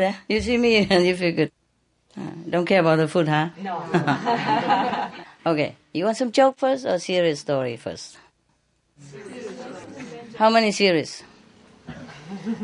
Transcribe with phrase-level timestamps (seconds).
[0.00, 0.14] Eh?
[0.28, 1.52] You see me and you feel good.
[2.16, 3.50] Uh, don't care about the food, huh?
[3.62, 5.10] No.
[5.46, 5.76] Okay.
[5.94, 8.18] You want some joke first or serious story first?
[10.36, 11.22] How many serious?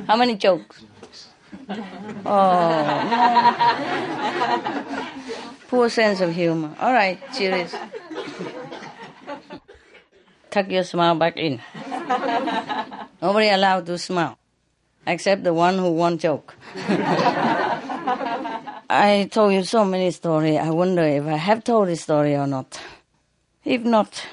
[0.06, 0.84] How many jokes?
[2.26, 2.84] Oh.
[5.68, 6.76] Poor sense of humor.
[6.78, 7.74] All right, serious.
[10.50, 11.60] Tuck your smile back in.
[13.22, 14.36] Nobody allowed to smile,
[15.06, 16.54] except the one who won't joke.
[18.88, 20.58] I told you so many stories.
[20.58, 22.80] I wonder if I have told this story or not.
[23.64, 24.26] If not,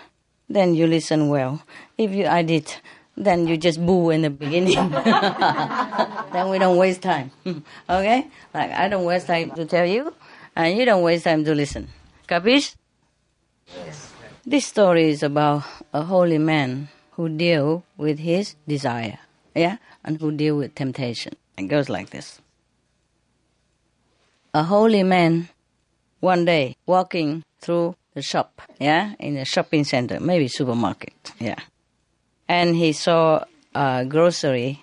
[0.49, 1.63] then you listen well.
[1.97, 2.73] If you, I did,
[3.15, 4.75] then you just boo in the beginning.
[6.33, 7.31] then we don't waste time.
[7.89, 8.27] okay?
[8.53, 10.13] Like I don't waste time to tell you,
[10.55, 11.87] and you don't waste time to listen.
[12.27, 12.75] Capish?
[13.67, 14.13] Yes.
[14.45, 19.19] This story is about a holy man who deal with his desire,
[19.53, 21.33] yeah, and who deal with temptation.
[21.57, 22.39] It goes like this.
[24.53, 25.49] A holy man
[26.19, 31.59] one day walking through the shop, yeah, in a shopping center, maybe supermarket, yeah.
[32.47, 34.81] And he saw a grocery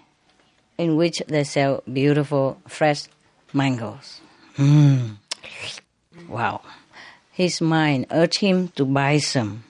[0.78, 3.04] in which they sell beautiful fresh
[3.52, 4.20] mangoes.
[4.56, 5.16] Mm.
[6.28, 6.62] Wow.
[7.32, 9.64] His mind urged him to buy some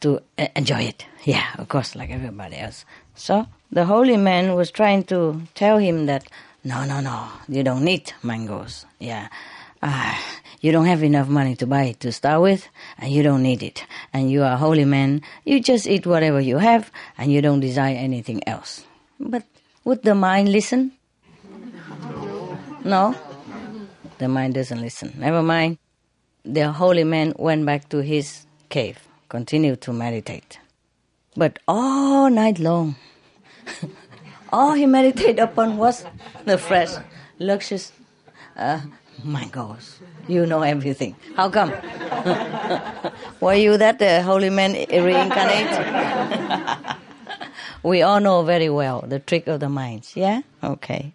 [0.00, 0.20] to
[0.54, 1.06] enjoy it.
[1.24, 2.84] Yeah, of course, like everybody else.
[3.14, 6.28] So the holy man was trying to tell him that
[6.62, 8.86] no, no, no, you don't need mangoes.
[9.00, 9.28] Yeah.
[9.82, 10.14] Uh,
[10.60, 13.64] you don't have enough money to buy it to start with, and you don't need
[13.64, 13.84] it.
[14.12, 15.22] And you are a holy man.
[15.44, 18.84] You just eat whatever you have, and you don't desire anything else.
[19.18, 19.42] But
[19.84, 20.92] would the mind listen?
[22.84, 23.16] No?
[24.18, 25.14] The mind doesn't listen.
[25.18, 25.78] Never mind.
[26.44, 28.98] The holy man went back to his cave,
[29.28, 30.60] continued to meditate.
[31.36, 32.94] But all night long,
[34.52, 36.04] all he meditated upon was
[36.44, 36.90] the fresh,
[37.38, 37.92] luscious
[38.56, 38.80] uh,
[39.24, 39.98] mangoes.
[40.28, 41.16] You know everything.
[41.36, 41.70] How come?
[43.40, 46.76] Were you that uh, holy man reincarnate?
[47.82, 50.42] we all know very well the trick of the minds, yeah?
[50.62, 51.12] Okay.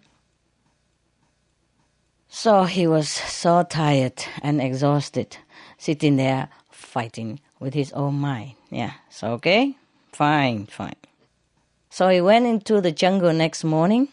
[2.28, 5.38] So he was so tired and exhausted,
[5.78, 8.52] sitting there fighting with his own mind.
[8.70, 9.76] Yeah, so okay?
[10.12, 10.97] Fine, fine.
[11.90, 14.08] So he went into the jungle next morning,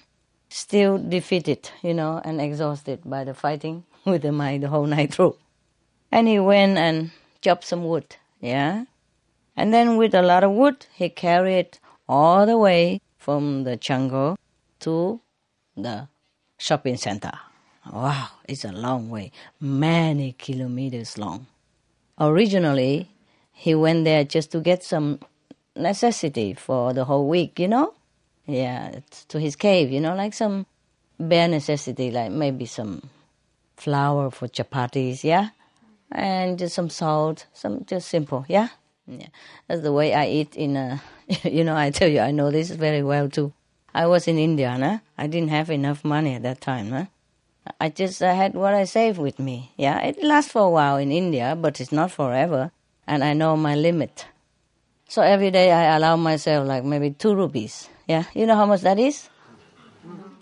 [0.49, 5.13] still defeated, you know, and exhausted by the fighting with the mind the whole night
[5.13, 5.35] through.
[6.11, 8.85] And he went and chopped some wood, yeah?
[9.57, 11.77] And then with a lot of wood, he carried
[12.07, 14.37] all the way from the jungle
[14.81, 15.19] to
[15.75, 16.07] the
[16.57, 17.31] shopping center.
[17.91, 21.47] Wow, it's a long way, many kilometers long.
[22.19, 23.11] Originally,
[23.51, 25.19] he went there just to get some
[25.75, 27.93] necessity for the whole week, you know?
[28.45, 28.99] Yeah,
[29.29, 30.65] to his cave, you know, like some
[31.19, 33.09] bare necessity, like maybe some
[33.77, 35.49] flour for chapatis, yeah?
[36.11, 38.69] And just some salt, some just simple, yeah?
[39.07, 39.27] Yeah.
[39.67, 41.01] That's the way I eat in a,
[41.43, 43.53] you know, I tell you, I know this very well too.
[43.93, 44.99] I was in India, nah?
[45.17, 47.05] I didn't have enough money at that time, huh?
[47.79, 49.71] I just uh, had what I saved with me.
[49.77, 52.71] Yeah, it lasts for a while in India, but it's not forever,
[53.07, 54.27] and I know my limit.
[55.07, 57.89] So every day I allow myself like maybe two rupees.
[58.07, 59.29] Yeah, you know how much that is?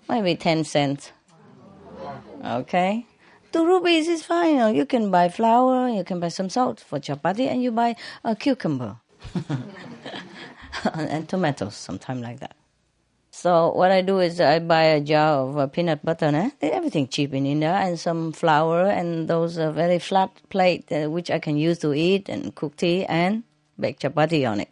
[0.09, 1.12] Maybe ten cents.
[2.44, 3.06] Okay,
[3.52, 4.52] two rupees is fine.
[4.52, 7.72] You, know, you can buy flour, you can buy some salt for chapati, and you
[7.72, 8.97] buy a cucumber
[10.94, 12.56] and tomatoes, sometime like that.
[13.31, 16.52] So what I do is I buy a jar of uh, peanut butter, eh?
[16.62, 21.31] everything cheap in India, and some flour and those uh, very flat plate uh, which
[21.31, 23.44] I can use to eat and cook tea and
[23.79, 24.69] bake chapati on it.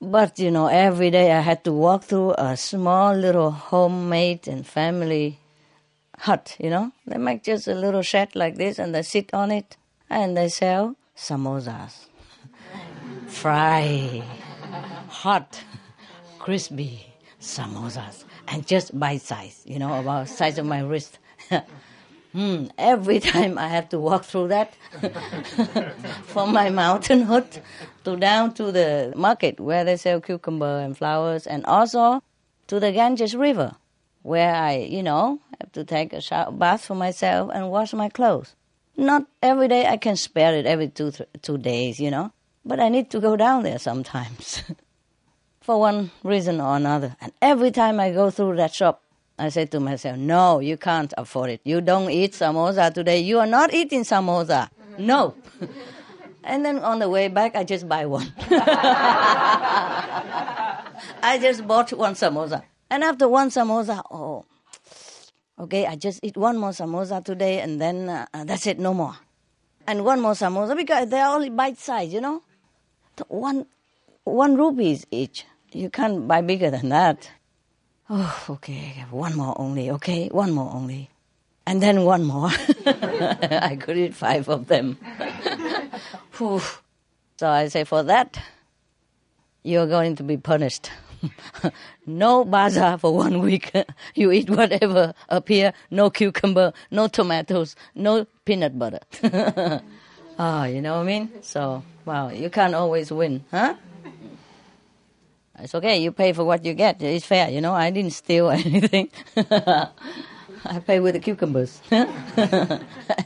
[0.00, 4.66] But you know, every day I had to walk through a small little homemade and
[4.66, 5.38] family
[6.18, 6.56] hut.
[6.58, 9.76] You know, they make just a little shed like this, and they sit on it,
[10.10, 12.06] and they sell samosas,
[13.28, 14.22] fry,
[15.08, 15.62] hot,
[16.38, 17.06] crispy
[17.40, 21.18] samosas and just bite size, you know, about size of my wrist.
[22.32, 24.74] Hmm, every time I have to walk through that
[26.24, 27.60] from my mountain hut
[28.04, 32.22] to down to the market where they sell cucumber and flowers and also
[32.68, 33.76] to the Ganges River
[34.22, 38.08] where I, you know, have to take a shower, bath for myself and wash my
[38.08, 38.54] clothes.
[38.96, 42.32] Not every day I can spare it every two, th- two days, you know,
[42.64, 44.62] but I need to go down there sometimes.
[45.60, 47.16] for one reason or another.
[47.20, 49.01] And every time I go through that shop,
[49.42, 51.60] I say to myself, no, you can't afford it.
[51.64, 53.18] You don't eat samosa today.
[53.18, 54.68] You are not eating samosa.
[54.98, 55.34] No.
[56.44, 58.32] and then on the way back, I just buy one.
[61.22, 62.62] I just bought one samosa.
[62.88, 64.44] And after one samosa, oh,
[65.58, 69.16] Okay, I just eat one more samosa today and then uh, that's it, no more.
[69.88, 72.42] And one more samosa because they're only bite size, you know?
[73.26, 73.66] One,
[74.22, 75.44] one rupees each.
[75.72, 77.28] You can't buy bigger than that.
[78.14, 81.08] Oh, okay, one more only, okay, one more only.
[81.66, 82.50] And then one more.
[82.86, 84.98] I could eat five of them.
[86.38, 86.60] so
[87.40, 88.38] I say, for that,
[89.62, 90.90] you're going to be punished.
[92.06, 93.72] no bazaar for one week.
[94.14, 95.72] you eat whatever appear.
[95.90, 99.00] No cucumber, no tomatoes, no peanut butter.
[100.38, 101.30] Oh, you know what I mean?
[101.40, 103.74] So, wow, you can't always win, huh?
[105.58, 105.98] It's okay.
[105.98, 107.02] You pay for what you get.
[107.02, 107.72] It's fair, you know.
[107.74, 109.10] I didn't steal anything.
[110.64, 112.06] I pay with the cucumbers and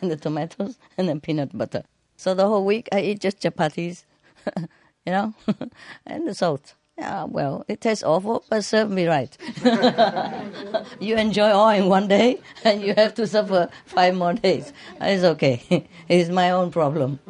[0.02, 1.84] the tomatoes and the peanut butter.
[2.16, 4.04] So the whole week I eat just chapatis,
[4.56, 5.34] you know,
[6.06, 6.74] and the salt.
[6.98, 9.36] Yeah, well, it tastes awful, but serve me right.
[10.98, 14.72] you enjoy all in one day, and you have to suffer five more days.
[14.98, 15.86] It's okay.
[16.08, 17.20] it's my own problem.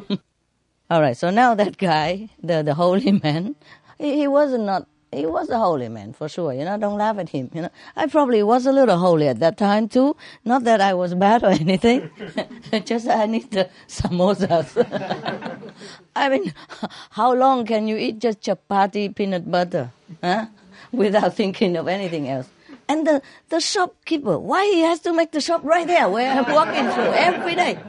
[0.89, 3.57] all right, so now that guy, the, the holy man,
[3.97, 6.53] he, was not he was a holy man for sure.
[6.53, 7.49] You know, don't laugh at him.
[7.53, 10.15] You know, I probably was a little holy at that time too.
[10.43, 12.09] Not that I was bad or anything,
[12.85, 14.75] just I need the samosas.
[16.15, 16.53] I mean,
[17.11, 19.91] how long can you eat just chapati peanut butter,
[20.21, 20.47] huh?
[20.91, 22.49] without thinking of anything else?
[22.89, 26.51] And the, the shopkeeper, why he has to make the shop right there where I'm
[26.53, 27.79] walking through every day?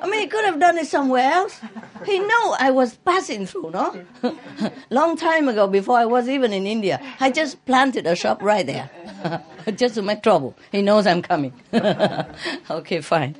[0.00, 1.60] I mean, he could have done it somewhere else.
[2.04, 4.04] He knew I was passing through, no?
[4.90, 8.66] Long time ago, before I was even in India, I just planted a shop right
[8.66, 8.90] there,
[9.76, 10.56] just to make trouble.
[10.72, 11.52] He knows I'm coming.
[12.70, 13.36] okay, fine.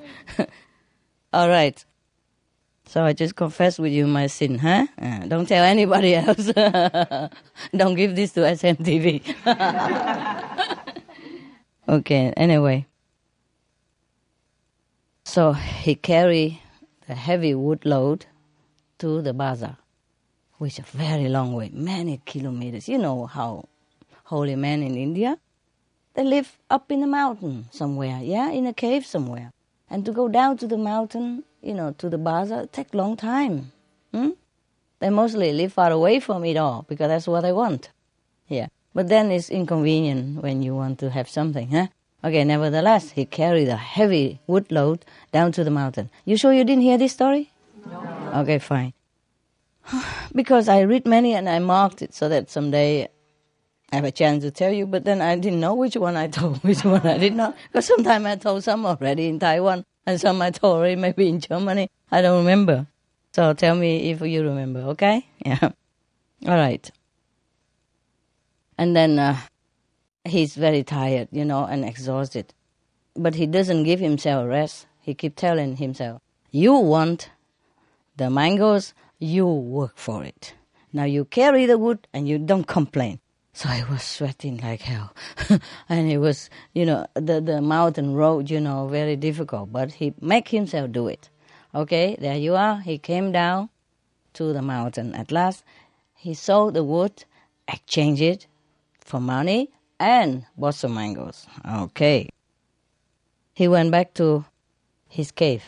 [1.32, 1.84] All right.
[2.88, 4.86] So I just confess with you my sin, huh?
[5.00, 6.46] Uh, don't tell anybody else.
[7.76, 9.22] don't give this to SMTV.
[11.88, 12.86] okay, anyway.
[15.36, 16.62] So he carried
[17.06, 18.24] the heavy wood load
[19.00, 19.76] to the bazaar,
[20.56, 22.88] which is a very long way, many kilometers.
[22.88, 23.68] You know how
[24.24, 25.36] holy men in India,
[26.14, 29.52] they live up in the mountain somewhere, yeah, in a cave somewhere.
[29.90, 33.72] And to go down to the mountain, you know, to the bazaar, take long time.
[34.14, 34.30] Hmm?
[35.00, 37.90] They mostly live far away from it all because that's what they want.
[38.48, 38.68] Yeah.
[38.94, 41.88] But then it's inconvenient when you want to have something, huh?
[42.24, 46.10] Okay, nevertheless, he carried a heavy wood load down to the mountain.
[46.24, 47.52] You sure you didn't hear this story?
[47.86, 48.32] No.
[48.34, 48.92] Okay, fine.
[50.34, 53.08] because I read many and I marked it so that someday
[53.92, 56.26] I have a chance to tell you, but then I didn't know which one I
[56.38, 57.56] told, which one I did not.
[57.68, 61.40] Because sometimes I told some already in Taiwan, and some I told already maybe in
[61.40, 61.88] Germany.
[62.10, 62.86] I don't remember.
[63.32, 65.26] So tell me if you remember, okay?
[65.44, 65.70] Yeah.
[66.46, 66.90] All right.
[68.78, 69.38] And then uh,
[70.26, 72.52] he's very tired, you know, and exhausted.
[73.14, 74.86] But he doesn't give himself rest.
[75.00, 76.20] He keeps telling himself,
[76.50, 77.30] You want
[78.16, 80.54] the mangoes, you work for it.
[80.92, 83.20] Now you carry the wood and you don't complain.
[83.52, 85.14] So I was sweating like hell.
[85.88, 89.72] and it was, you know, the, the mountain road, you know, very difficult.
[89.72, 91.30] But he make himself do it.
[91.74, 92.80] Okay, there you are.
[92.80, 93.70] He came down
[94.34, 95.14] to the mountain.
[95.14, 95.64] At last,
[96.14, 97.24] he sold the wood,
[97.66, 98.46] exchanged it
[99.00, 101.46] for money, and bought some mangoes.
[101.68, 102.28] Okay.
[103.54, 104.44] He went back to
[105.08, 105.64] his cave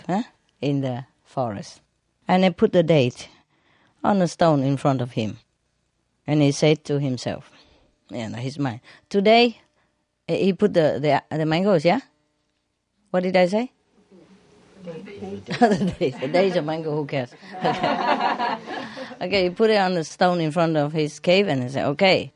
[0.61, 1.81] in the forest.
[2.27, 3.29] And he put the date
[4.05, 5.39] on a stone in front of him.
[6.27, 7.51] And he said to himself,
[8.11, 9.61] in his mind, today,
[10.29, 12.01] eh, he put the, the, the mangoes, yeah?
[13.11, 13.73] What did I say?
[14.85, 17.35] the days, the days of mango, who cares?
[19.19, 19.27] Okay.
[19.27, 21.87] okay, he put it on the stone in front of his cave and he said,
[21.87, 22.33] okay,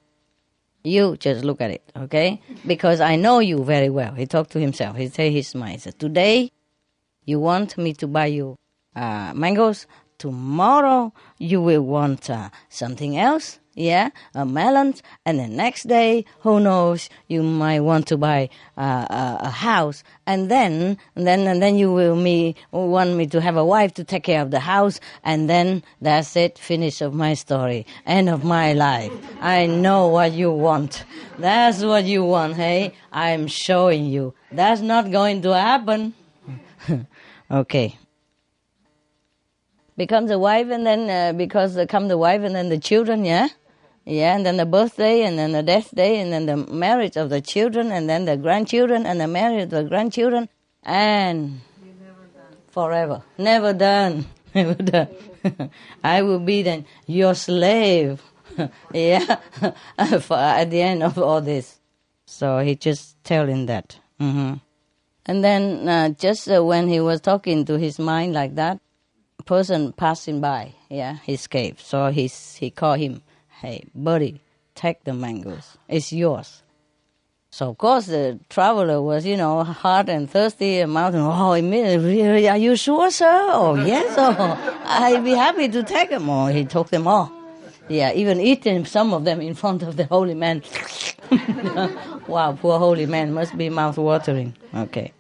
[0.85, 2.41] you just look at it, okay?
[2.67, 4.15] Because I know you very well.
[4.15, 4.97] He talked to himself.
[4.97, 5.33] He said.
[5.33, 6.51] He said, Today,
[7.25, 8.59] you want me to buy you
[8.97, 9.87] uh, mangoes.
[10.19, 16.61] Tomorrow, you will want uh, something else yeah, a melon, and the next day, who
[16.61, 21.63] knows, you might want to buy uh, a, a, house, and then, and then, and
[21.63, 24.61] then you will me want me to have a wife to take care of the
[24.61, 29.13] house, and then that's it, finish of my story, end of my life.
[29.41, 31.05] I know what you want.
[31.39, 32.95] That's what you want, hey?
[33.13, 34.35] I'm showing you.
[34.51, 36.15] That's not going to happen.
[37.51, 37.99] okay
[39.97, 43.25] becomes a wife and then uh, because uh, come the wife and then the children
[43.25, 43.49] yeah
[44.05, 47.31] yeah, and then the birthday, and then the death day, and then the marriage of
[47.31, 50.49] the children, and then the grandchildren, and the marriage of the grandchildren,
[50.83, 51.61] and
[52.71, 53.23] forever.
[53.39, 54.27] Never done.
[54.55, 55.09] Never done.
[56.05, 58.23] I will be then your slave.
[58.93, 59.39] yeah,
[59.99, 61.79] at the end of all this.
[62.27, 63.99] So he just telling that.
[64.21, 64.55] Mm-hmm.
[65.27, 68.81] And then uh, just uh, when he was talking to his mind like that,
[69.45, 71.81] person passing by, yeah, he escaped.
[71.81, 73.23] So he's, he called him,
[73.63, 74.41] hey, buddy,
[74.75, 75.79] take the mangoes.
[75.89, 76.63] It's yours.
[77.51, 81.21] So of course the traveler was, you know, hot and thirsty and mountain.
[81.21, 82.49] Oh, really?
[82.49, 83.49] Are you sure, sir?
[83.53, 84.15] Oh, yes.
[84.19, 86.29] Oh, I'd be happy to take them.
[86.29, 87.31] Oh, he took them all.
[87.89, 90.63] Yeah, even eating some of them in front of the holy man.
[92.27, 94.57] wow, poor holy man must be mouth watering.
[94.75, 95.13] Okay.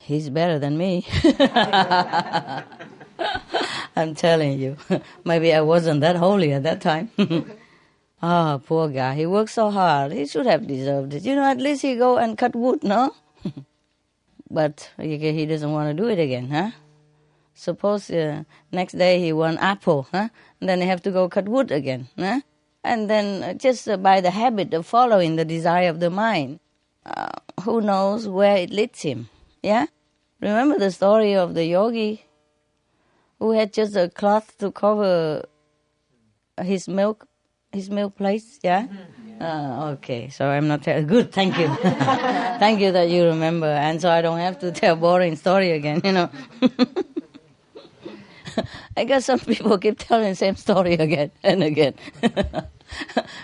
[0.00, 1.06] He's better than me.
[3.98, 4.76] I'm telling you.
[5.24, 7.10] Maybe I wasn't that holy at that time.
[8.22, 9.16] Oh, poor guy.
[9.16, 10.12] He worked so hard.
[10.12, 11.24] He should have deserved it.
[11.24, 13.16] You know, at least he go and cut wood, no?
[14.50, 16.70] but he doesn't want to do it again, huh?
[17.54, 20.28] Suppose uh, next day he want apple, huh?
[20.60, 22.42] And then he have to go cut wood again, huh?
[22.84, 26.60] And then uh, just uh, by the habit of following the desire of the mind,
[27.04, 27.32] uh,
[27.64, 29.28] who knows where it leads him,
[29.60, 29.86] yeah?
[30.40, 32.27] Remember the story of the yogi
[33.38, 35.44] who had just a cloth to cover
[36.62, 37.26] his milk
[37.72, 38.86] his milk place, yeah?
[38.86, 39.42] Mm-hmm.
[39.42, 41.32] Uh, okay, so I'm not tell- good.
[41.32, 41.68] Thank you,
[42.58, 46.00] thank you that you remember, and so I don't have to tell boring story again.
[46.02, 46.30] You know,
[48.96, 51.94] I guess some people keep telling the same story again and again.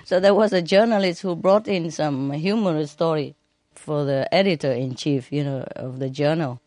[0.05, 3.37] so there was a journalist who brought in some humorous story
[3.75, 6.61] for the editor in chief, you know, of the journal,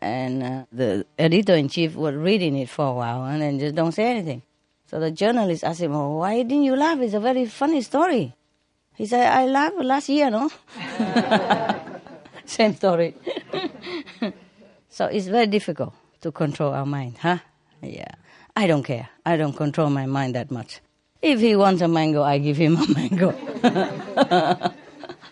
[0.00, 3.74] and uh, the editor in chief was reading it for a while and then just
[3.74, 4.42] don't say anything.
[4.86, 6.98] So the journalist asked him, oh, why didn't you laugh?
[7.00, 8.34] It's a very funny story.
[8.94, 10.50] He said, I laughed last year, no?
[12.44, 13.14] Same story.
[14.88, 17.38] so it's very difficult to control our mind, huh?
[17.82, 18.14] Yeah.
[18.54, 19.08] I don't care.
[19.24, 20.80] I don't control my mind that much.
[21.20, 23.34] If he wants a mango, I give him a mango.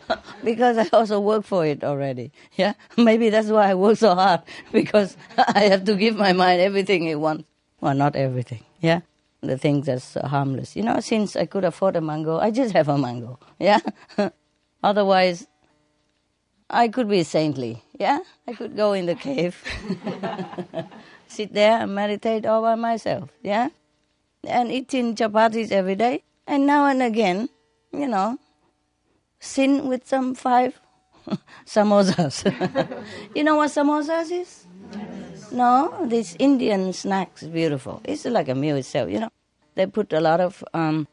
[0.44, 2.32] because I also work for it already.
[2.56, 4.42] Yeah, maybe that's why I work so hard
[4.72, 7.44] because I have to give my mind everything it wants.
[7.80, 8.64] Well, not everything.
[8.80, 9.00] Yeah,
[9.40, 10.76] the things that's uh, harmless.
[10.76, 13.38] You know, since I could afford a mango, I just have a mango.
[13.58, 13.80] Yeah.
[14.82, 15.46] Otherwise,
[16.68, 17.82] I could be saintly.
[17.98, 19.62] Yeah, I could go in the cave,
[21.28, 23.30] sit there and meditate all by myself.
[23.42, 23.68] Yeah,
[24.42, 27.48] and eating chapatis every day, and now and again,
[27.92, 28.38] you know,
[29.44, 30.80] sin with some five
[31.66, 32.44] samosas.
[33.34, 34.66] you know what samosas is?
[35.52, 38.00] No, this Indian snacks beautiful.
[38.04, 39.30] It's like a meal itself, you know.
[39.74, 41.06] They put a lot of um,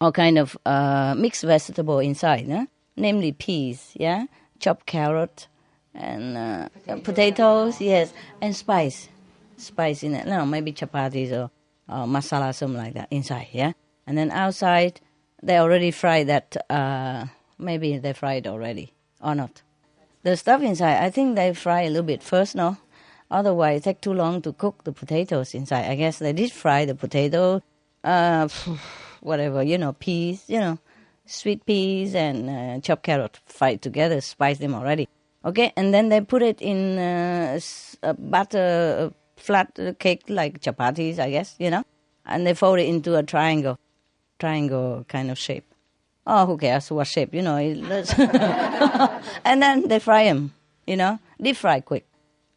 [0.00, 4.26] all kind of uh, mixed vegetable inside, namely peas, yeah,
[4.58, 5.48] chopped carrot,
[5.94, 7.02] and uh, potatoes.
[7.04, 7.80] potatoes.
[7.80, 9.08] yes, and spice,
[9.56, 10.26] spice in it.
[10.26, 11.50] No, maybe chapatis or,
[11.88, 13.72] or masala, something like that inside, yeah.
[14.06, 15.00] And then outside,
[15.42, 16.56] they already fried that.
[16.68, 17.26] Uh,
[17.58, 19.62] maybe they fried it already or not.
[20.22, 22.76] The stuff inside, I think they fry a little bit first, no?
[23.30, 25.86] Otherwise, it take too long to cook the potatoes inside.
[25.86, 27.62] I guess they did fry the potato,
[28.02, 28.48] uh,
[29.20, 30.78] whatever, you know, peas, you know,
[31.26, 35.08] sweet peas and uh, chopped carrot fried together, spice them already.
[35.44, 37.58] Okay, and then they put it in uh,
[38.02, 41.84] a butter flat cake like chapatis, I guess, you know,
[42.26, 43.78] and they fold it into a triangle,
[44.40, 45.64] triangle kind of shape.
[46.26, 47.56] Oh, who cares what shape, you know?
[49.44, 50.52] and then they fry them,
[50.86, 52.06] you know, deep fry quick.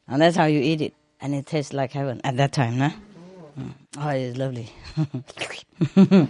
[0.08, 0.94] And that's how you eat it.
[1.22, 2.92] And it tastes like heaven at that time, nah?
[3.60, 3.74] Mm.
[3.98, 4.70] Oh, it's lovely.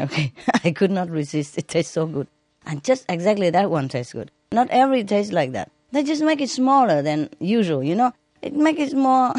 [0.00, 0.32] okay,
[0.64, 1.58] I could not resist.
[1.58, 2.28] It tastes so good.
[2.66, 4.30] And just exactly that one tastes good.
[4.52, 5.70] Not every tastes like that.
[5.92, 8.12] They just make it smaller than usual, you know?
[8.42, 9.32] It makes it more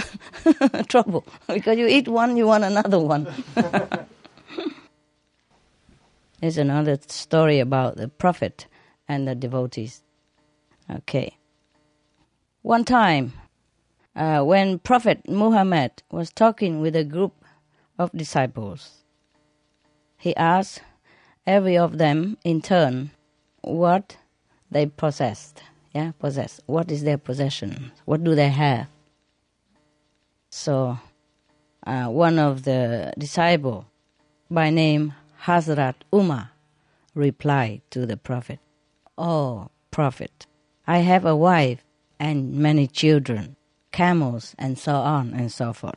[0.87, 3.27] trouble because you eat one, you want another one.
[6.41, 8.67] There's another story about the prophet
[9.07, 10.03] and the devotees.
[10.89, 11.37] Okay.
[12.61, 13.33] One time,
[14.15, 17.33] uh, when Prophet Muhammad was talking with a group
[17.97, 19.03] of disciples,
[20.17, 20.81] he asked
[21.45, 23.11] every of them in turn
[23.61, 24.17] what
[24.71, 25.63] they possessed.
[25.93, 26.59] Yeah, possess.
[26.65, 27.91] What is their possession?
[28.05, 28.87] What do they have?
[30.49, 30.99] So,
[31.85, 33.85] uh, one of the disciple,
[34.49, 35.13] by name
[35.45, 36.51] Hazrat Umar,
[37.13, 38.59] replied to the Prophet,
[39.17, 40.45] "Oh, Prophet,
[40.87, 41.83] I have a wife
[42.19, 43.55] and many children."
[43.95, 45.95] camels, and so on and so forth.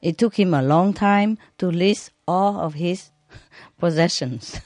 [0.00, 3.10] It took him a long time to list all of his
[3.78, 4.60] possessions.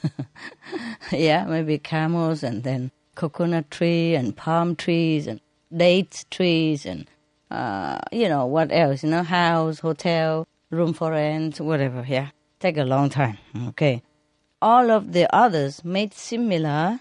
[1.11, 5.39] yeah, maybe camels and then coconut tree and palm trees and
[5.75, 7.07] date trees and
[7.49, 9.03] uh, you know what else?
[9.03, 12.05] You know, house, hotel, room for rent, whatever.
[12.07, 13.37] Yeah, take a long time.
[13.69, 14.03] Okay,
[14.61, 16.99] all of the others made similar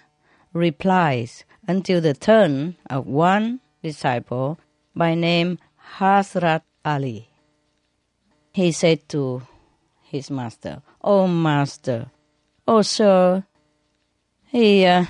[0.52, 4.58] replies until the turn of one disciple
[4.94, 5.58] by name
[5.98, 7.28] Hazrat Ali.
[8.52, 9.42] He said to
[10.02, 12.10] his master, Oh, master,
[12.68, 13.44] oh, sir.
[14.46, 15.06] He uh,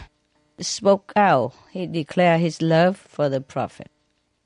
[0.59, 1.53] spoke out.
[1.71, 3.91] He declared his love for the Prophet.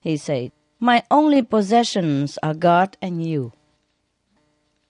[0.01, 3.53] He said, My only possessions are God and you.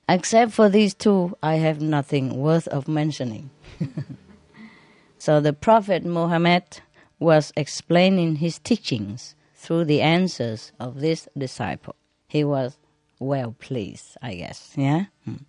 [0.08, 3.50] Except for these two, I have nothing worth of mentioning.
[5.18, 6.80] so the Prophet Muhammad
[7.18, 11.94] was explaining his teachings through the answers of this disciple.
[12.26, 12.78] He was
[13.18, 15.06] well pleased, I guess, yeah?
[15.24, 15.44] Hmm.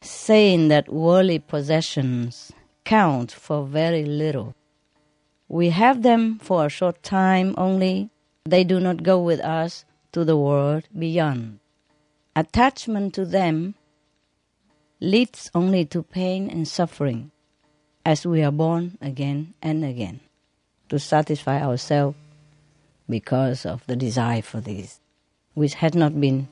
[0.00, 2.52] Saying that worldly possessions
[2.84, 4.54] count for very little.
[5.48, 8.10] We have them for a short time only,
[8.44, 11.58] they do not go with us to the world beyond.
[12.38, 13.74] Attachment to them
[15.00, 17.32] leads only to pain and suffering
[18.06, 20.20] as we are born again and again
[20.88, 22.16] to satisfy ourselves
[23.08, 25.00] because of the desire for these,
[25.54, 26.46] which had not been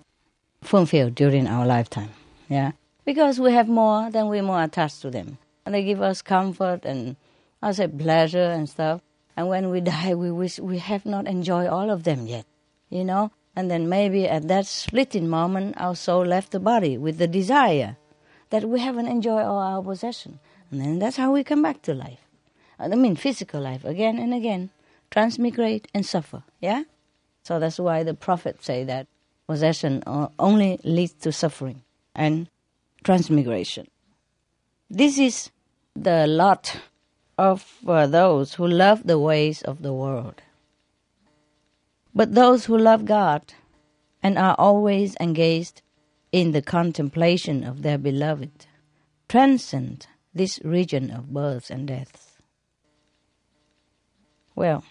[0.61, 2.11] fulfilled during our lifetime.
[2.49, 2.73] Yeah,
[3.05, 6.85] because we have more, then we're more attached to them, and they give us comfort
[6.85, 7.15] and
[7.63, 9.03] I say pleasure and stuff.
[9.37, 12.45] And when we die, we wish we have not enjoyed all of them yet,
[12.91, 13.31] you know.
[13.57, 17.97] And then maybe at that splitting moment, our soul left the body with the desire
[18.51, 20.39] that we haven't enjoyed all our possession.
[20.71, 22.21] And then that's how we come back to life.
[22.79, 24.71] I mean, physical life again and again,
[25.11, 26.43] transmigrate and suffer.
[26.61, 26.85] Yeah?
[27.45, 29.07] So that's why the prophets say that
[29.47, 30.03] possession
[30.39, 31.83] only leads to suffering
[32.15, 32.49] and
[33.05, 33.89] transmigration.
[34.91, 35.51] This is
[35.95, 36.77] the lot
[37.39, 40.43] of uh, those who love the ways of the world.
[42.17, 43.53] But those who love God
[44.23, 45.83] and are always engaged
[46.33, 48.65] in the contemplation of their beloved
[49.29, 52.39] transcend this region of births and deaths.
[54.55, 54.83] Well,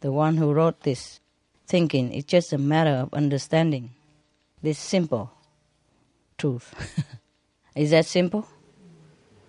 [0.00, 1.20] the one who wrote this
[1.66, 3.92] thinking it's just a matter of understanding
[4.62, 5.32] this simple
[6.36, 6.74] truth.
[7.74, 8.46] Is that simple?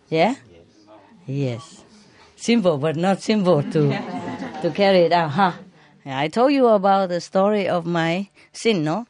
[0.07, 0.35] Yeah?
[1.27, 1.27] Yes.
[1.27, 1.83] yes.
[2.37, 3.91] Simple, but not simple to
[4.63, 5.51] to carry it out, huh?
[6.05, 9.05] I told you about the story of my sin, no?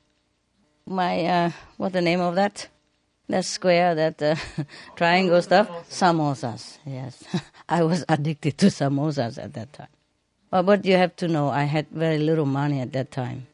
[0.87, 2.67] My, uh, what's the name of that?
[3.29, 4.35] That square, that uh,
[4.95, 5.69] triangle stuff?
[5.89, 7.23] Samosas, yes.
[7.69, 9.93] I was addicted to samosas at that time.
[10.49, 13.45] But what you have to know, I had very little money at that time.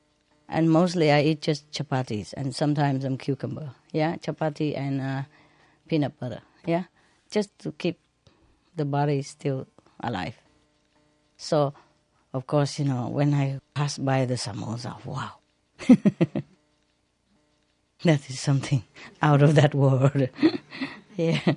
[0.47, 3.71] And mostly I eat just chapatis and sometimes some cucumber.
[3.91, 5.23] Yeah, chapati and uh,
[5.89, 6.39] peanut butter.
[6.65, 6.85] Yeah,
[7.29, 7.99] just to keep
[8.77, 9.67] the body still
[9.99, 10.35] alive.
[11.35, 11.73] So
[12.33, 15.31] of course, you know, when I pass by the samosa, wow.
[18.03, 18.83] that is something
[19.21, 20.29] out of that world.
[21.15, 21.55] yeah.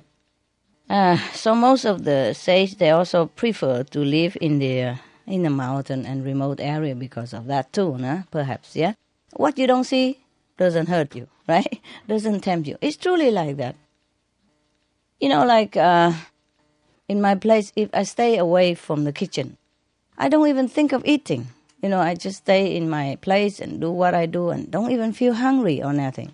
[0.89, 5.43] Uh, so most of the sages they also prefer to live in the uh, in
[5.43, 8.23] the mountain and remote area because of that too, nah?
[8.29, 8.93] perhaps, yeah.
[9.33, 10.19] What you don't see
[10.57, 11.79] doesn't hurt you, right?
[12.07, 12.77] doesn't tempt you.
[12.81, 13.75] It's truly like that.
[15.19, 16.11] You know, like uh,
[17.07, 19.57] in my place, if I stay away from the kitchen,
[20.17, 21.47] I don't even think of eating.
[21.81, 24.91] You know, I just stay in my place and do what I do and don't
[24.91, 26.33] even feel hungry or nothing.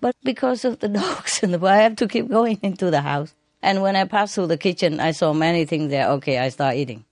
[0.00, 3.34] But because of the dogs and the I have to keep going into the house.
[3.62, 6.08] And when I pass through the kitchen, I saw many things there.
[6.12, 7.04] Okay, I start eating.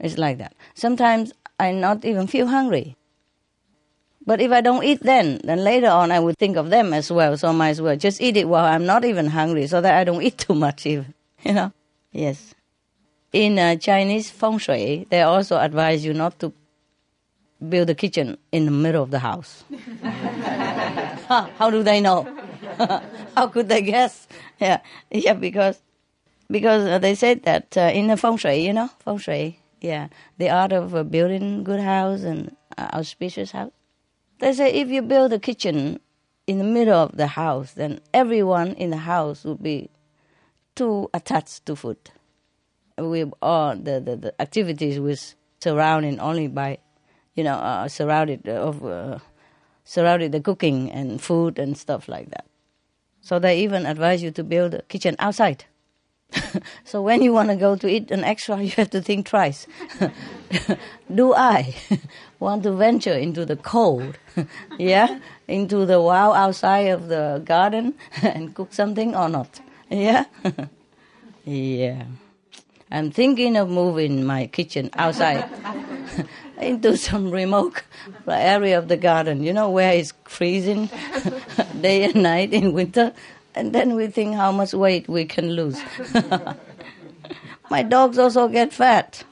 [0.00, 0.54] It's like that.
[0.74, 2.96] Sometimes I not even feel hungry.
[4.24, 7.12] But if I don't eat then, then later on I would think of them as
[7.12, 7.36] well.
[7.36, 9.94] So I might as well just eat it while I'm not even hungry so that
[9.94, 11.12] I don't eat too much even.
[11.44, 11.72] You know?
[12.12, 12.55] Yes
[13.36, 16.54] in uh, Chinese feng shui, they also advise you not to
[17.68, 19.62] build a kitchen in the middle of the house.
[21.58, 22.24] how do they know?
[23.36, 24.26] how could they guess?
[24.58, 25.82] Yeah, yeah, because
[26.50, 30.08] because uh, they said that uh, in the feng shui, you know, feng shui, yeah,
[30.38, 33.72] the art of uh, building good house and uh, auspicious house.
[34.38, 36.00] They say if you build a kitchen
[36.46, 39.90] in the middle of the house, then everyone in the house will be
[40.74, 41.98] too attached to food
[42.98, 46.78] we all the, the, the activities was surrounded only by,
[47.34, 49.18] you know, uh, surrounded of uh,
[49.84, 52.46] surrounded the cooking and food and stuff like that.
[53.20, 55.64] So they even advise you to build a kitchen outside.
[56.84, 59.66] so when you want to go to eat an extra, you have to think twice.
[61.14, 61.74] Do I
[62.40, 64.18] want to venture into the cold,
[64.78, 69.60] yeah, into the wild outside of the garden and cook something or not?
[69.88, 70.24] Yeah,
[71.44, 72.04] yeah.
[72.90, 75.48] I'm thinking of moving my kitchen outside
[76.60, 77.82] into some remote
[78.28, 80.88] area of the garden, you know, where it's freezing
[81.80, 83.12] day and night in winter.
[83.54, 85.80] And then we think how much weight we can lose.
[87.70, 89.24] my dogs also get fat.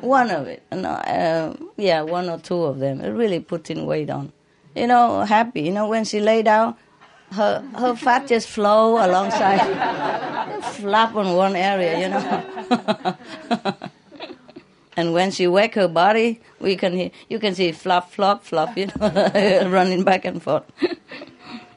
[0.00, 3.00] One of it, no, uh, yeah, one or two of them.
[3.00, 4.32] It really putting weight on.
[4.74, 5.62] You know, happy.
[5.62, 6.76] You know, when she lay down,
[7.34, 9.60] her her fat just flow alongside,
[10.74, 11.98] flap on one area.
[12.00, 13.16] You know.
[14.96, 18.76] and when she wake her body, we can hear, you can see flop, flop, flop.
[18.76, 20.64] You know, running back and forth.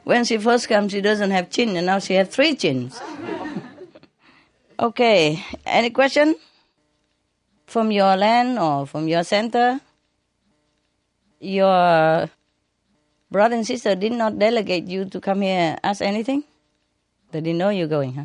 [0.04, 3.00] when she first comes, she doesn't have chin, and now she has three chins.
[4.80, 6.34] okay, any question?
[7.68, 9.80] from your land or from your center,
[11.38, 12.28] your
[13.30, 16.44] brother and sister did not delegate you to come here ask anything?
[17.30, 18.24] They didn't know you're going, huh?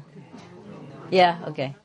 [1.11, 1.75] Yeah, okay.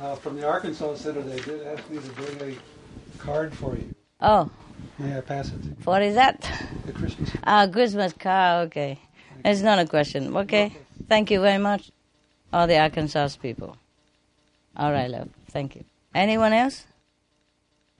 [0.00, 3.94] Uh, from the Arkansas Center, they did ask me to bring a card for you.
[4.20, 4.50] Oh.
[4.98, 5.54] May I pass it?
[5.84, 6.40] What is that?
[6.86, 7.44] The Christmas card.
[7.46, 8.98] Ah, Christmas card, okay.
[9.44, 10.36] It's not a question.
[10.36, 10.76] Okay.
[11.08, 11.90] Thank you very much,
[12.52, 13.76] all the Arkansas people.
[14.76, 15.28] All right, love.
[15.50, 15.84] Thank you.
[16.14, 16.86] Anyone else?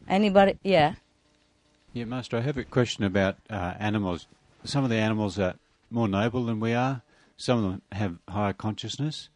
[0.09, 0.59] Anybody?
[0.63, 0.95] Yeah.
[1.93, 4.27] Yeah, Master, I have a question about uh, animals.
[4.65, 5.55] Some of the animals are
[5.91, 7.03] more noble than we are.
[7.37, 9.29] Some of them have higher consciousness.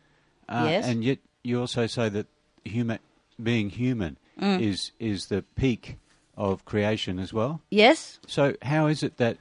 [0.49, 0.87] Uh, Yes.
[0.87, 2.27] And yet you also say that
[2.65, 2.99] human,
[3.43, 4.61] being human Mm.
[4.61, 5.97] is, is the peak
[6.37, 7.63] of creation as well.
[7.71, 8.19] Yes?
[8.27, 9.39] So how is it that,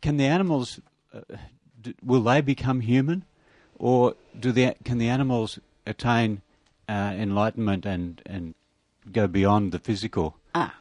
[0.00, 0.80] can the animals,
[1.12, 1.20] uh,
[1.82, 3.24] d- will they become human?
[3.78, 6.40] Or do the, can the animals attain
[6.88, 8.54] uh, enlightenment and, and
[9.12, 10.36] go beyond the physical?
[10.54, 10.74] Ah,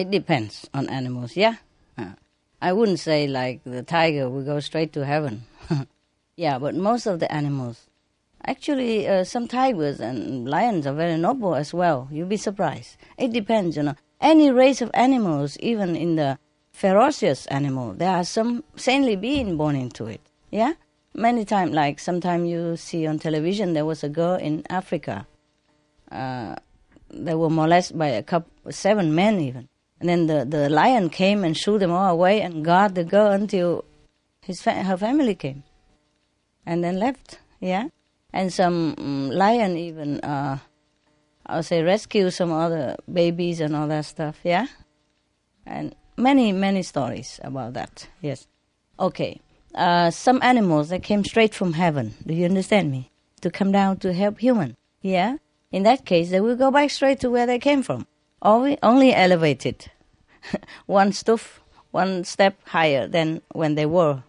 [0.00, 1.56] it depends on animals, yeah?
[1.98, 2.14] Ah.
[2.62, 5.44] I wouldn't say like the tiger will go straight to heaven.
[6.36, 7.86] yeah, but most of the animals.
[8.46, 12.08] Actually, uh, some tigers and lions are very noble as well.
[12.10, 12.96] You'll be surprised.
[13.18, 13.96] It depends, you know.
[14.20, 16.38] Any race of animals, even in the
[16.72, 20.20] ferocious animal, there are some saintly being born into it.
[20.50, 20.74] Yeah?
[21.14, 25.26] Many times, like sometimes you see on television, there was a girl in Africa.
[26.10, 26.56] Uh,
[27.10, 29.68] they were molested by a couple, seven men even.
[30.00, 33.30] And then the, the lion came and shoo them all away and guard the girl
[33.30, 33.84] until
[34.40, 35.62] his fa- her family came.
[36.64, 37.88] And then left, yeah?
[38.32, 40.58] And some mm, lion even, uh,
[41.46, 44.66] I'll say, rescue some other babies and all that stuff, yeah?
[45.66, 48.46] And many, many stories about that, yes.
[48.98, 49.40] Okay.
[49.74, 53.10] Uh, some animals that came straight from heaven, do you understand me?
[53.42, 55.36] To come down to help human, yeah?
[55.70, 58.06] In that case, they will go back straight to where they came from.
[58.42, 59.90] Only, only elevated
[60.86, 64.22] one stuff, one step higher than when they were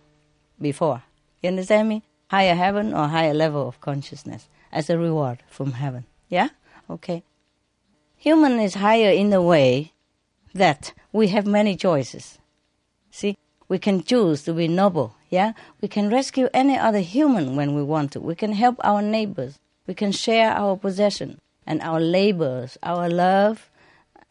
[0.59, 1.03] before.
[1.41, 2.03] You understand me?
[2.29, 6.05] Higher heaven or higher level of consciousness as a reward from heaven.
[6.29, 6.49] Yeah?
[6.89, 7.23] Okay.
[8.17, 9.93] Human is higher in the way
[10.53, 12.37] that we have many choices.
[13.09, 15.15] See, we can choose to be noble.
[15.29, 15.53] Yeah?
[15.81, 18.19] We can rescue any other human when we want to.
[18.19, 19.59] We can help our neighbors.
[19.87, 23.70] We can share our possession and our labors, our love,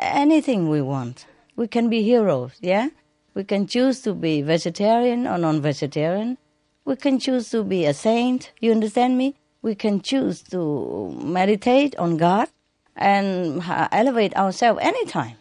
[0.01, 1.27] anything we want.
[1.57, 2.89] We can be heroes, yeah?
[3.35, 6.39] We can choose to be vegetarian or non vegetarian.
[6.85, 9.37] We can choose to be a saint, you understand me?
[9.63, 12.49] We can choose to meditate on God
[12.97, 15.37] and uh, elevate ourselves anytime.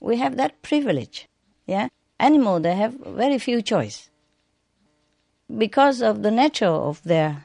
[0.00, 1.28] We have that privilege,
[1.66, 1.88] yeah?
[2.18, 4.08] Animal, they have very few choice
[5.54, 7.44] because of the nature of their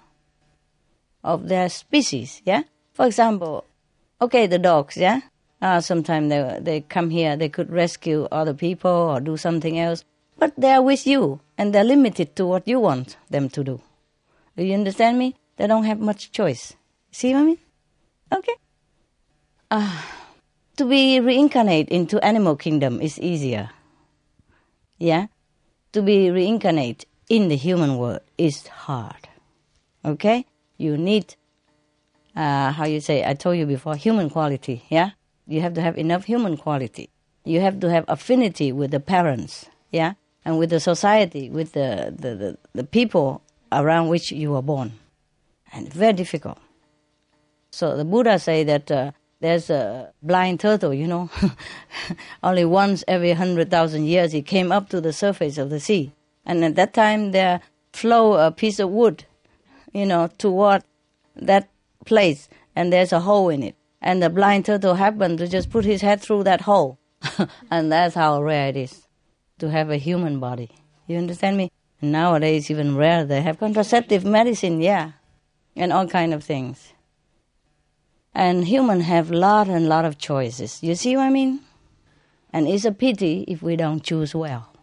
[1.24, 2.63] of their species, yeah?
[2.93, 3.65] For example,
[4.21, 5.21] okay, the dogs, yeah?
[5.62, 10.04] Uh, sometimes they, they come here, they could rescue other people or do something else,
[10.38, 13.80] but they are with you and they're limited to what you want them to do.
[14.58, 15.36] Do you understand me?
[15.58, 16.74] They don't have much choice.
[17.12, 17.58] See what I mean?
[18.34, 18.56] Okay.
[19.69, 20.02] Uh,
[20.78, 23.69] to be reincarnate into animal kingdom is easier.
[24.97, 25.28] Yeah?
[25.93, 29.30] To be reincarnate in the human world is hard.
[30.04, 30.45] Okay?
[30.78, 31.36] You need,
[32.36, 35.12] uh, how you say, I told you before, human quality, yeah?
[35.52, 37.10] You have to have enough human quality.
[37.44, 40.14] You have to have affinity with the parents, yeah?
[40.46, 44.94] And with the society, with the, the, the, the people around which you were born.
[45.74, 46.58] And very difficult.
[47.72, 49.12] So the Buddha say that uh,
[49.42, 51.30] there's a blind turtle, you know.
[52.44, 56.14] Only once every hundred thousand years he came up to the surface of the sea.
[56.46, 57.60] And at that time there
[57.92, 59.26] flow a piece of wood,
[59.92, 60.84] you know, toward
[61.36, 61.68] that
[62.06, 63.76] place and there's a hole in it.
[64.02, 67.00] And the blind turtle happened to just put his head through that hole.
[67.72, 69.08] and that's how rare it is
[69.60, 70.72] to have a human body.
[71.08, 71.72] You understand me?
[72.02, 75.12] And nowadays even rare they have contraceptive medicine, yeah.
[75.76, 76.94] And all kind of things.
[78.34, 80.82] And human have lot and lot of choices.
[80.82, 81.60] You see what I mean?
[82.52, 84.74] And it's a pity if we don't choose well.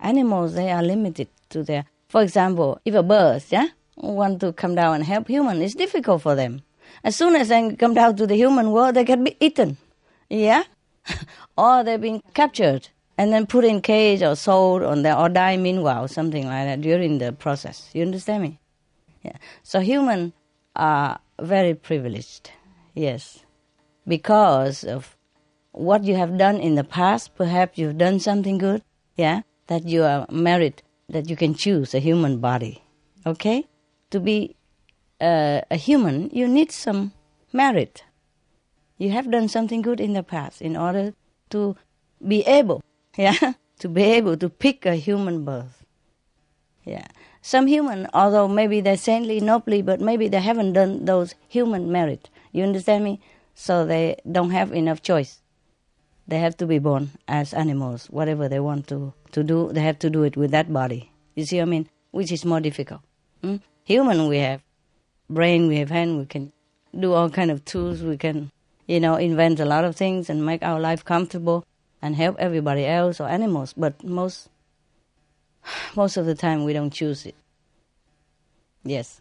[0.00, 1.84] Animals they are limited to their
[2.14, 6.22] for example, if a bird, yeah, want to come down and help human, it's difficult
[6.22, 6.62] for them.
[7.04, 9.76] As soon as they come down to the human world, they can be eaten.
[10.30, 10.64] Yeah?
[11.58, 12.88] or they've been captured
[13.18, 17.18] and then put in cage or sold on or die meanwhile, something like that during
[17.18, 17.90] the process.
[17.92, 18.58] You understand me?
[19.22, 19.36] Yeah.
[19.62, 20.32] So humans
[20.74, 22.50] are very privileged,
[22.94, 23.44] yes,
[24.06, 25.16] because of
[25.72, 27.34] what you have done in the past.
[27.36, 28.82] Perhaps you've done something good,
[29.16, 32.82] yeah, that you are merit, that you can choose a human body.
[33.26, 33.66] Okay,
[34.10, 34.56] to be
[35.20, 37.12] a human, you need some
[37.52, 38.04] merit.
[38.98, 41.14] You have done something good in the past in order
[41.50, 41.76] to
[42.26, 42.82] be able,
[43.16, 45.84] yeah, to be able to pick a human birth.
[46.84, 47.06] Yeah.
[47.42, 52.30] Some human, although maybe they're saintly, nobly, but maybe they haven't done those human merit.
[52.52, 53.20] You understand me?
[53.54, 55.40] So they don't have enough choice.
[56.26, 58.06] They have to be born as animals.
[58.06, 61.10] Whatever they want to, to do, they have to do it with that body.
[61.34, 61.88] You see what I mean?
[62.12, 63.02] Which is more difficult.
[63.42, 63.56] Hmm?
[63.84, 64.62] Human, we have
[65.30, 66.52] brain, we have hand, we can
[66.98, 68.50] do all kind of tools, we can,
[68.86, 71.64] you know, invent a lot of things and make our life comfortable
[72.00, 73.72] and help everybody else or animals.
[73.76, 74.48] But most
[75.96, 77.34] most of the time we don't choose it.
[78.84, 79.20] Yes.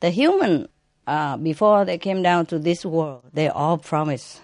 [0.00, 0.68] The human,
[1.06, 4.40] uh, before they came down to this world, they all promise.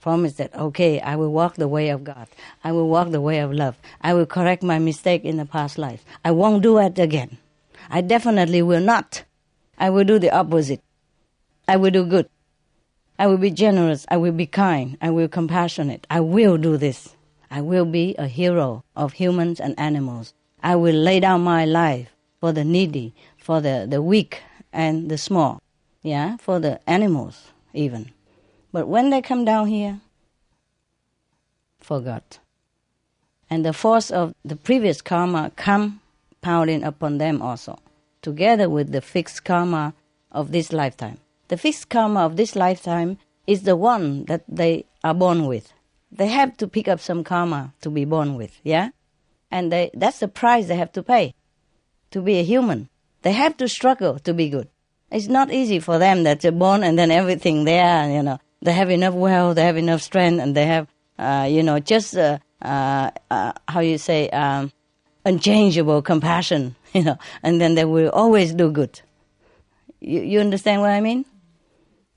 [0.00, 2.26] Promise that, okay, I will walk the way of God.
[2.64, 3.76] I will walk the way of love.
[4.00, 6.04] I will correct my mistake in the past life.
[6.24, 7.38] I won't do it again.
[7.88, 9.22] I definitely will not.
[9.78, 10.80] I will do the opposite.
[11.66, 12.28] I will do good.
[13.18, 14.06] I will be generous.
[14.08, 14.96] I will be kind.
[15.00, 16.06] I will compassionate.
[16.10, 17.14] I will do this.
[17.50, 20.34] I will be a hero of humans and animals.
[20.62, 22.08] I will lay down my life
[22.40, 25.60] for the needy, for the, the weak and the small,
[26.02, 28.10] yeah, for the animals even.
[28.72, 30.00] But when they come down here,
[31.80, 32.38] forgot.
[33.50, 37.78] And the force of the previous karma compounding upon them also,
[38.22, 39.94] together with the fixed karma
[40.30, 41.18] of this lifetime.
[41.48, 45.72] The fixed karma of this lifetime is the one that they are born with
[46.12, 48.90] they have to pick up some karma to be born with, yeah?
[49.50, 51.34] And they, that's the price they have to pay
[52.10, 52.88] to be a human.
[53.22, 54.68] They have to struggle to be good.
[55.10, 58.72] It's not easy for them that they're born and then everything there, you know, they
[58.72, 60.86] have enough wealth, they have enough strength, and they have,
[61.18, 64.72] uh, you know, just, uh, uh, uh how you say, um,
[65.24, 69.00] unchangeable compassion, you know, and then they will always do good.
[70.00, 71.24] You, you understand what I mean?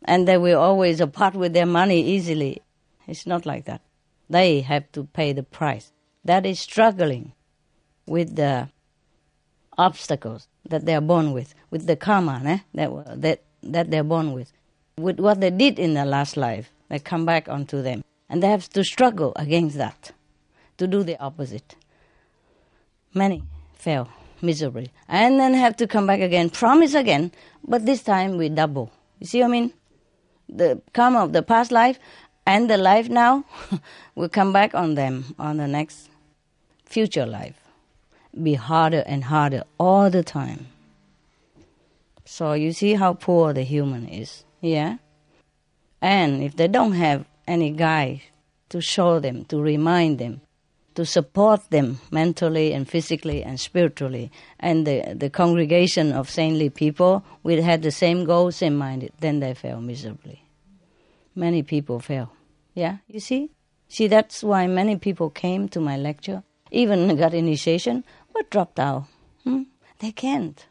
[0.04, 2.62] And they will always part with their money easily.
[3.08, 3.82] It's not like that.
[4.30, 5.92] They have to pay the price.
[6.24, 7.34] That is struggling
[8.06, 8.70] with the
[9.78, 14.34] obstacles that they are born with, with the karma eh, that, that, that they're born
[14.34, 14.52] with,
[14.98, 16.72] with what they did in their last life.
[16.90, 18.04] They come back onto them.
[18.30, 20.12] And they have to struggle against that,
[20.78, 21.76] to do the opposite.
[23.14, 24.10] Many fail
[24.46, 24.92] miserably.
[25.08, 27.32] And then have to come back again, promise again,
[27.68, 28.92] but this time we double.
[29.20, 29.74] You see what I mean?
[30.48, 32.00] The karma of the past life
[32.46, 33.46] and the life now
[34.16, 36.10] will come back on them on the next
[36.86, 37.60] future life.
[38.42, 40.68] Be harder and harder all the time.
[42.26, 44.98] So you see how poor the human is, yeah?
[46.02, 48.22] And if they don't have any guide
[48.70, 50.42] to show them, to remind them,
[50.96, 57.24] to support them mentally and physically and spiritually, and the, the congregation of saintly people
[57.44, 60.42] will had the same goal, same mind, then they fail miserably.
[61.36, 62.32] Many people fail.
[62.74, 63.52] Yeah, you see?
[63.88, 68.04] See, that's why many people came to my lecture, even got initiation,
[68.34, 69.06] but dropped out.
[69.44, 69.64] Hmm?
[70.00, 70.66] They can't.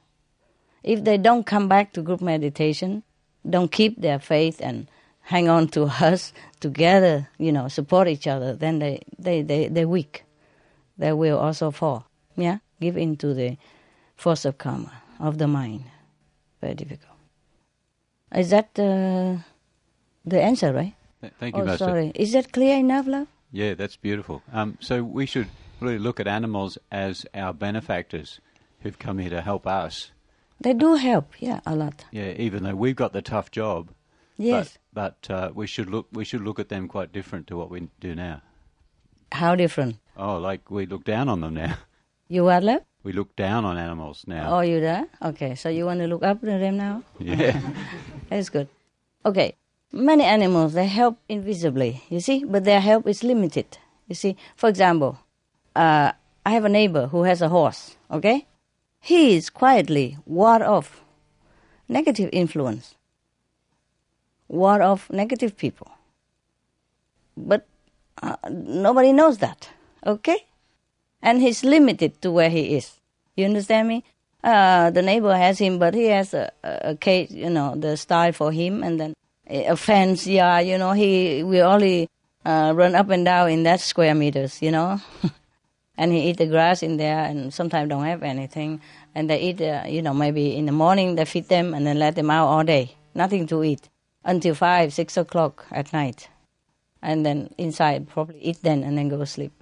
[0.82, 3.02] If they don't come back to group meditation,
[3.48, 4.88] don't keep their faith and
[5.24, 9.88] hang on to us together, you know, support each other, then they, they, they, they're
[9.88, 10.24] weak.
[10.96, 12.06] They will also fall.
[12.36, 12.58] Yeah?
[12.80, 13.56] Give in to the
[14.16, 15.84] force of karma, of the mind.
[16.60, 17.18] Very difficult.
[18.34, 19.36] Is that uh,
[20.24, 20.94] the answer, right?
[21.38, 21.84] Thank you, oh, Master.
[21.84, 22.12] sorry.
[22.14, 23.28] Is that clear enough, love?
[23.50, 24.42] Yeah, that's beautiful.
[24.52, 25.48] Um, so we should
[25.80, 28.40] really look at animals as our benefactors
[28.80, 30.10] who've come here to help us.
[30.60, 32.04] They do help, yeah, a lot.
[32.10, 33.90] Yeah, even though we've got the tough job.
[34.36, 34.78] Yes.
[34.92, 37.70] But, but uh, we should look we should look at them quite different to what
[37.70, 38.42] we do now.
[39.32, 39.96] How different?
[40.16, 41.76] Oh, like we look down on them now.
[42.28, 42.82] You what, love?
[43.02, 44.56] We look down on animals now.
[44.56, 45.06] Oh, you there?
[45.20, 47.02] Okay, so you want to look up to them now?
[47.18, 47.60] Yeah.
[48.30, 48.68] That's good.
[49.26, 49.56] Okay,
[49.94, 54.68] many animals they help invisibly you see but their help is limited you see for
[54.68, 55.18] example
[55.76, 56.10] uh,
[56.44, 58.44] i have a neighbor who has a horse okay
[59.00, 61.04] he is quietly ward off
[61.88, 62.96] negative influence
[64.48, 65.90] ward of negative people.
[67.36, 67.66] But
[68.22, 69.68] uh, nobody knows that
[70.06, 70.46] okay?
[71.22, 73.00] And he's limited to where he is.
[73.36, 74.04] You understand me?
[74.42, 78.52] Uh, the neighbor has him but he has a, a you know the style for
[78.52, 79.14] him and then
[79.46, 82.08] a fence, yeah, you know, he we only
[82.46, 85.00] uh, run up and down in that square meters, you know.
[85.98, 88.80] and he eat the grass in there, and sometimes don't have anything.
[89.14, 91.98] And they eat, uh, you know, maybe in the morning they feed them and then
[91.98, 93.90] let them out all day, nothing to eat
[94.24, 96.28] until five, six o'clock at night,
[97.02, 99.52] and then inside probably eat then and then go sleep.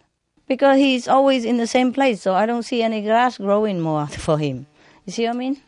[0.47, 4.07] Because he's always in the same place, so I don't see any grass growing more
[4.27, 4.67] for him.
[5.05, 5.61] You see what I mean?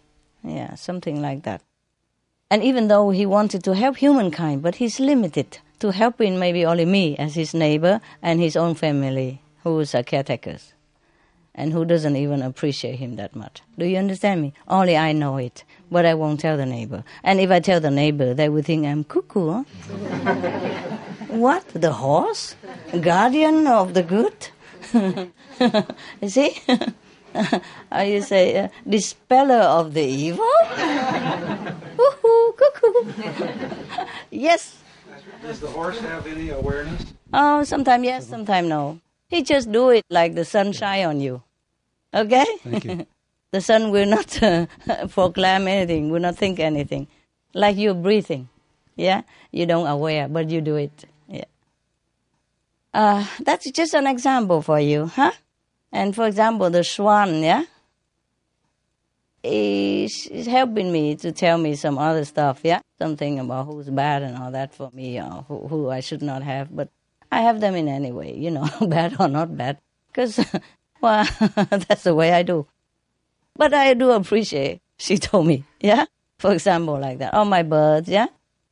[0.43, 1.63] Yeah, something like that.
[2.51, 6.85] And even though he wanted to help humankind, but he's limited to helping maybe only
[6.85, 10.75] me as his neighbor and his own family, who's a caretakers,
[11.55, 13.63] and who doesn't even appreciate him that much.
[13.79, 14.53] Do you understand me?
[14.69, 17.05] Only I know it, but I won't tell the neighbor.
[17.23, 19.47] And if I tell the neighbor, they would think I'm cuckoo.
[19.53, 19.63] Huh?
[21.29, 21.63] what?
[21.69, 22.57] The horse?
[23.01, 24.49] Guardian of the good?
[26.21, 26.51] you see?
[27.93, 30.51] Are you say uh, dispeller of the evil?
[31.97, 33.13] Woohoo, cuckoo.
[34.33, 34.83] yes.
[35.43, 37.15] Does the horse have any awareness?
[37.33, 38.99] Oh, sometimes yes, sometimes no.
[39.29, 41.43] He just do it like the sun shine on you.
[42.13, 42.47] Okay?
[42.65, 43.07] Thank you.
[43.55, 44.67] The sun will not uh,
[45.07, 47.07] proclaim anything, will not think anything.
[47.55, 48.49] Like you're breathing.
[48.97, 49.23] Yeah?
[49.53, 51.05] You don't aware, but you do it.
[51.29, 51.45] Yeah.
[52.93, 55.31] Uh, that's just an example for you, huh?
[55.93, 57.65] And for example, the swan, yeah?
[59.45, 62.81] Is helping me to tell me some other stuff, yeah?
[62.99, 66.43] Something about who's bad and all that for me, or who, who I should not
[66.43, 66.75] have.
[66.75, 66.89] But
[67.31, 69.79] I have them in any way, you know, bad or not bad.
[70.09, 70.45] Because,
[71.01, 71.29] well,
[71.71, 72.67] that's the way I do.
[73.57, 76.07] But I do appreciate, she told me, yeah?
[76.39, 77.35] For example, like that.
[77.35, 78.27] Oh, my birds, yeah?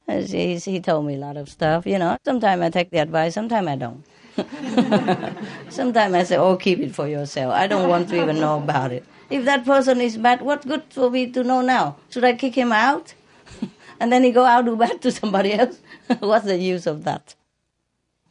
[0.09, 2.19] Uh, She, he told me a lot of stuff, you know.
[2.25, 4.05] Sometimes I take the advice, sometimes I don't.
[5.71, 7.55] sometimes I say, oh, keep it for yourself.
[7.55, 9.05] I don't want to even know about it.
[9.31, 11.97] If that person is bad, what good for me to know now?
[12.11, 13.15] Should I kick him out?
[14.01, 15.81] and then he go out do bad to somebody else?
[16.19, 17.35] What's the use of that?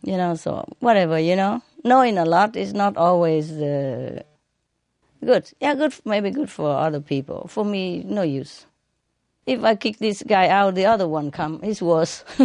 [0.03, 1.61] You know, so whatever, you know.
[1.83, 4.21] Knowing a lot is not always uh,
[5.23, 5.51] good.
[5.59, 7.47] Yeah, good, maybe good for other people.
[7.47, 8.65] For me, no use.
[9.45, 11.59] If I kick this guy out, the other one come.
[11.63, 12.23] It's worse.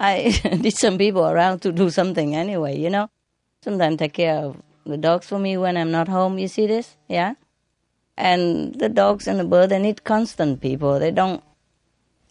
[0.00, 3.10] I need some people around to do something anyway, you know.
[3.62, 6.38] Sometimes take care of the dogs for me when I'm not home.
[6.38, 6.96] You see this?
[7.08, 7.34] Yeah?
[8.16, 10.98] And the dogs and the bird, they need constant people.
[10.98, 11.42] They don't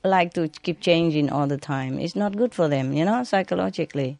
[0.03, 1.99] like to keep changing all the time.
[1.99, 4.17] It's not good for them, you know, psychologically.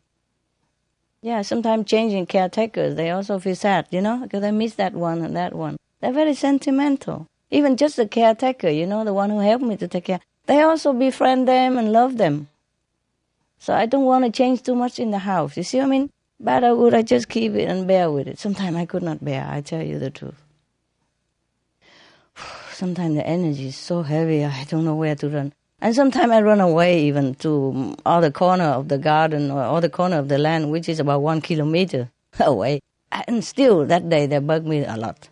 [1.21, 5.21] Yeah, sometimes changing caretakers, they also feel sad, you know, because they miss that one
[5.21, 5.75] and that one.
[5.99, 7.27] They're very sentimental.
[7.51, 10.61] Even just the caretaker, you know, the one who helped me to take care, they
[10.61, 12.47] also befriend them and love them.
[13.57, 15.57] So I don't want to change too much in the house.
[15.57, 16.09] You see what I mean?
[16.39, 18.39] Bad or good, I just keep it and bear with it.
[18.39, 20.41] Sometimes I could not bear, I tell you the truth.
[22.71, 25.51] Sometimes the energy is so heavy, I don't know where to run.
[25.81, 30.17] And sometimes I run away even to other corner of the garden or other corner
[30.19, 32.81] of the land, which is about one kilometer away.
[33.11, 35.29] And still, that day they bug me a lot.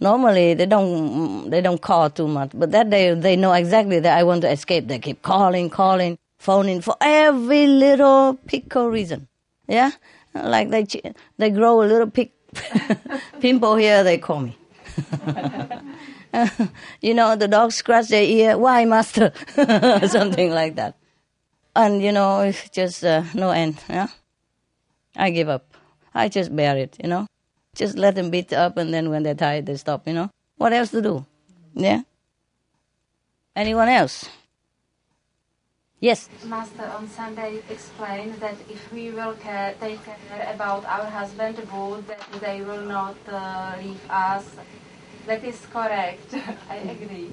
[0.00, 4.16] Normally they don't they don't call too much, but that day they know exactly that
[4.18, 4.88] I want to escape.
[4.88, 9.28] They keep calling, calling, phoning for every little pickle reason.
[9.68, 9.90] Yeah,
[10.34, 10.86] like they
[11.36, 12.10] they grow a little
[13.40, 14.56] pimple here, they call me.
[17.00, 18.58] you know, the dogs scratch their ear.
[18.58, 19.32] Why, master?
[20.06, 20.96] Something like that.
[21.74, 23.78] And you know, it's just uh, no end.
[23.88, 24.08] Yeah,
[25.16, 25.74] I give up.
[26.14, 26.96] I just bear it.
[27.02, 27.26] You know,
[27.74, 30.06] just let them beat up, and then when they're tired, they stop.
[30.06, 31.26] You know, what else to do?
[31.74, 32.02] Yeah.
[33.54, 34.28] Anyone else?
[36.00, 36.30] Yes.
[36.46, 42.06] Master, on Sunday explained that if we will care, take care about our husband good,
[42.06, 44.48] that they will not uh, leave us.
[45.26, 46.34] That is correct.
[46.70, 47.30] I agree.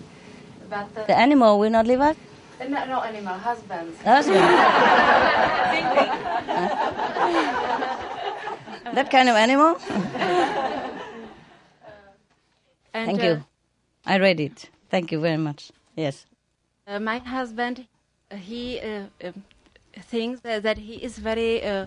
[0.69, 2.15] But uh, The animal will not leave us.
[2.59, 4.01] no, no animal, husbands.
[4.01, 4.37] Husband.
[8.93, 9.77] that kind of animal?
[12.93, 13.43] And, Thank uh, you.
[14.05, 14.69] I read it.
[14.89, 15.71] Thank you very much.
[15.95, 16.25] Yes.
[16.87, 17.85] Uh, my husband,
[18.31, 19.31] uh, he uh, uh,
[19.99, 21.85] thinks that, that he is very, uh,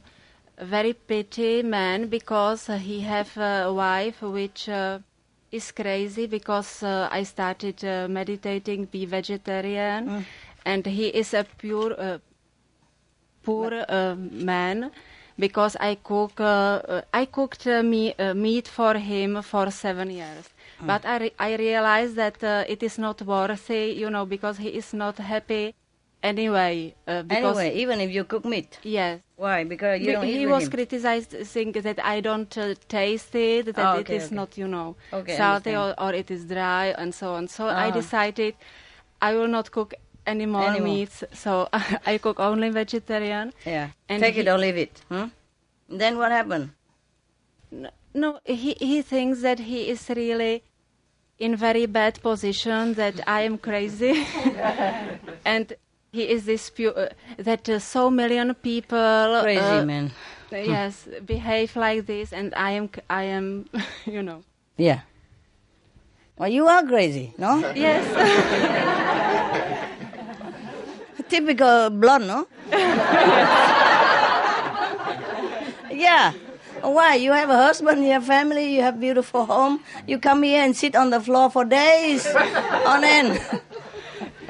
[0.59, 4.99] very pity man because uh, he have a wife which uh,
[5.53, 10.25] is crazy because uh, I started uh, meditating, be vegetarian,
[10.65, 12.19] and he is a pure, uh,
[13.43, 14.91] poor uh, man
[15.39, 20.49] because I cook, uh, uh, I cooked me, meat for him for seven years.
[20.87, 24.93] But I, re- I realized that it is not worthy, you know, because he is
[24.95, 25.75] not happy
[26.23, 26.95] anyway.
[27.07, 28.79] Uh, because Anyway, even if you cook meat.
[28.83, 29.65] yes, Why?
[29.65, 30.71] Because you Be- don't eat he was him.
[30.71, 34.35] criticized, saying that I don't uh, taste it, that Oh, okay, is okay.
[34.35, 37.49] not, you know, Okay, salty or, or it is dry, and so on.
[37.49, 37.91] So I Ah.
[37.91, 38.55] decided
[39.23, 39.95] I will not cook
[40.27, 40.93] animal, Animal.
[40.93, 41.69] meats, so
[42.07, 43.53] I cook only vegetarian.
[43.65, 43.89] Yeah.
[44.09, 45.03] And Take he- it or leave it.
[45.09, 45.27] Hmm?
[45.89, 46.71] Then what happened?
[48.15, 50.63] No, he he thinks that he is really
[51.39, 52.95] in very bad position.
[52.95, 54.27] That I am crazy,
[55.45, 55.73] and
[56.13, 57.09] he is this pu- uh,
[57.39, 60.11] that uh, so million people Crazy uh, man.
[60.51, 63.67] yes behave like this, and I am I am
[64.07, 64.43] you know
[64.77, 65.01] Yeah.
[66.39, 67.73] Well, you are crazy, no?
[67.77, 68.05] yes
[71.29, 72.47] Typical blood, no?
[75.93, 76.33] yeah.
[76.83, 77.15] Why?
[77.17, 79.81] You have a husband, you have family, you have beautiful home.
[80.09, 82.27] You come here and sit on the floor for days
[82.87, 83.41] on end.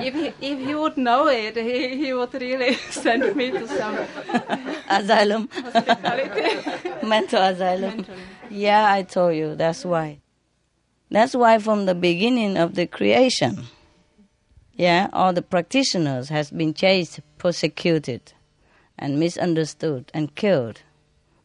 [0.02, 3.98] If he, if he would know it, he, he would really send me to some
[4.88, 5.48] Asylum.
[7.02, 7.96] Mental asylum.
[7.96, 8.14] Mental.
[8.50, 9.54] Yeah, I told you.
[9.54, 10.20] That's why.
[11.10, 13.64] That's why from the beginning of the creation,
[14.74, 18.32] yeah, all the practitioners has been chased, persecuted,
[18.98, 20.82] and misunderstood and killed,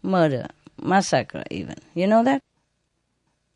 [0.01, 0.47] murder,
[0.81, 1.75] massacre even.
[1.93, 2.41] You know that?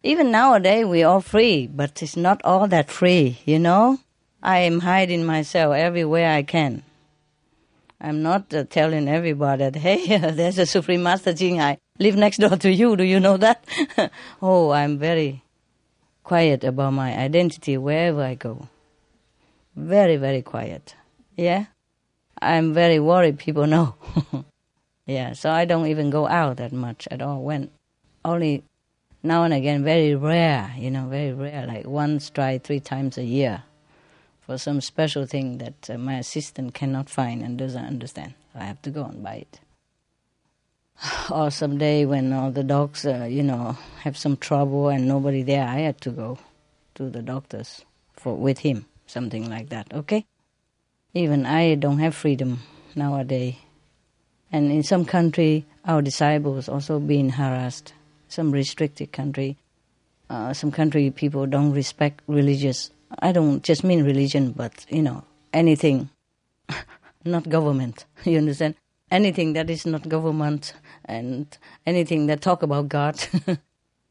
[0.01, 3.99] Even nowadays we are free, but it's not all that free, you know?
[4.41, 6.83] I am hiding myself everywhere I can.
[8.01, 12.37] I'm not uh, telling everybody that, hey, there's a Supreme Master Ching Hai live next
[12.37, 12.95] door to you.
[12.95, 13.65] Do you know that?
[14.41, 15.43] oh, I'm very
[16.23, 18.69] quiet about my identity wherever I go.
[19.75, 20.95] Very, very quiet.
[21.35, 21.65] Yeah?
[22.41, 23.95] I'm very worried people know.
[25.05, 27.43] yeah, so I don't even go out that much at all.
[27.43, 27.69] When
[28.23, 28.63] only
[29.21, 33.23] now and again, very rare, you know, very rare, like once, try three times a
[33.23, 33.63] year
[34.49, 38.33] for some special thing that uh, my assistant cannot find and doesn't understand.
[38.55, 39.59] I have to go and buy it.
[41.29, 45.43] Or some day when all the dogs, uh, you know, have some trouble and nobody
[45.43, 46.39] there, I had to go
[46.95, 49.93] to the doctors for with him, something like that.
[49.93, 50.25] Okay.
[51.13, 52.61] Even I don't have freedom
[52.95, 53.53] nowadays,
[54.51, 57.93] and in some country, our disciples also being harassed.
[58.29, 59.57] Some restricted country,
[60.27, 62.89] uh, some country people don't respect religious.
[63.17, 66.09] I don't just mean religion, but you know anything,
[67.25, 68.05] not government.
[68.25, 68.75] You understand?
[69.11, 70.73] Anything that is not government
[71.05, 71.47] and
[71.85, 73.15] anything that talk about God,
[73.47, 73.55] uh,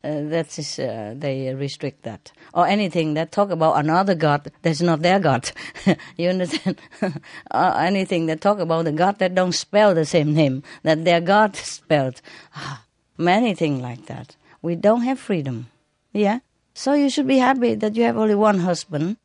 [0.03, 2.33] that is uh, they restrict that.
[2.53, 5.53] Or anything that talk about another God that's not their God.
[6.17, 6.81] you understand?
[7.03, 11.21] or anything that talk about the God that don't spell the same name that their
[11.21, 12.21] God spelled.
[12.57, 12.83] Ah,
[13.19, 14.37] Many things like that.
[14.63, 15.67] We don't have freedom.
[16.13, 16.39] Yeah?
[16.79, 19.17] So you should be happy that you have only one husband.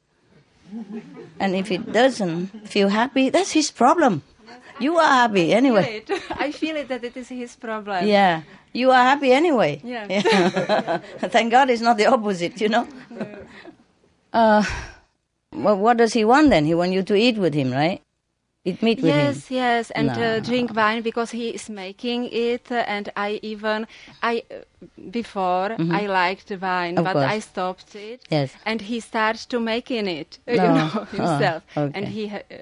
[1.40, 4.24] And if he doesn't feel happy, that's his problem.
[4.80, 6.02] You are happy anyway.
[6.02, 6.24] Feel it.
[6.32, 8.08] I feel it that it is his problem.
[8.08, 8.42] Yeah.
[8.74, 9.80] You are happy anyway.
[9.84, 10.98] Yeah.
[11.30, 12.88] Thank God it's not the opposite, you know?
[14.34, 14.66] Uh,
[15.54, 16.66] well, what does he want then?
[16.66, 18.02] He want you to eat with him, right?
[18.66, 19.26] Eat meat with him.
[19.26, 20.14] Yes, yes, and No.
[20.14, 23.88] uh, drink wine because he is making it, and I even
[24.22, 24.64] I uh,
[25.12, 26.98] before I liked wine, Mm-hmm.
[27.00, 27.32] Of but course.
[27.36, 28.22] I stopped it.
[28.32, 28.54] Yes.
[28.66, 30.54] and he starts to making it, No.
[30.54, 31.92] you know, Oh, himself, okay.
[31.94, 32.56] and he ha- uh,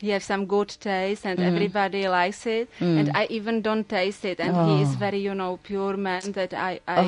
[0.00, 1.54] he has some good taste, and Mm-hmm.
[1.54, 2.98] everybody likes it, Mm.
[2.98, 4.98] and I even don't taste it, and he is Oh.
[4.98, 7.02] very you know pure man that I I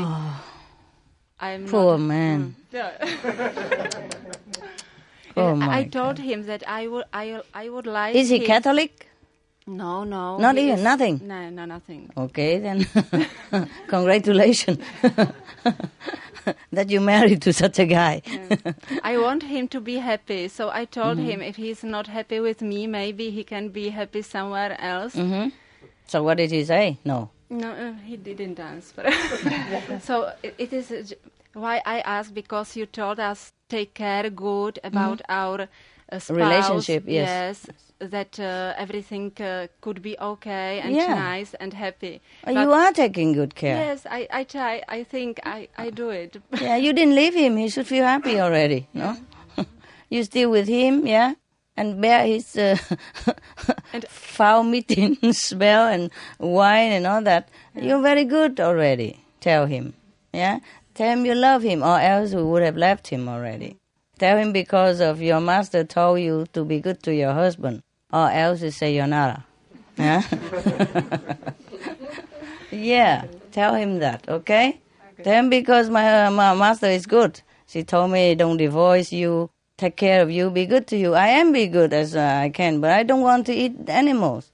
[1.41, 2.55] I'm Poor not, man.
[2.73, 2.93] Yeah.
[5.39, 8.15] Oh And my I told him that I would I I would like.
[8.17, 9.07] Is he Catholic?
[9.67, 10.39] No, no.
[10.39, 10.79] Not even?
[10.79, 11.21] is- Nothing?
[11.23, 12.11] No, no, nothing.
[12.17, 12.87] Okay, then.
[13.89, 14.79] Congratulations.
[16.73, 18.23] that you married to such a guy.
[19.05, 21.31] I want him to be happy, so I told Mm-hmm.
[21.31, 25.15] him if he's not happy with me, maybe he can be happy somewhere else.
[25.15, 25.49] hmm
[26.07, 26.97] So what did he say?
[27.05, 27.29] No.
[27.51, 29.05] No, uh, he didn't answer.
[30.01, 31.03] so it, it is uh,
[31.53, 35.61] why I asked because you told us take care good about our
[36.13, 36.37] uh, spouse, Mm-hmm.
[36.37, 37.67] Relationship, yes.
[37.69, 41.15] yes, that uh, everything uh, could be okay and Yeah.
[41.15, 42.21] nice and happy.
[42.47, 43.77] Oh, But you are taking good care.
[43.77, 44.83] Yes, I, I try.
[44.89, 46.37] I think I, I do it.
[46.61, 47.57] Yeah, you didn't leave him.
[47.57, 49.17] He should feel happy already, no?
[50.11, 51.35] you still with him, yeah?
[51.77, 52.77] And bear his uh,
[53.93, 57.49] And- foul meeting smell and wine and all that.
[57.75, 59.21] You're very good already.
[59.41, 59.93] Tell him,
[60.33, 60.59] yeah?
[60.99, 63.77] Tell him you love him, or else we would have left him already.
[64.19, 68.29] Tell him because of your master told you to be good to your husband, or
[68.29, 69.43] else you say you're not.
[69.97, 70.23] Yeah?
[72.73, 74.81] yeah, tell him that, okay?
[75.19, 77.43] Him because my, my master is good.
[77.69, 81.15] She told me don't divorce you, take care of you, be good to you.
[81.15, 84.51] I am be good as uh, I can, but I don't want to eat animals.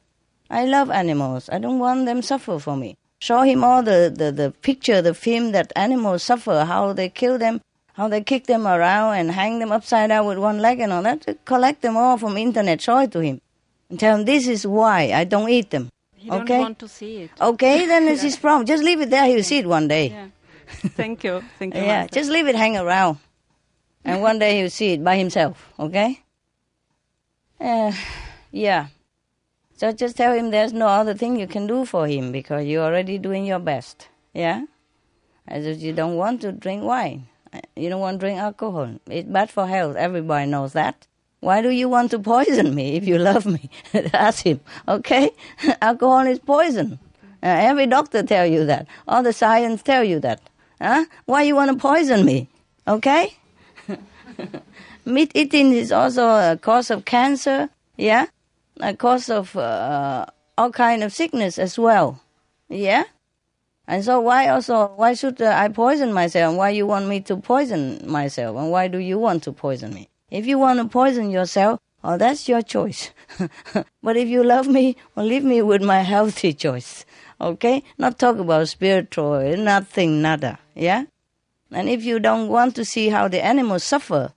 [0.51, 1.49] I love animals.
[1.51, 2.99] I don't want them suffer for me.
[3.25, 7.39] Show him all the, the, the picture, the film that animals suffer, how they kill
[7.39, 7.63] them.
[7.95, 11.03] how they kick them around and hang them upside down with one leg and all
[11.03, 11.25] that.
[11.47, 13.41] Collect them all from internet, show it to him.
[13.89, 15.89] And tell him this is why I don't eat them.
[16.15, 16.45] He okay?
[16.45, 17.31] don't want to see it.
[17.41, 18.67] Okay, then it's his problem.
[18.67, 20.09] Just leave it there, he'll see it one day.
[20.09, 20.29] Yeah.
[21.01, 21.43] Thank you.
[21.59, 21.81] Thank you.
[21.81, 23.17] Yeah, just leave it hang around.
[24.05, 26.21] And one day he'll see it by himself, okay?
[27.59, 27.93] Uh,
[28.51, 28.89] yeah.
[29.85, 32.83] So just tell him there's no other thing you can do for him because you're
[32.83, 34.09] already doing your best.
[34.33, 34.65] Yeah?
[35.47, 37.29] As if you don't want to drink wine.
[37.77, 38.99] You don't want to drink alcohol.
[39.11, 39.97] It's bad for health.
[39.97, 41.07] Everybody knows that.
[41.41, 43.69] Why do you want to poison me if you love me?
[44.15, 45.33] Ask him, okay?
[45.83, 46.99] alcohol is poison.
[47.43, 48.87] Uh, every doctor tell you that.
[49.07, 50.41] All the science tell you that.
[50.81, 51.05] Huh?
[51.27, 52.49] Why you want to poison me?
[52.89, 53.37] Okay?
[55.05, 57.69] Meat eating is also a cause of cancer,
[57.99, 58.29] yeah?
[58.81, 60.27] A cause of uh,
[60.59, 62.21] all kind of sickness as well,
[62.69, 63.05] yeah?
[63.87, 66.57] And so why also, why should uh, I poison myself?
[66.57, 68.57] Why you want me to poison myself?
[68.57, 70.09] And why do you want to poison me?
[70.31, 73.11] If you want to poison yourself, oh, that's your choice.
[74.03, 77.05] but if you love me, well, leave me with my healthy choice,
[77.41, 77.83] okay?
[77.99, 81.05] Not talk about spiritual, nothing, nada, yeah?
[81.71, 84.33] And if you don't want to see how the animals suffer,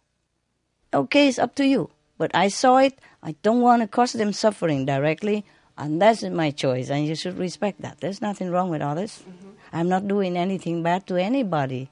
[0.93, 1.89] okay, it's up to you.
[2.17, 2.99] But I saw it.
[3.23, 5.45] I don't want to cause them suffering directly,
[5.77, 7.99] and that's my choice, and you should respect that.
[7.99, 9.23] There's nothing wrong with others.
[9.27, 9.49] Mm-hmm.
[9.73, 11.89] I'm not doing anything bad to anybody.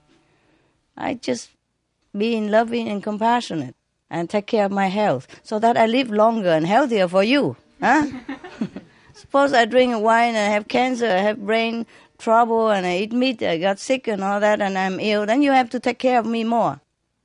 [0.97, 1.49] I just
[2.17, 3.75] being loving and compassionate
[4.09, 7.57] and take care of my health so that I live longer and healthier for you.
[7.81, 8.07] Huh?
[9.13, 11.85] Suppose I drink wine and I have cancer, I have brain
[12.17, 15.25] trouble, and I eat meat, I got sick and all that, and I'm ill.
[15.25, 16.79] Then you have to take care of me more.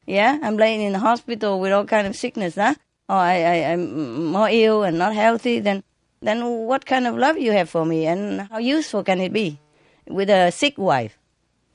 [0.07, 2.75] Yeah, I'm laying in the hospital with all kind of sickness, huh?
[3.11, 5.59] Or I, I, I'm more ill and not healthy.
[5.59, 5.83] Then,
[6.23, 9.59] then what kind of love you have for me, and how useful can it be
[10.07, 11.19] with a sick wife,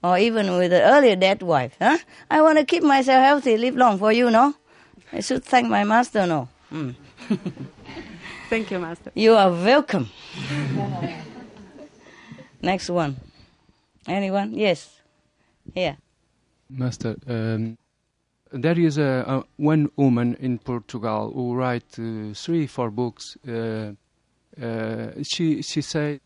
[0.01, 1.75] or even with an earlier dead wife?
[1.77, 1.97] Huh?
[2.31, 4.55] I want to keep myself healthy, live long for you, no?
[5.11, 6.47] I should thank my master, no?
[6.69, 6.91] Hmm.
[8.49, 9.11] Thank you, Master.
[9.15, 10.09] You are welcome.
[12.61, 13.17] Next one.
[14.07, 14.53] Anyone?
[14.53, 15.01] Yes.
[15.73, 15.97] Here.
[16.69, 17.77] Master, um,
[18.55, 23.37] there is a, a one woman in Portugal who write uh, three, four books.
[23.47, 23.91] Uh,
[24.61, 26.19] uh, she she said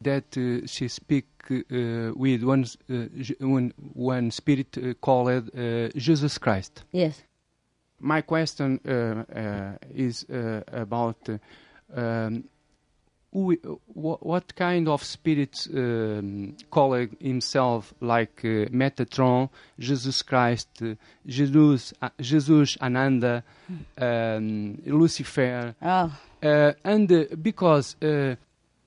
[0.00, 3.06] that uh, she speak uh, with one uh,
[3.40, 6.84] one one spirit called uh, Jesus Christ.
[6.92, 7.22] Yes.
[7.98, 11.38] My question uh, uh, is uh, about uh,
[12.00, 12.44] um,
[13.32, 20.94] who, what, what kind of spirit um, call himself like uh, Metatron, Jesus Christ, uh,
[21.26, 23.42] Jesus, uh, Jesus Ananda,
[23.98, 26.12] um, Lucifer, Oh,
[26.42, 28.34] uh, and uh, because uh,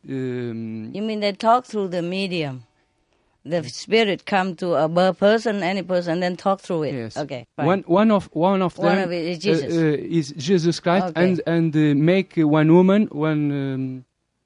[0.07, 2.63] um, you mean they talk through the medium?
[3.47, 6.93] The spirit come to a person, any person, then talk through it.
[6.95, 7.45] yes, Okay.
[7.55, 7.65] Fine.
[7.67, 9.71] one one of one of One them of it is Jesus.
[9.71, 11.23] is Jesus Christ, Okay.
[11.23, 14.05] and and make one woman, one um,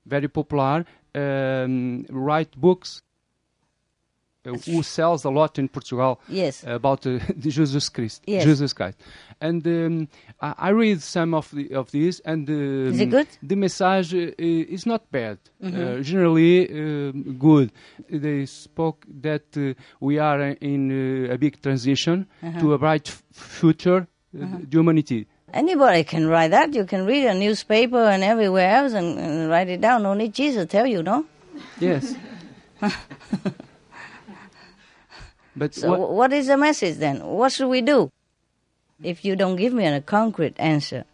[0.10, 0.86] very popular,
[1.16, 3.02] um, write books.
[4.46, 6.64] Uh, who sells a lot in Portugal yes.
[6.66, 8.46] about uh, Jesus Christ, Yes.
[8.46, 8.98] Jesus Christ,
[9.42, 10.08] and um,
[10.40, 13.28] I, I read some of the of these, and um, Is it good?
[13.28, 13.48] Mm-hmm.
[13.48, 15.40] The message uh, is not bad.
[15.62, 17.74] Uh, generally um, good.
[18.10, 22.60] They spoke that uh, we are in uh, a big transition Uh-huh.
[22.62, 25.28] to a bright f- future, uh, the humanity.
[25.54, 26.74] Anybody can write that.
[26.74, 30.18] You can read a newspaper and everywhere else and, and write it down.
[30.18, 31.26] Need Jesus tell you, no?
[31.80, 32.16] Yes.
[35.56, 37.26] but So what, what is the message then?
[37.26, 38.12] What should we do?
[39.02, 41.06] If you don't give me a concrete answer,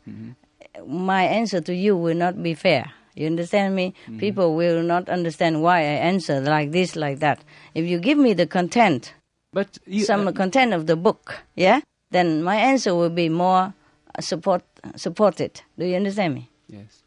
[0.86, 2.92] my answer to you will not be fair.
[3.16, 3.94] You understand me?
[4.18, 7.44] People will not understand why I answer like this, like that.
[7.74, 9.14] If you give me the content,
[9.54, 11.80] but you, some uh, content of the book, yeah,
[12.12, 13.74] then my answer will be more
[14.18, 14.62] uh,
[14.96, 15.64] support it.
[15.78, 16.50] Do you understand me?
[16.68, 17.04] Yes.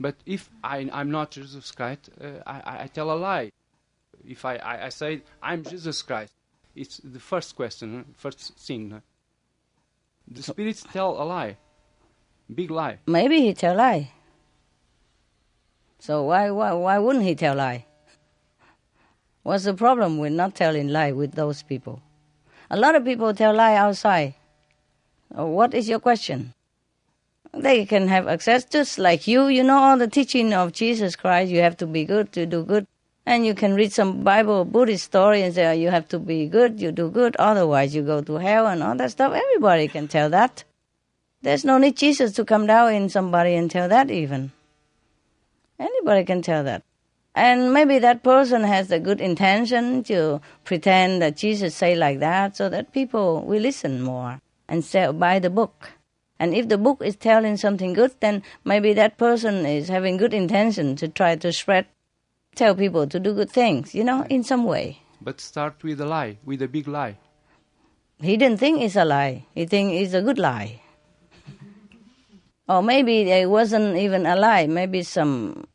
[0.00, 3.50] But if I, I'm not Jesus Christ, uh, I, I- I tell a lie.
[4.26, 6.32] If I, I, I say I'm Jesus Christ,
[6.74, 9.00] it's the first question, first thing.
[10.26, 11.56] The spirits tell a lie,
[12.52, 12.98] big lie.
[13.06, 14.10] Maybe he tell lie.
[15.98, 17.86] So why why why wouldn't he tell lie?
[19.42, 22.00] What's the problem with not telling lie with those people?
[22.70, 24.34] A lot of people tell lie outside.
[25.34, 26.54] What is your question?
[27.52, 29.48] They can have access just like you.
[29.48, 31.50] You know all the teaching of Jesus Christ.
[31.50, 32.86] You have to be good to do good.
[33.26, 36.46] And you can read some Bible Buddhist story and say, oh, you have to be
[36.46, 39.32] good, you do good, otherwise you go to hell and all that stuff.
[39.32, 40.62] Everybody can tell that.
[41.42, 44.52] There's no need Jesus to come down in somebody and tell that even.
[45.80, 46.82] Anybody can tell that.
[47.34, 52.56] And maybe that person has a good intention to pretend that Jesus say like that
[52.56, 55.92] so that people will listen more and say, buy the book.
[56.38, 60.34] And if the book is telling something good, then maybe that person is having good
[60.34, 61.86] intention to try to spread,
[62.54, 64.98] tell people to do good things, you know, in some way.
[65.20, 67.18] But start with a lie, with a big lie.
[68.20, 69.46] He didn't think it's a lie.
[69.54, 70.82] He think it's a good lie.
[72.68, 74.66] or maybe it wasn't even a lie.
[74.66, 75.66] Maybe some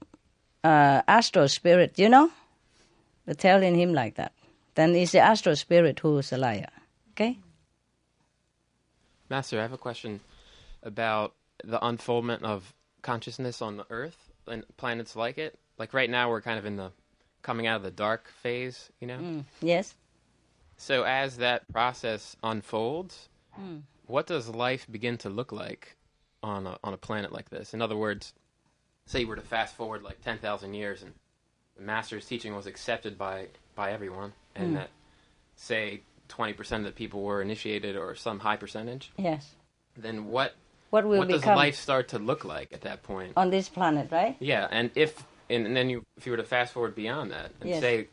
[0.63, 2.31] uh, astral spirit, you know,
[3.25, 4.33] They're telling him like that.
[4.73, 6.69] Then it's the astral spirit who is a liar.
[7.11, 7.37] Okay?
[9.30, 10.19] Master, I have a question
[10.84, 15.57] about the unfoldment of consciousness on the Earth and planets like it.
[15.77, 16.91] Like right now, we're kind of in the
[17.41, 19.17] coming out of the dark phase, you know?
[19.17, 19.43] Mm.
[19.61, 19.93] Yes?
[20.77, 23.30] So as that process unfolds,
[24.07, 25.95] what does life begin to look like
[26.41, 27.73] on a, on a planet like this?
[27.73, 28.34] In other words,
[29.05, 31.13] say you were to fast forward like 10,000 years and
[31.77, 34.89] the master's teaching was accepted by, by everyone and that,
[35.55, 39.55] say, 20% of the people were initiated or some high percentage, Yes.
[39.97, 40.55] then what,
[40.91, 43.34] What will what does life start to look like at that point?
[43.36, 44.38] on this planet, right?
[44.39, 47.51] Yeah, and if and, and then you if you were to fast forward beyond that
[47.59, 47.80] and Yes.
[47.80, 48.07] say,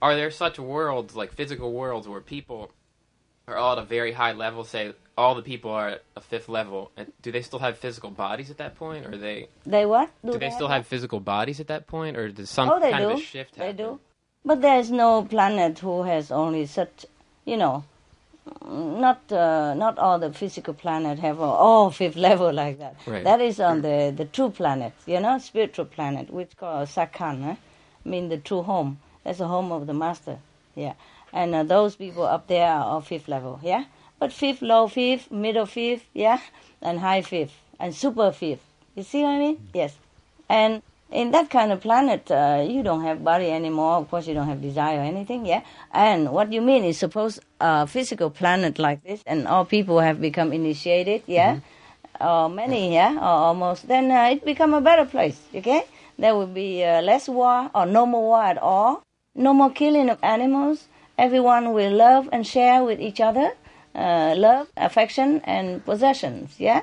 [0.00, 2.70] are there such worlds like physical worlds where people
[3.48, 4.64] are all at a very high level?
[4.64, 8.10] Say all the people are at a fifth level, and do they still have physical
[8.10, 10.10] bodies at that point, or they They what?
[10.24, 13.04] do they still have physical bodies at that point, or does some Oh, they kind
[13.04, 13.10] do.
[13.10, 14.00] of a shift They do.
[14.44, 17.06] But there is no planet who has only such,
[17.44, 17.84] you know,
[18.64, 22.96] not uh, not all the physical planet have a all fifth level like that.
[23.06, 23.24] Right.
[23.24, 27.44] That is on the the true planet, you know, spiritual planet, which called Sach Khand,
[27.44, 27.56] eh?
[28.04, 28.98] mean the true home.
[29.24, 30.38] That's the home of the master.
[30.74, 30.94] Yeah,
[31.32, 33.60] and uh, those people up there are all fifth level.
[33.62, 33.84] Yeah,
[34.18, 36.40] but fifth, low fifth, middle fifth, yeah,
[36.80, 38.64] and high fifth, and super fifth.
[38.94, 39.68] You see what I mean?
[39.72, 39.96] Yes.
[40.48, 40.82] And
[41.12, 43.96] in that kind of planet, uh, you don't have body anymore.
[43.96, 45.46] Of course, you don't have desire or anything.
[45.46, 45.62] Yeah.
[45.92, 50.20] And what you mean is, suppose a physical planet like this, and all people have
[50.20, 51.22] become initiated.
[51.26, 51.60] Yeah.
[52.20, 52.94] Or many.
[52.94, 53.14] Yeah.
[53.16, 53.88] Or almost.
[53.88, 55.40] Then uh, it become a better place.
[55.54, 55.84] Okay.
[56.18, 59.02] There will be uh, less war or no more war at all.
[59.34, 60.88] No more killing of animals.
[61.18, 63.52] Everyone will love and share with each other.
[63.94, 66.56] Uh, love, affection, and possessions.
[66.58, 66.82] Yeah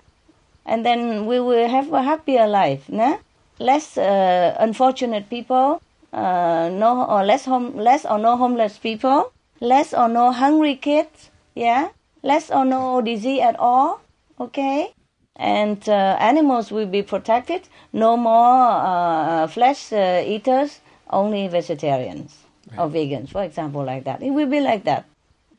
[0.69, 3.17] and then we will have a happier life, nah?
[3.59, 5.81] Less uh, unfortunate people,
[6.13, 11.29] uh, no or less home, less or no homeless people, less or no hungry kids,
[11.55, 11.89] yeah,
[12.23, 13.99] less or no disease at all,
[14.39, 14.93] okay,
[15.35, 17.67] and uh, animals will be protected.
[17.91, 20.79] No more uh, flesh uh, eaters,
[21.09, 22.37] only vegetarians
[22.77, 24.23] or vegans, for example, like that.
[24.23, 25.03] It will be like that,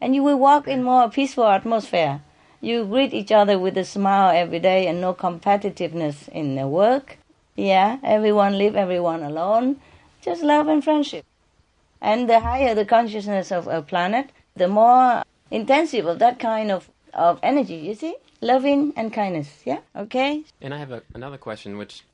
[0.00, 2.22] and you will walk in more peaceful atmosphere.
[2.62, 7.18] You greet each other with a smile every day and no competitiveness in the work.
[7.60, 9.80] Yeah, everyone leave everyone alone.
[10.22, 11.26] Just love and friendship.
[12.00, 16.88] And the higher the consciousness of a planet, the more intensive of that kind of,
[17.12, 18.16] of energy, you see?
[18.40, 19.80] Loving and kindness, yeah?
[19.94, 20.42] Okay?
[20.62, 22.04] And I have a, another question, which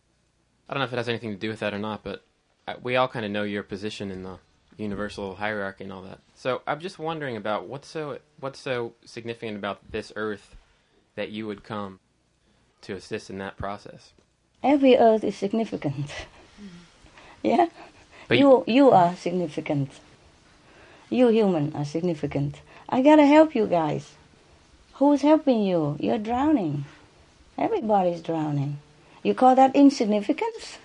[0.68, 2.24] I don't know if it has anything to do with that or not, but
[2.66, 4.40] uh, we all kind of know your position in the
[4.76, 6.18] universal hierarchy and all that.
[6.34, 10.56] So I'm just wondering about what's so what's so significant about this Earth
[11.14, 12.00] that you would come
[12.82, 14.12] to assist in that process.
[14.62, 16.06] Every earth is significant.
[16.06, 16.66] Mm-hmm.
[17.42, 17.66] yeah?
[18.28, 19.90] But you, you are significant.
[21.10, 22.60] You human are significant.
[22.88, 24.14] I gotta help you guys.
[24.94, 25.96] Who's helping you?
[26.00, 26.84] You're drowning.
[27.58, 28.78] Everybody's drowning.
[29.22, 30.78] You call that insignificance?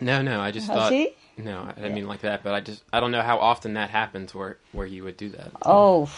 [0.00, 1.14] No, no, I just Oh, thought see?
[1.36, 3.90] no, I didn't mean like that, but I just I don't know how often that
[3.90, 5.50] happens where where you would do that.
[5.66, 6.08] Oh,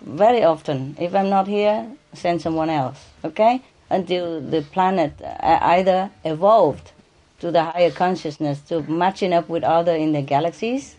[0.00, 0.96] very often.
[0.98, 3.62] If I'm not here, send someone else, okay?
[3.90, 6.92] Until the planet uh, either evolved
[7.40, 10.94] to the higher consciousness to matching up with other in the galaxies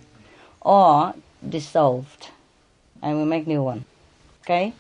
[0.62, 1.14] or
[1.48, 2.30] dissolved
[3.02, 3.86] and we make new one,
[4.44, 4.74] okay?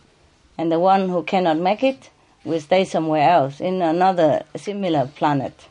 [0.57, 2.09] And the one who cannot make it
[2.43, 5.68] will stay somewhere else in another similar planet.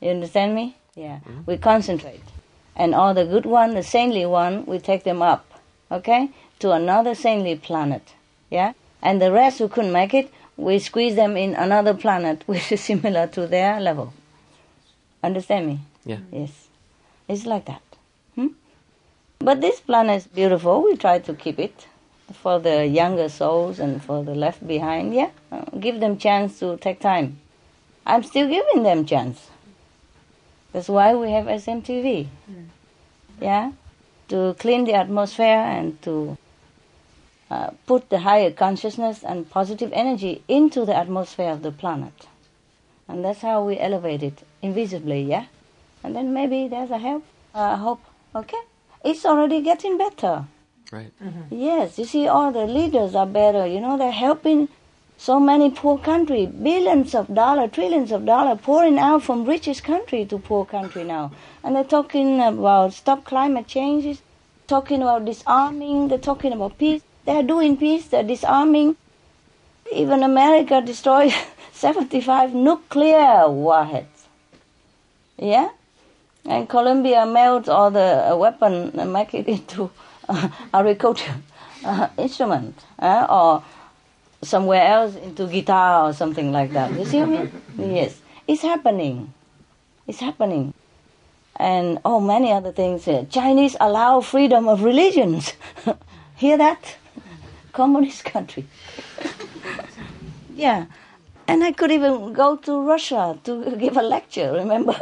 [0.00, 0.76] You understand me?
[0.94, 1.20] Yeah.
[1.44, 2.22] We concentrate.
[2.74, 5.60] And all the good one, the saintly one, we take them up,
[5.90, 8.14] okay, to another saintly planet.
[8.50, 8.72] Yeah?
[9.02, 12.80] And the rest who couldn't make it, we squeeze them in another planet which is
[12.80, 14.12] similar to their level.
[15.22, 15.80] Understand me?
[16.04, 16.18] Yeah.
[16.32, 16.68] Yes.
[17.28, 17.82] It's like that.
[18.34, 18.48] Hmm?
[19.38, 20.82] But this planet is beautiful.
[20.82, 21.86] We try to keep it
[22.32, 25.14] for the younger souls and for the left behind.
[25.14, 25.30] Yeah.
[25.50, 27.38] Uh, give them chance to take time.
[28.04, 29.50] I'm still giving them chance.
[30.72, 32.28] That's why we have SMTV.
[33.40, 33.72] Yeah.
[34.28, 36.36] To clean the atmosphere and to
[37.50, 42.26] uh, put the higher consciousness and positive energy into the atmosphere of the planet.
[43.08, 45.46] And that's how we elevate it invisibly, yeah?
[46.02, 47.24] And then maybe there's a help
[47.56, 48.02] I hope.
[48.34, 48.60] Okay,
[49.02, 50.44] it's already getting better.
[50.92, 51.10] Right.
[51.50, 53.66] Yes, you see, all the leaders are better.
[53.66, 54.68] You know, they're helping
[55.16, 60.26] so many poor country, billions of dollar, trillions of dollar pouring out from richest country
[60.26, 61.32] to poor country now,
[61.64, 64.20] and they're talking about stop climate changes,
[64.66, 66.08] talking about disarming.
[66.08, 67.00] They're talking about peace.
[67.26, 68.06] They're doing peace.
[68.06, 68.96] They're disarming.
[69.92, 71.34] Even America destroyed
[71.72, 74.26] 75 nuclear warheads.
[75.36, 75.68] Yeah,
[76.46, 79.90] and Colombia melt all the uh, weapon and make it into
[80.28, 81.34] uh, agriculture
[81.84, 83.62] uh, instrument, uh, or
[84.42, 86.92] somewhere else into guitar or something like that.
[86.92, 87.96] You see what I mean?
[87.96, 89.32] Yes, it's happening.
[90.06, 90.72] It's happening.
[91.56, 93.08] And oh, many other things.
[93.08, 95.54] Uh, Chinese allow freedom of religions.
[96.36, 96.96] Hear that?
[97.76, 98.64] Communist country.
[100.54, 100.86] yeah.
[101.46, 104.96] And I could even go to Russia to give a lecture, remember?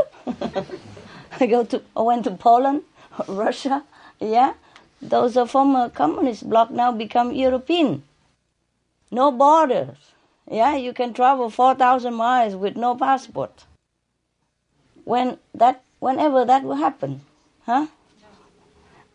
[1.41, 2.83] I go to I went to Poland,
[3.29, 3.85] Russia,
[4.21, 4.55] yeah.
[5.01, 8.03] Those are former communist bloc now become European.
[9.11, 9.99] No borders.
[10.51, 13.65] Yeah, you can travel four thousand miles with no passport.
[15.05, 17.21] When that whenever that will happen.
[17.67, 17.87] Huh?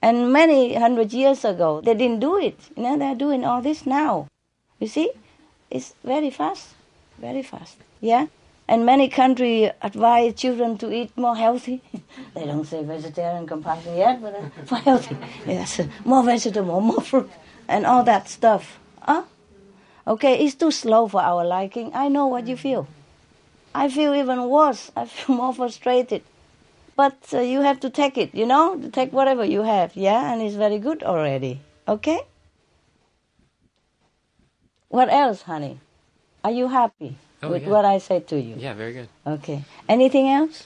[0.02, 2.58] And many hundred years ago they didn't do it.
[2.76, 4.28] You know, they're doing all this now.
[4.80, 5.12] You see?
[5.70, 6.70] It's very fast.
[7.18, 7.78] Very fast.
[8.02, 8.28] Yeah?
[8.68, 11.82] And many countries advise children to eat more healthy.
[12.36, 15.18] they don't say vegetarian compulsion yet, but uh, for healthy.
[15.46, 17.32] Yes, more vegetable, more fruit,
[17.68, 18.80] and all that stuff.
[19.02, 19.24] Huh?
[20.08, 21.92] Okay, it's too slow for our liking.
[21.96, 22.88] I know what you feel.
[23.74, 24.92] I feel even worse.
[24.96, 26.24] I feel more frustrated.
[27.00, 28.78] But uh, you have to take it, you know?
[28.92, 30.34] Take whatever you have, yeah?
[30.34, 31.62] And it's very good already.
[31.88, 32.20] Okay?
[34.90, 35.80] What else, honey?
[36.44, 37.70] Are you happy Oh, with yeah.
[37.70, 38.56] what I said to you?
[38.58, 39.08] Yeah, very good.
[39.26, 39.64] Okay.
[39.88, 40.66] Anything else?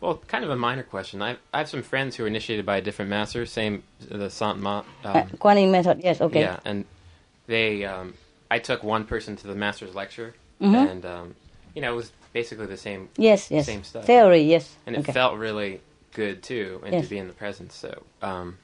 [0.00, 1.22] Well, kind of a minor question.
[1.22, 4.58] I I have some friends who were initiated by a different master, same the Sant
[4.58, 4.84] Mat.
[5.04, 6.40] Uh, Um, Kuan Yin method, yes, okay.
[6.40, 6.84] Yeah, and
[7.46, 8.14] they, um,
[8.50, 10.90] I took one person to the master's lecture, Mhm.
[10.90, 11.26] and um,
[11.74, 13.64] you know it was basically the same, Yes, yes.
[13.64, 14.04] same stuff.
[14.04, 14.76] Theory, yes.
[14.84, 15.12] and it okay.
[15.12, 15.80] felt really
[16.12, 17.04] good too, and Yes.
[17.04, 17.74] to be in the presence.
[17.74, 18.58] So, um,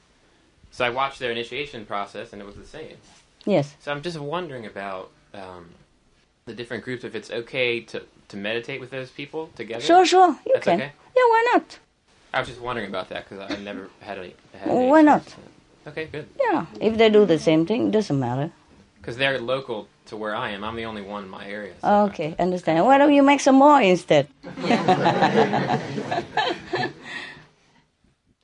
[0.70, 2.96] so I watched their initiation process, and it was the same.
[3.46, 3.66] Yes.
[3.80, 5.64] So I'm just wondering about um,
[6.44, 7.02] the different groups.
[7.02, 9.84] If it's okay to to meditate with those people together.
[9.90, 10.30] Sure, sure.
[10.46, 10.80] You That's can.
[10.80, 10.92] okay?
[11.16, 11.66] Yeah, why not?
[12.34, 14.34] I was just wondering about that because I never had any.
[14.52, 15.22] Had any why not?
[15.22, 15.88] experience in it.
[15.90, 16.26] Okay, good.
[16.46, 16.66] Yeah.
[16.88, 18.48] If they do the same thing, it doesn't matter.
[19.02, 20.62] Because they're local to where I am.
[20.62, 21.74] I'm the only one in my area.
[21.80, 22.84] so- Okay, understand.
[22.86, 24.28] Why don't you make some more instead?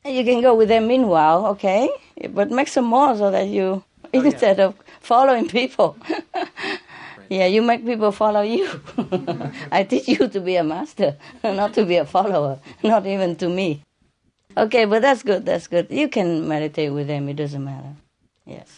[0.05, 1.89] you can go with them meanwhile, okay?
[2.31, 4.23] But make some more so that you, Oh, yeah.
[4.25, 5.97] instead of following people.
[7.31, 8.67] Yeah, you make people follow you.
[9.71, 13.51] I teach you to be a master, not to be a follower, not even to
[13.51, 13.83] me.
[14.57, 15.89] Okay, but that's good, that's good.
[15.91, 17.93] You can meditate with them, it doesn't matter.
[18.47, 18.78] Yes.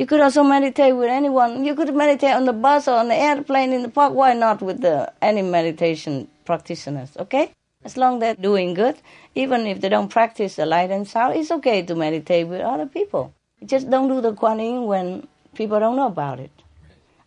[0.00, 1.62] You could also meditate with anyone.
[1.62, 4.14] You could meditate on the bus or on the airplane in the park.
[4.14, 7.52] Why not with the, any meditation practitioners, okay?
[7.84, 8.96] As long they're doing good,
[9.34, 12.86] even if they don't practice the light and sound, it's okay to meditate with other
[12.86, 13.34] people.
[13.66, 16.50] Just don't do the Kuan Yin when people don't know about it.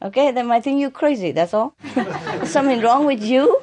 [0.02, 1.76] Okay, they might think you're crazy, that's all.
[2.44, 3.62] Something wrong with you?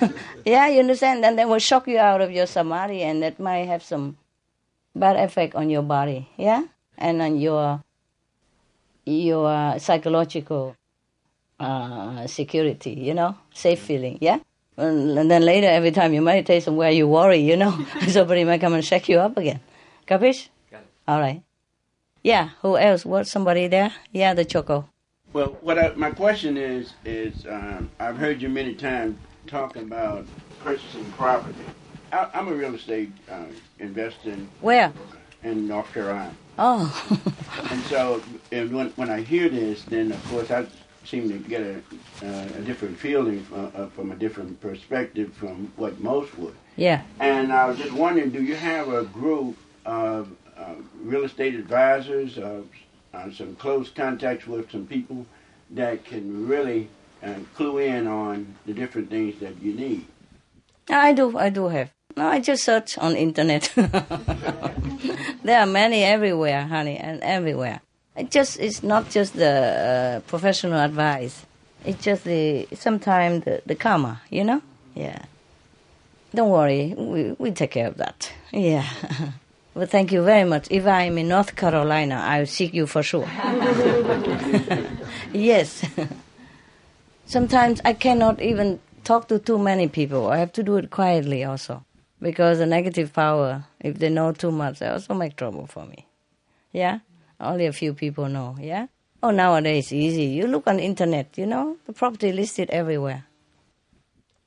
[0.44, 1.24] yeah, you understand?
[1.24, 4.18] Then they will shock you out of your samadhi and that might have some
[4.94, 6.62] bad effect on your body, yeah?
[6.96, 7.82] And on your
[9.06, 10.76] your psychological
[11.58, 14.38] uh, security, you know, safe feeling, yeah?
[14.76, 18.60] And, and then later, every time you meditate somewhere, you worry, you know, somebody might
[18.60, 19.60] come and shake you up again.
[20.06, 20.50] Capish?
[20.70, 20.86] Got it.
[21.08, 21.42] All right.
[22.22, 23.06] Yeah, who else?
[23.06, 23.92] What, somebody there?
[24.12, 24.88] Yeah, the choco.
[25.32, 30.26] Well, what I, my question is is um, I've heard you many times talking about
[30.62, 31.54] purchasing property.
[32.12, 33.44] I, I'm a real estate uh,
[33.78, 34.92] investor in, Where?
[35.42, 37.22] in North Carolina, Oh,
[37.70, 40.66] and so and when when I hear this, then of course I
[41.06, 41.76] seem to get a,
[42.22, 46.54] uh, a different feeling from, uh, from a different perspective from what most would.
[46.76, 47.02] yeah.
[47.20, 52.38] And I was just wondering, do you have a group of uh, real estate advisors,
[52.38, 52.62] uh,
[53.14, 55.26] uh, some close contacts with some people
[55.70, 56.88] that can really
[57.22, 60.06] uh, clue in on the different things that you need?
[60.88, 61.95] I do, I do have.
[62.16, 63.70] No, I just search on internet.
[65.44, 67.80] there are many everywhere, honey, and everywhere.
[68.16, 71.44] It just it's not just the uh, professional advice.
[71.84, 74.62] It's just the sometimes the, the karma, you know.
[74.94, 75.26] Yeah.
[76.34, 78.32] Don't worry, we we take care of that.
[78.50, 78.86] Yeah.
[79.76, 80.68] Well, thank you very much.
[80.70, 83.28] If I'm in North Carolina, I'll seek you for sure.
[85.34, 85.84] yes.
[87.26, 90.28] Sometimes I cannot even talk to too many people.
[90.30, 91.84] I have to do it quietly also.
[92.20, 96.06] Because the negative power, if they know too much, they also make trouble for me.
[96.72, 97.00] Yeah?
[97.38, 98.86] Only a few people know, yeah?
[99.22, 100.24] Oh, nowadays easy.
[100.24, 103.24] You look on the internet, you know, the property listed everywhere.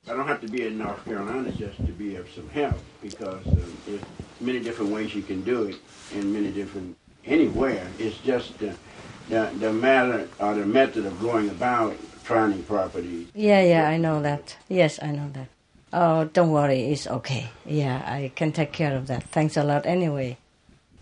[0.08, 3.46] I don't have to be in North Carolina just to be of some help because
[3.46, 3.56] uh,
[3.86, 4.00] there's
[4.40, 5.76] many different ways you can do it
[6.12, 6.96] in many different
[7.26, 7.86] anywhere.
[7.98, 8.72] It's just uh,
[9.28, 11.94] the the matter or the method of going about
[12.24, 13.28] finding property.
[13.34, 14.56] Yeah, yeah, I know that.
[14.68, 15.48] Yes, I know that.
[15.92, 17.48] Oh, don't worry, it's okay.
[17.66, 19.24] Yeah, I can take care of that.
[19.24, 20.38] Thanks a lot anyway.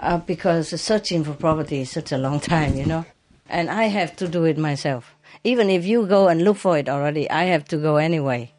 [0.01, 3.05] Uh, because searching for property is such a long time, you know,
[3.49, 5.15] and I have to do it myself.
[5.45, 8.53] Even if you go and look for it already, I have to go anyway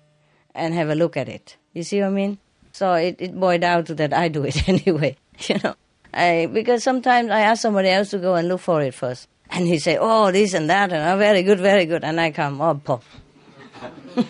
[0.53, 1.57] and have a look at it.
[1.73, 2.37] You see what I mean?
[2.73, 5.75] So it, it boiled down to that I do it anyway, you know.
[6.13, 9.27] I, because sometimes I ask somebody else to go and look for it first.
[9.51, 12.03] And he say, oh, this and that, and oh, very good, very good.
[12.03, 13.03] And I come, oh, pop.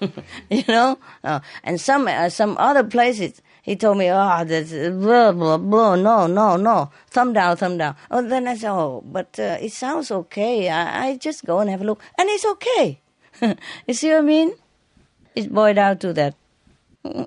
[0.50, 0.98] you know?
[1.22, 5.96] Uh, and some, uh, some other places, he told me, oh, that's blah, blah, blah,
[5.96, 7.96] no, no, no, thumb down, thumb down.
[8.10, 10.68] Oh, then I said, oh, but uh, it sounds okay.
[10.68, 12.02] I, I just go and have a look.
[12.18, 13.00] And it's okay.
[13.86, 14.52] you see what I mean?
[15.34, 16.34] It boiled down to that.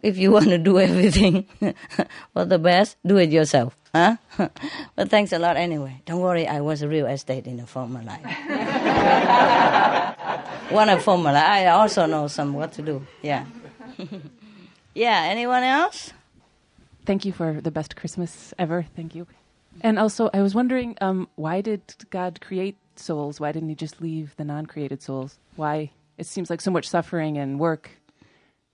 [0.01, 1.45] If you want to do everything
[2.33, 3.75] for the best, do it yourself.
[3.93, 4.17] Huh?
[4.95, 6.01] but thanks a lot anyway.
[6.05, 8.21] Don't worry, I was a real estate in a former life.
[10.69, 11.43] One former life.
[11.43, 13.07] I also know some what to do.
[13.21, 13.45] Yeah.
[14.93, 16.11] yeah, anyone else?
[17.05, 18.85] Thank you for the best Christmas ever.
[18.95, 19.27] Thank you.
[19.81, 23.39] And also, I was wondering, um, why did God create souls?
[23.39, 25.39] Why didn't He just leave the non-created souls?
[25.55, 25.91] Why?
[26.17, 27.91] It seems like so much suffering and work.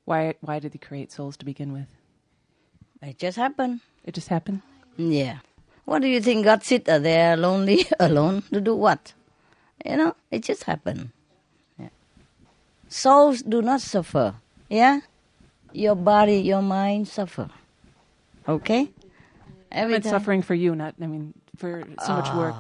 [0.05, 0.33] Why?
[0.41, 1.87] Why did He create souls to begin with?
[3.03, 3.81] It just happened.
[4.03, 4.61] It just happened.
[4.97, 5.39] Yeah.
[5.85, 6.45] What do you think?
[6.45, 9.13] God sit there lonely, alone to do what?
[9.85, 11.11] You know, it just happened.
[12.93, 14.35] Souls do not suffer.
[14.69, 14.99] Yeah?
[15.73, 17.49] Your body, your mind suffer.
[18.47, 18.91] Okay?
[19.71, 20.93] Every time- suffering for you, not.
[21.01, 22.55] I mean, for so much work.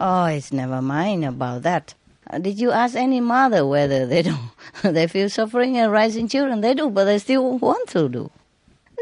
[0.00, 1.94] Oh, it's never mind about that.
[2.28, 4.50] Uh, Did you ask any mother whether they don't
[4.82, 6.60] they feel suffering and raising children?
[6.60, 8.30] They do, but they still want to do.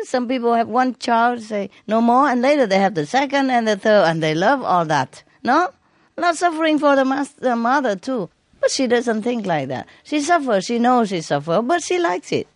[0.04, 3.66] Some people have one child, say no more, and later they have the second and
[3.66, 5.22] the third, and they love all that.
[5.42, 5.70] No,
[6.18, 8.28] not suffering for the, mas- the mother too,
[8.61, 9.88] but she doesn't think like that.
[10.04, 10.66] She suffers.
[10.66, 12.46] She knows she suffers, but she likes it.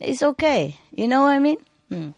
[0.00, 0.78] It's okay.
[0.92, 1.58] You know what I mean?
[1.88, 2.10] Hmm.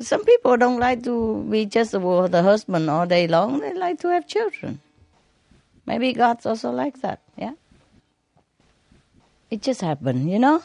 [0.00, 3.60] Some people don't like to be just with the husband all day long.
[3.60, 4.80] They like to have children.
[5.86, 7.52] Maybe God's also like that, yeah?
[9.50, 10.62] It just happened, you know?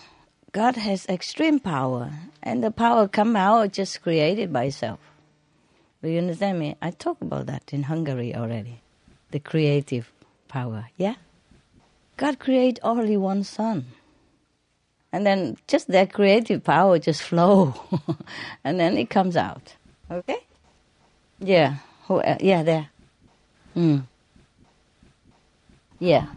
[0.51, 2.11] God has extreme power,
[2.41, 4.99] and the power come out just created by itself.
[6.01, 6.75] Do you understand me?
[6.81, 8.81] I talked about that in Hungary already.
[9.31, 10.13] The creative
[10.47, 11.15] power, yeah?
[12.17, 13.85] God created only one son.
[15.11, 17.73] And then just that creative power just flow.
[18.63, 19.75] and then it comes out.
[20.11, 20.39] Okay?
[21.39, 21.75] Yeah.
[22.07, 22.89] Who, el- yeah, there.
[23.75, 24.03] Mm.
[25.99, 26.27] Yeah.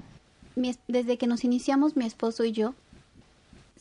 [0.89, 2.75] Desde que nos iniciamos, mi esposo y yo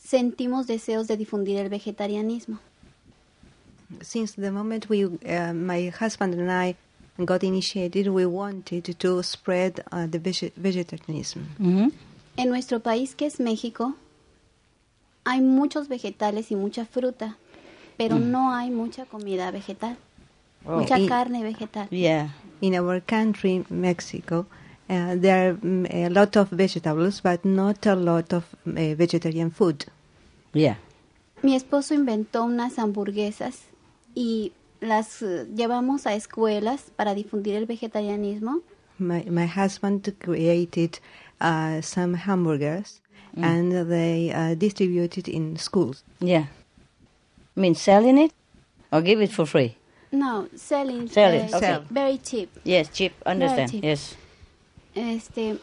[0.00, 2.58] sentimos deseos de difundir el vegetarianismo.
[4.02, 6.76] Since the moment we, uh, my husband and I
[7.18, 11.40] got initiated, we wanted to spread uh, the vege- vegetarianism.
[11.58, 11.92] Mhm.
[12.36, 13.94] En nuestro país, que es México,
[15.24, 17.36] hay muchos vegetales y mucha fruta,
[17.96, 19.96] pero no hay mucha comida vegetal,
[20.64, 20.78] Oh.
[20.78, 21.88] mucha Y- carne vegetal.
[21.90, 22.30] Yeah.
[22.60, 24.46] In our country, Mexico,
[24.88, 29.50] uh, there are mm, a lot of vegetables, but not a lot of uh, vegetarian
[29.50, 29.84] food.
[30.52, 30.78] Yeah.
[31.42, 33.60] Mi esposo inventó unas hamburguesas
[34.14, 38.60] y las eh, llevamos a escuelas para difundir el vegetarianismo.
[38.98, 40.98] My, my husband created
[41.40, 43.00] uh, some hamburgers,
[43.36, 46.02] and they uh, distributed in schools.
[46.20, 46.46] Yeah.
[47.56, 48.32] I mean, selling it
[48.90, 49.76] or give it for free?
[50.10, 51.78] No, selling, Sell it, eh, okay.
[51.90, 52.48] very cheap.
[52.64, 53.12] Yes, cheap.
[53.26, 53.70] Understand?
[53.70, 53.84] cheap.
[53.84, 54.16] Yes.
[54.94, 55.58] Este,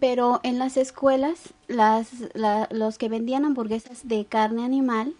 [0.00, 5.14] pero en las escuelas, las, la- los que vendían hamburguesas de carne animal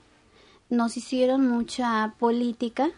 [0.75, 2.91] nos hicieron mucha política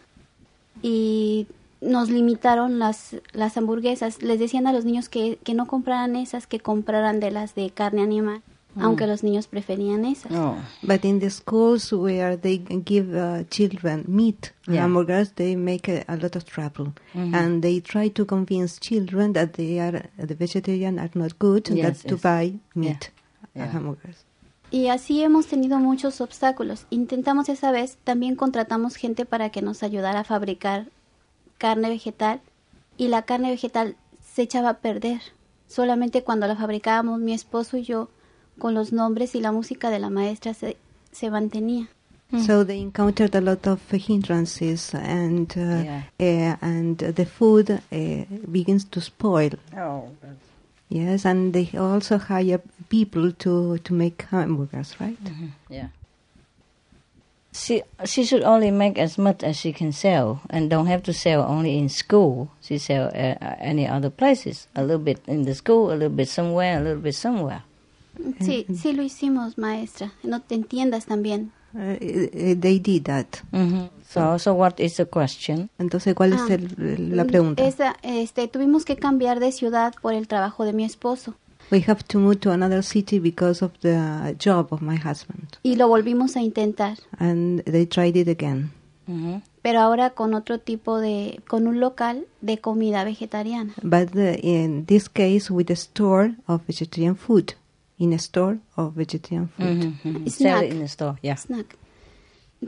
[0.81, 1.47] y
[1.81, 4.21] nos limitaron las, las hamburguesas.
[4.21, 7.69] Les decían a los niños que, que no compraran esas, que compraran de las de
[7.69, 8.41] carne animal,
[8.79, 10.31] aunque los niños preferían esas.
[10.33, 10.55] Oh.
[10.83, 14.81] But in the schools where they give uh, children meat Yeah.
[14.83, 19.53] hamburgers, they make a, a lot of trouble, and they try to convince children that
[19.53, 23.11] they are the vegetarian are not good, and Yes, that to buy meat
[23.55, 23.71] uh, Yeah.
[23.71, 24.25] hamburgers.
[24.69, 26.85] Y así hemos tenido muchos obstáculos.
[26.89, 30.87] Intentamos esa vez, también contratamos gente para que nos ayudara a fabricar
[31.57, 32.41] carne vegetal
[32.97, 35.21] y la carne vegetal se echaba a perder.
[35.67, 38.09] Solamente cuando la fabricábamos mi esposo y yo
[38.59, 40.77] con los nombres y la música de la maestra se,
[41.11, 41.87] se mantenía.
[42.45, 46.57] So they encountered a lot of hindrances, and uh, Yeah.
[46.59, 49.51] uh, and the food uh, begins to spoil.
[49.77, 50.09] Oh,
[50.89, 55.17] Yes, and they also hire people to to make hamburgers, right?
[55.69, 55.87] yeah.
[57.51, 61.13] She she should only make as much as she can sell, and don't have to
[61.13, 62.51] sell only in school.
[62.61, 64.67] She sell uh, uh, any other places.
[64.75, 67.63] A little bit in the school, a little bit somewhere, a little bit somewhere.
[68.39, 70.13] Sí, sí lo hicimos, maestra.
[70.23, 71.51] No te entiendas también.
[71.75, 73.27] Uh, uh, they did that.
[73.51, 75.69] hmm So so what is the question?
[75.77, 77.63] Entonces, ¿cuál Ah, es el- la pregunta?
[77.65, 81.35] Esa, este, tuvimos que cambiar de ciudad por el trabajo de mi esposo
[81.69, 85.75] We have to move to another city because of the job of my husband, y
[85.75, 88.71] lo volvimos a intentar, and they tried it again.
[89.05, 93.73] hmm pero ahora con otro tipo de, con un local de comida vegetariana.
[93.83, 97.55] But uh, in this case, with a store of vegetarian food,
[97.99, 99.93] in a store of vegetarian food.
[100.03, 100.63] hmm Sell Snack.
[100.63, 101.17] it in the store.
[101.21, 101.35] Yeah.
[101.35, 101.75] Snack.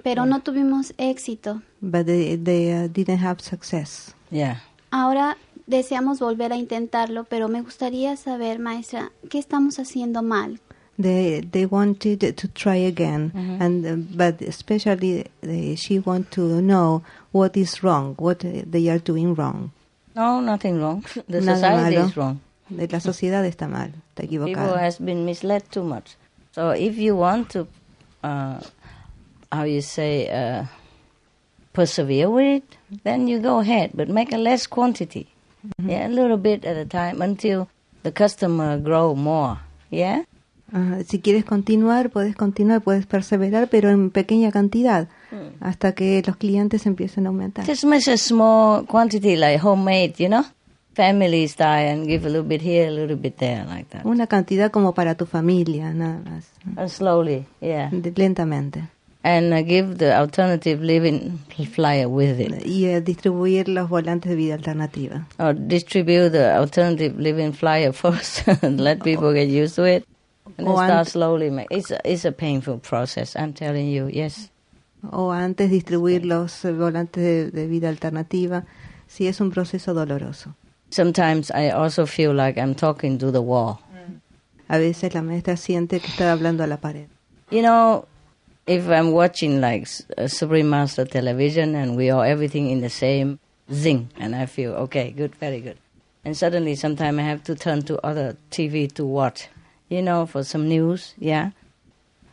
[0.03, 1.61] Pero no tuvimos éxito.
[1.81, 4.13] But they, they uh, didn't have success.
[4.31, 4.57] Yeah.
[4.91, 5.35] Ahora
[5.67, 10.59] deseamos volver a intentarlo, pero me gustaría saber, maestra, ¿qué estamos haciendo mal?
[11.01, 17.03] They they wanted to try again, and uh, but especially uh, she want to know
[17.31, 19.71] what is wrong, what they are doing wrong.
[20.13, 21.05] No, nothing wrong.
[21.29, 22.07] The Nada society malo.
[22.09, 22.41] is wrong.
[22.69, 24.85] La sociedad está mal, está People equivocada.
[24.85, 26.15] has been misled too much.
[26.51, 27.67] So if you want to,
[28.23, 28.59] uh,
[29.51, 30.65] how you say, uh,
[31.73, 35.27] persevere with it, then you go ahead, but make a less quantity.
[35.83, 37.67] Yeah, a little bit at a time until
[38.03, 39.59] the customer grow more.
[39.89, 40.23] Yeah.
[40.71, 45.07] Ah, si quieres continuar, puedes continuar, puedes perseverar, pero en pequeña cantidad,
[45.59, 47.65] hasta que los clientes empiecen a aumentar.
[47.65, 50.45] Just make a small quantity like homemade, you know,
[50.99, 54.05] family style, and give a little bit here, a little bit there, like that.
[54.05, 56.51] Una cantidad como para tu familia, nada más.
[56.75, 57.89] And slowly, yeah.
[57.91, 58.89] Lentamente.
[59.23, 61.39] And uh, give the alternative living
[61.73, 62.65] flyer with it.
[62.65, 65.25] Y eh, distribuir los volantes de vida alternativa.
[65.39, 70.05] or distribute the alternative living flyer first and let people get used to it
[70.57, 74.49] and start slowly make it's a, it's a painful process i'm telling you yes
[75.11, 78.65] O antes distribuir los volantes de, de vida alternativa.
[79.07, 80.55] Sí, es un proceso doloroso.
[80.89, 83.79] Sometimes i also feel like i'm talking to the wall.
[84.71, 87.07] A veces la maestra siente que está hablando a la pared.
[87.51, 88.05] you know
[88.67, 92.89] if i'm watching like s- uh, supreme master television and we are everything in the
[92.89, 93.39] same
[93.71, 95.77] zing and i feel okay good very good.
[96.25, 99.47] And suddenly sometimes i have to turn to other tv to watch
[99.89, 101.51] you know for some news yeah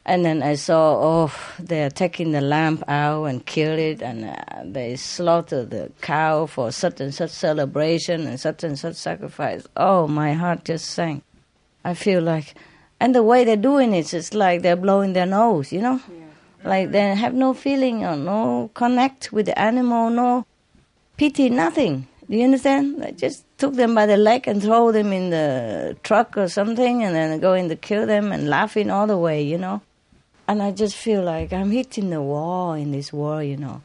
[0.09, 4.37] And then I saw, oh, they're taking the lamb out and kill it, and uh,
[4.65, 9.67] they slaughter the cow for such and such celebration and such and such sacrifice.
[9.77, 11.25] Oh, my heart just sank.
[11.85, 12.55] I feel like,
[13.01, 16.01] and the way they're doing it, it's like they're blowing their nose, you know?
[16.63, 20.47] Like they have no feeling or no connect with the animal, no
[21.17, 22.07] pity, nothing.
[22.31, 23.03] Do you understand?
[23.03, 27.03] They just took them by the leg and throw them in the truck or something
[27.03, 29.83] and then going to kill them and laughing all the way, you know?
[30.49, 33.83] And I just feel like I'm hitting the wall in this war, you know.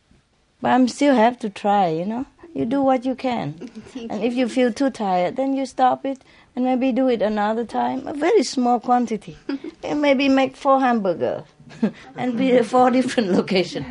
[0.62, 2.26] But I'm still have to try, you know?
[2.54, 3.56] You do what you can.
[3.96, 6.22] and if you feel too tired, then you stop it
[6.56, 9.38] and maybe do it another time, a very small quantity.
[9.84, 11.44] and maybe make four hamburgers
[12.16, 13.88] and be at four different locations.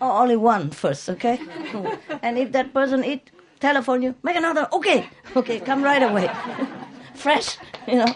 [0.00, 1.38] or only one first, okay?
[2.22, 3.30] and if that person eat,
[3.60, 6.28] telephone you, make another, okay, okay, come right away.
[7.14, 8.14] Fresh, you know,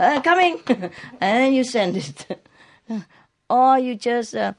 [0.00, 0.90] uh, coming, and
[1.20, 2.48] then you send it.
[3.50, 4.52] or you just uh,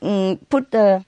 [0.00, 1.04] mm, put the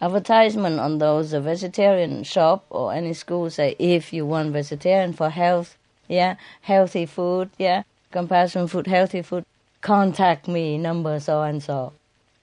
[0.00, 5.30] advertisement on those uh, vegetarian shop or any school say if you want vegetarian for
[5.30, 5.76] health,
[6.08, 9.44] yeah, healthy food, yeah, compassion food, healthy food,
[9.80, 11.92] contact me, number so and so.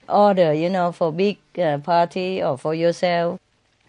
[0.09, 3.39] Order, you know, for big uh, party or for yourself.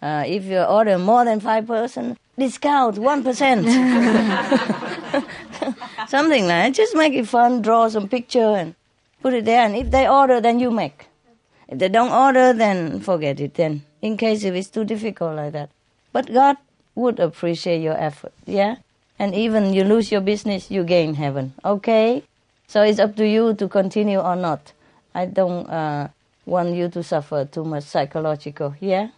[0.01, 3.65] Uh, if you order more than five person, discount one percent.
[6.07, 6.73] Something like that.
[6.73, 7.61] Just make it fun.
[7.61, 8.75] Draw some picture and
[9.21, 9.65] put it there.
[9.65, 11.07] And if they order, then you make.
[11.67, 13.55] If they don't order, then forget it.
[13.55, 15.69] Then, in case if it's too difficult like that.
[16.11, 16.57] But God
[16.95, 18.33] would appreciate your effort.
[18.45, 18.77] Yeah.
[19.17, 21.53] And even you lose your business, you gain heaven.
[21.63, 22.23] Okay.
[22.67, 24.73] So it's up to you to continue or not.
[25.15, 26.09] I don't uh,
[26.45, 28.75] want you to suffer too much psychological.
[28.79, 29.09] Yeah.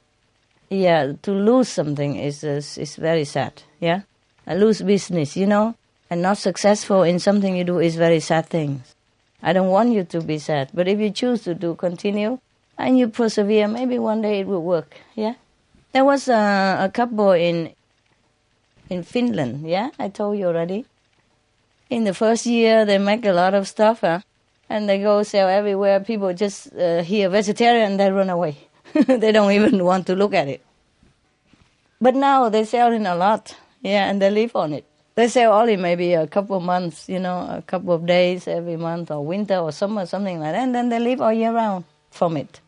[0.69, 3.61] Yeah, to lose something is is, is very sad.
[3.79, 4.01] Yeah,
[4.47, 5.75] I lose business, you know,
[6.09, 8.95] and not successful in something you do is very sad things.
[9.41, 12.39] I don't want you to be sad, but if you choose to do continue
[12.77, 14.97] and you persevere, maybe one day it will work.
[15.15, 15.35] Yeah,
[15.91, 17.71] there was a, a couple in
[18.89, 19.67] in Finland.
[19.67, 20.85] Yeah, I told you already.
[21.89, 24.21] In the first year, they make a lot of stuff, huh?
[24.69, 25.99] and they go sell everywhere.
[25.99, 28.57] People just uh, hear vegetarian they run away.
[28.93, 30.61] they don't even want to look at it.
[32.01, 34.85] But now they sell it a lot, yeah, and they live on it.
[35.15, 38.75] They sell only maybe a couple of months, you know, a couple of days every
[38.75, 41.85] month, or winter or summer, something like that, and then they live all year round
[42.11, 42.59] from it.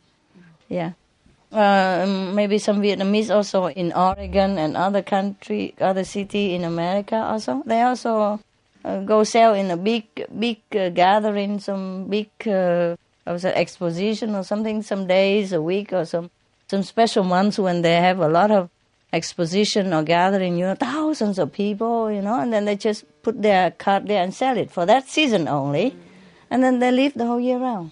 [0.69, 0.93] Yeah.
[1.51, 7.63] Uh, maybe some Vietnamese also in Oregon and other country, other city in America also.
[7.65, 8.39] They also
[8.83, 10.05] uh, go sell in a big,
[10.39, 12.95] big uh, gathering, some big uh,
[13.25, 16.29] was an exposition or something, some days, a week, or some
[16.67, 18.69] some special months when they have a lot of
[19.13, 23.41] exposition or gathering, you know, thousands of people, you know, and then they just put
[23.41, 25.95] their card there and sell it for that season only,
[26.49, 27.91] and then they live the whole year round.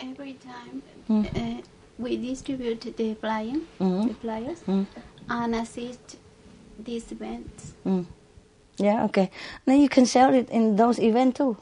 [0.00, 1.24] Every time Mm.
[1.36, 1.62] uh,
[1.98, 4.08] we distribute the flyer, Mhm.
[4.08, 4.86] the flyers, Mm.
[5.30, 6.16] and assist
[6.78, 7.72] these events.
[7.86, 8.06] Mm.
[8.78, 9.30] Yeah, okay.
[9.64, 11.56] Then you can sell it in those events too.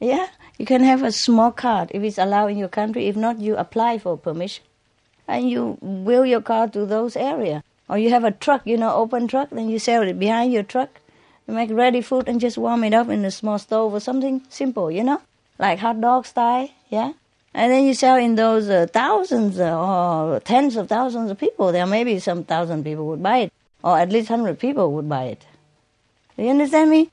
[0.00, 0.26] Yeah,
[0.58, 3.06] you can have a small card if it's allowed in your country.
[3.06, 4.64] If not, you apply for permission,
[5.28, 7.62] and you wheel your car to those area.
[7.88, 10.62] Or you have a truck, you know, open truck, then you sell it behind your
[10.62, 11.00] truck.
[11.46, 14.42] You make ready food and just warm it up in a small stove or something
[14.48, 15.20] simple, you know,
[15.58, 16.70] like hot dog style.
[16.88, 17.12] Yeah.
[17.54, 21.70] And then you sell in those uh, thousands uh, or tens of thousands of people.
[21.70, 23.52] There may be some thousand people would buy it,
[23.82, 25.44] or at least hundred people would buy it.
[26.36, 27.10] Do you understand me?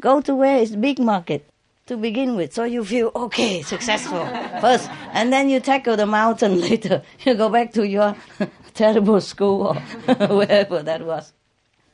[0.00, 1.44] Go to where is big market
[1.86, 4.24] to begin with, so you feel okay, successful
[4.60, 7.02] first, and then you tackle the mountain later.
[7.24, 8.16] You go back to your
[8.74, 9.76] terrible school
[10.08, 11.32] or wherever that was.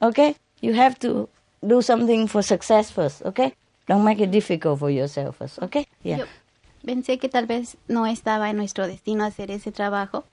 [0.02, 1.28] Okay, you have to
[1.66, 3.22] do something for success first.
[3.24, 3.54] Okay,
[3.86, 5.58] don't make it difficult for yourself first.
[5.62, 6.18] Okay, yeah.
[6.18, 6.26] Yo
[6.84, 10.24] pensé que tal vez no estaba en nuestro destino hacer ese trabajo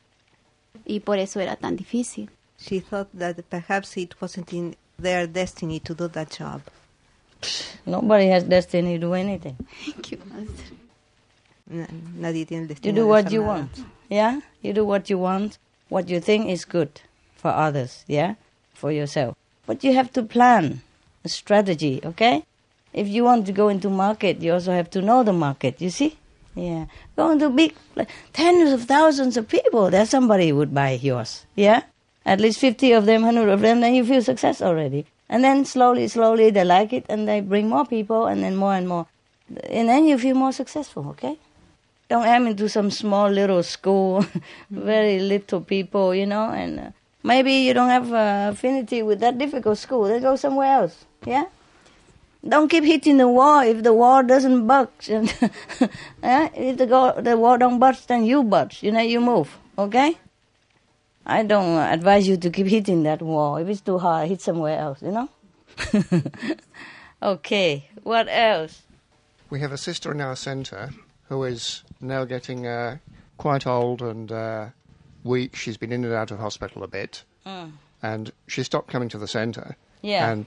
[0.86, 2.30] y por eso era tan difícil.
[2.58, 6.62] She thought that perhaps it wasn't in their destiny to do that job.
[7.86, 9.56] Nobody has destiny to do anything.
[9.86, 10.76] Thank you, Master.
[11.70, 11.86] Na-
[12.30, 13.48] Nadie tiene el You do de what you nada.
[13.54, 13.72] want.
[14.10, 14.40] Yeah?
[14.62, 15.58] You do what you want,
[15.90, 17.02] what you think is good
[17.36, 18.36] for others, yeah?
[18.74, 19.36] For yourself.
[19.68, 20.82] But you have to plan
[21.24, 22.44] a strategy, okay?
[22.94, 25.90] If you want to go into market, you also have to know the market, you
[25.90, 26.18] see?
[26.56, 26.86] Yeah.
[27.16, 31.82] Go into big, like, tens of thousands of people, there's somebody would buy yours, yeah?
[32.26, 35.06] At least 50 of them, 100 of them, then you feel success already.
[35.30, 38.76] And then slowly, slowly they like it and they bring more people and then more
[38.76, 39.08] and more.
[39.70, 41.38] And then you feel more successful, okay?
[42.10, 44.26] don't aim into some small little school,
[44.70, 46.90] very little people, you know, and uh,
[47.24, 50.04] maybe you don't have uh, affinity with that difficult school.
[50.04, 51.46] Then go somewhere else, yeah?
[52.48, 55.10] Don't keep hitting the wall if the wall doesn't budge.
[56.24, 56.50] Eh?
[56.56, 60.18] If the, go- the wall don't budge, then you budge, you know, you move, okay?
[61.26, 63.58] I don't advise you to keep hitting that wall.
[63.58, 65.30] If it's too hard, hit somewhere else, you know?
[67.22, 68.84] okay, what else?
[69.50, 70.92] We have a sister in our centre
[71.30, 72.98] who is now getting uh,
[73.38, 74.68] quite old and uh,
[75.24, 75.56] weak.
[75.56, 77.74] She's been in and out of hospital a bit, Mm.
[78.02, 79.76] and she stopped coming to the centre.
[80.02, 80.32] Yeah.
[80.32, 80.46] And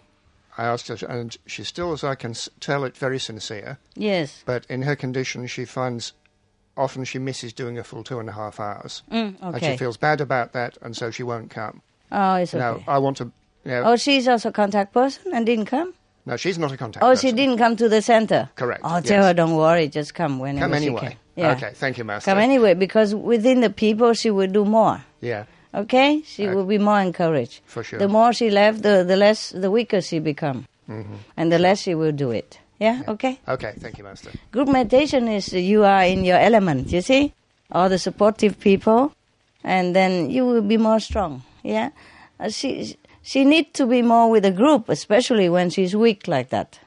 [0.57, 3.79] I asked her, and she still, as I can tell, it very sincere.
[3.95, 4.43] Yes.
[4.45, 6.12] But in her condition, she finds
[6.79, 9.97] often she misses doing a full two and a half hours, Mm, and she feels
[9.99, 11.83] bad about that, and so she won't come.
[12.11, 12.61] Oh, it's okay.
[12.63, 13.25] Now, I want to.
[13.65, 15.93] You know, Oh, she's also a contact person and didn't come?
[16.25, 17.03] no, she's not a contact.
[17.05, 17.29] Oh, person.
[17.31, 18.49] she didn't come to the center?
[18.55, 19.25] Correct, Oh, tell yes.
[19.27, 21.17] her, don't worry, just come whenever Come she anyway.
[21.37, 21.53] Yeah.
[21.53, 22.31] Okay, thank you, Master.
[22.31, 25.03] Come anyway, because within the people, she will do more.
[25.21, 25.45] Yeah,
[25.75, 26.23] Okay?
[26.25, 26.55] She Okay.
[26.55, 27.61] will be more encouraged.
[27.67, 27.99] for sure.
[27.99, 30.67] The more she left, the, the less, the weaker she become.
[30.87, 31.03] hmm
[31.37, 32.59] And the less she will do it.
[32.79, 33.03] Yeah?
[33.09, 33.41] Okay?
[33.47, 34.31] Okay, thank you, Master.
[34.53, 37.33] Group meditation is you are in your element, you see?
[37.73, 39.13] All the supportive people,
[39.65, 41.43] and then you will be more strong.
[41.63, 41.91] Yeah?
[42.39, 46.51] Uh, she, she needs to be more with the group, especially when she's weak like
[46.51, 46.79] that.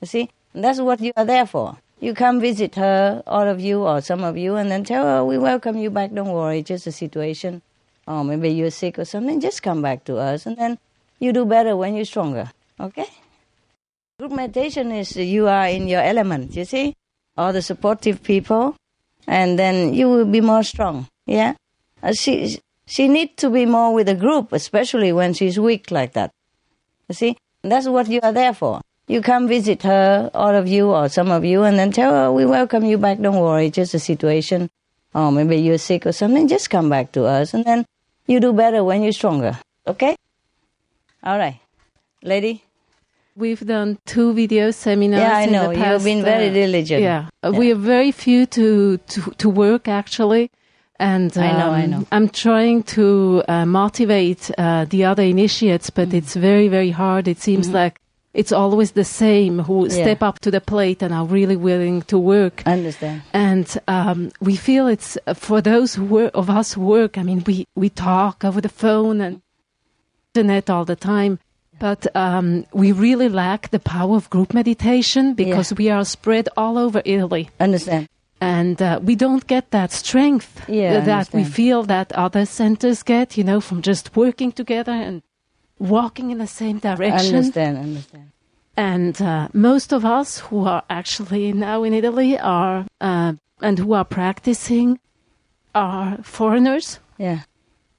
[0.00, 0.30] You see?
[0.54, 1.76] And that's what you are there for.
[2.00, 5.24] You come visit her, all of you or some of you, and then tell her,
[5.24, 7.62] we welcome you back, don't worry, just a situation.
[8.06, 10.78] Or maybe you're sick or something, just come back to us, and then
[11.18, 12.50] you do better when you're stronger.
[12.78, 13.06] Okay?
[14.16, 16.94] Group meditation is you are in your element, you see?
[17.36, 18.76] All the supportive people,
[19.26, 21.08] and then you will be more strong.
[21.26, 21.54] Yeah?
[22.00, 26.12] Uh, she she needs to be more with the group, especially when she's weak like
[26.12, 26.30] that.
[27.08, 27.36] You see?
[27.62, 28.80] That's what you are there for.
[29.08, 32.32] You come visit her, all of you or some of you, and then tell her,
[32.32, 34.70] we welcome you back, don't worry, just a situation.
[35.12, 37.84] Or maybe you're sick or something, just come back to us, and then
[38.28, 39.58] you do better when you're stronger.
[39.88, 40.14] Okay?
[41.24, 41.58] All right.
[42.22, 42.63] Lady?
[43.36, 45.20] We've done two video seminars.
[45.20, 45.72] Yeah, I know.
[45.72, 47.02] The You've been very uh, diligent.
[47.02, 47.50] Yeah, Yeah.
[47.50, 50.50] we are very few to, to, to work actually.
[51.00, 52.06] And I know, I um, know.
[52.12, 56.14] I'm trying to uh, motivate uh, the other initiates, but Mm.
[56.14, 57.26] it's very, very hard.
[57.26, 57.74] It seems Mhm.
[57.74, 58.00] like
[58.34, 60.02] it's always the same who Yeah.
[60.04, 62.62] step up to the plate and are really willing to work.
[62.66, 63.22] I understand.
[63.32, 67.18] And um, we feel it's uh, for those who work, of us who work.
[67.18, 69.40] I mean, we we talk over the phone and
[70.34, 71.38] internet all the time,
[71.78, 76.78] but um, we really lack the power of group meditation because we are spread all
[76.78, 77.50] over Italy.
[77.60, 78.08] Understand.
[78.40, 83.38] And uh, we don't get that strength Yeah, that we feel that other centers get,
[83.38, 85.22] you know, from just working together and
[85.78, 87.36] walking in the same direction.
[87.36, 88.30] Understand, understand.
[88.76, 93.92] And uh, most of us who are actually now in Italy are uh, and who
[93.94, 94.98] are practicing
[95.74, 96.98] are foreigners.
[97.18, 97.40] Yeah.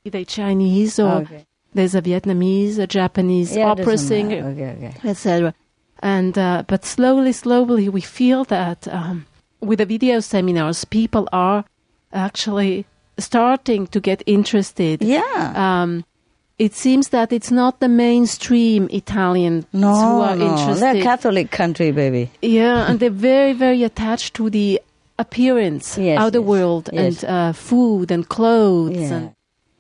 [0.04, 1.46] Be they Chinese or Okay.
[1.76, 5.10] There's a Vietnamese, a Japanese Yeah, opera singer, Okay, okay.
[5.10, 5.54] etc.
[6.02, 9.26] And uh, but slowly, slowly, we feel that um,
[9.62, 11.64] with the video seminars, people are
[12.12, 12.86] actually
[13.18, 15.02] starting to get interested.
[15.04, 15.54] Yeah.
[15.56, 16.04] Um,
[16.58, 20.52] it seems that it's not the mainstream Italians who No, are no.
[20.52, 20.82] interested.
[20.84, 22.32] They're a Catholic country, baby.
[22.42, 24.80] Yeah, and they're very, very attached to the
[25.20, 27.24] appearance, Yes, outer yes, world, yes.
[27.24, 28.96] and uh, food and clothes.
[28.98, 29.14] Yeah.
[29.14, 29.35] And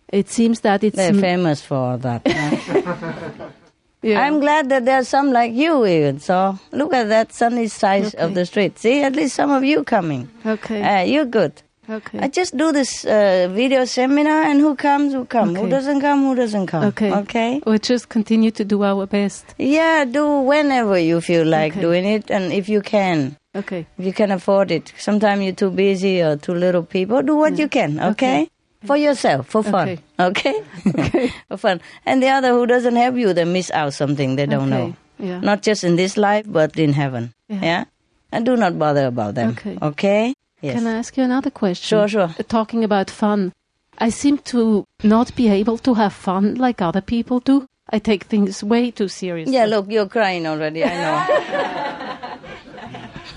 [0.10, 2.22] it seems that it's They're famous for that.
[4.02, 4.22] yeah.
[4.22, 6.20] I'm glad that there's some like you even.
[6.20, 8.78] So look at that sunny side of the street.
[8.80, 10.30] See, at least some of you coming.
[10.46, 10.82] okay.
[10.82, 11.54] Uh, you're good.
[11.90, 12.20] okay.
[12.20, 15.54] I just do this uh, video seminar, and who comes, who come.
[15.56, 16.84] Who doesn't come, who doesn't come.
[16.86, 17.12] Okay.
[17.14, 17.62] Okay.
[17.66, 19.54] We'll just continue to do our best.
[19.60, 21.82] Yeah, do whenever you feel like Okay.
[21.82, 23.38] doing it, and if you can.
[23.56, 23.86] Okay.
[24.00, 24.94] If you can afford it.
[24.98, 27.22] Sometimes you're too busy or too little people.
[27.22, 28.50] Do what you can, okay?
[28.86, 29.98] For yourself, for fun.
[30.20, 30.62] Okay?
[31.48, 31.82] for fun.
[32.06, 34.88] And the other who doesn't have you, they miss out something they don't Okay.
[34.88, 34.96] know.
[35.20, 35.40] Yeah.
[35.40, 37.34] Not just in this life, but in heaven.
[37.48, 37.60] Yeah.
[37.64, 37.84] Yeah?
[38.32, 39.50] And do not bother about them.
[39.52, 39.78] Okay.
[39.82, 40.34] Okay?
[40.62, 40.76] Yes.
[40.76, 41.88] Can I ask you another question?
[41.88, 42.34] Sure, sure.
[42.40, 43.54] Uh, Talking about fun,
[43.98, 47.66] I seem to not be able to have fun like other people do.
[47.92, 49.54] I take things way too seriously.
[49.54, 50.96] Yeah, look, you're crying already, I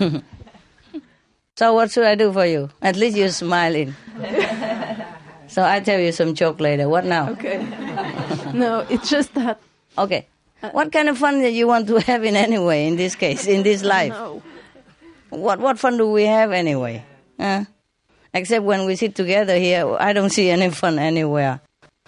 [0.00, 0.20] know.
[1.56, 2.70] so what should I do for you?
[2.80, 3.94] At least you're smiling.
[5.48, 6.88] So I tell you some joke later.
[6.88, 7.30] What now?
[7.30, 7.58] Okay.
[8.54, 9.60] no, it's just that.
[9.96, 10.26] Okay.
[10.72, 13.62] What kind of fun that you want to have in anyway, in this case, in
[13.62, 14.10] this life?
[14.10, 14.42] No.
[15.30, 17.04] What what fun do we have anyway?
[17.38, 17.64] Huh?
[18.34, 21.60] Except when we sit together here, I don't see any fun anywhere.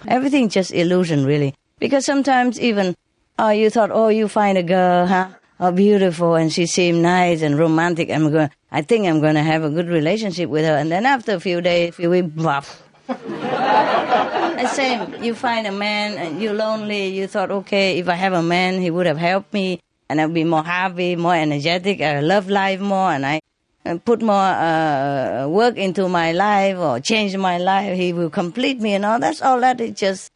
[0.06, 1.54] Everything just illusion, really.
[1.78, 2.96] Because sometimes even,
[3.38, 5.28] oh, you thought, oh, you find a girl, huh?
[5.58, 8.10] Oh, beautiful, and she seemed nice and romantic.
[8.10, 8.50] I'm going.
[8.72, 10.76] I think I'm going to have a good relationship with her.
[10.76, 12.82] And then after a few days, few weeks, bluff.
[13.10, 15.22] The same.
[15.22, 17.08] You find a man and you're lonely.
[17.08, 20.34] You thought, okay, if I have a man, he would have helped me, and I'd
[20.34, 22.00] be more happy, more energetic.
[22.00, 23.40] I love life more, and I
[23.86, 27.96] uh, put more uh, work into my life or change my life.
[27.96, 29.18] He will complete me, and all.
[29.18, 29.60] That's all.
[29.60, 30.30] That is just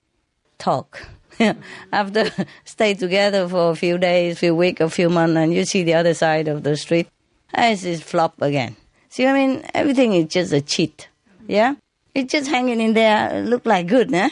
[0.59, 1.03] talk.
[1.93, 2.31] After
[2.65, 5.95] stay together for a few days, few weeks, a few months, and you see the
[5.95, 7.09] other side of the street,
[7.53, 8.77] it's just flop again.
[9.09, 11.09] See, I mean, everything is just a cheat.
[11.47, 11.75] Yeah,
[12.15, 14.31] it's just hanging in there, look like good, eh?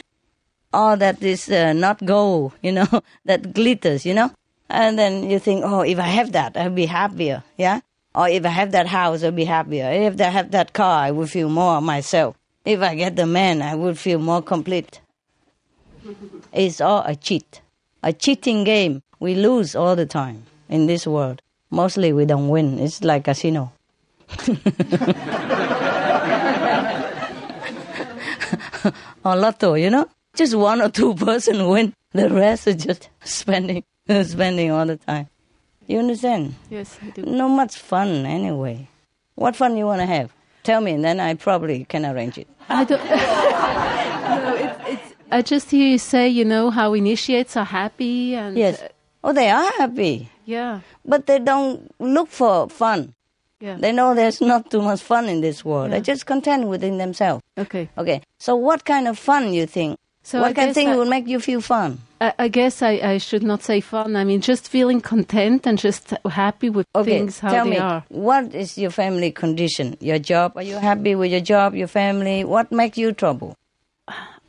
[0.73, 4.31] All that is uh, not gold, you know, that glitters, you know.
[4.69, 7.81] And then you think, oh, if I have that, I'll be happier, yeah.
[8.15, 9.91] Or if I have that house, I'll be happier.
[9.91, 12.37] If I have that car, I will feel more myself.
[12.65, 15.01] If I get the man, I will feel more complete.
[16.53, 17.61] It's all a cheat,
[18.03, 19.03] a cheating game.
[19.19, 21.43] We lose all the time in this world.
[21.71, 22.79] Mostly we don't win.
[22.79, 23.73] It's like casino.
[29.25, 30.09] or lotto, you know?
[30.35, 31.95] Just one or two person win.
[32.13, 33.85] The rest are just spending,
[34.25, 35.29] spending all the time.
[35.87, 36.55] You understand?
[36.71, 37.23] Yes, I do.
[37.23, 38.89] No much fun anyway.
[39.35, 40.33] What fun you want to have?
[40.63, 42.47] Tell me, and then I probably can arrange it.
[42.69, 43.05] I don't.
[43.05, 45.15] no, it's, it's.
[45.31, 48.57] I just hear you say, you know, how initiates are happy and.
[48.57, 48.81] Yes.
[48.81, 48.89] uh,
[49.25, 50.81] Oh, they are happy, yeah.
[51.05, 53.15] but they don't look for fun.
[53.63, 53.77] Yeah.
[53.79, 55.87] They know there's not too much fun in this world.
[55.87, 55.91] Yeah.
[56.01, 57.43] They're just content within themselves.
[57.57, 57.89] Okay.
[57.97, 58.21] Okay.
[58.39, 59.99] So, what kind of fun you think?
[60.25, 61.99] So what I kind of thing I- would make you feel fun?
[62.21, 64.15] I, I guess I, I should not say fun.
[64.17, 67.11] I mean, just feeling content and just happy with Okay.
[67.19, 68.05] things how tell they me, are.
[68.09, 69.97] what is your family condition?
[70.01, 70.53] Your job?
[70.57, 71.75] Are you happy with your job?
[71.75, 72.45] Your family?
[72.45, 73.57] What makes you trouble?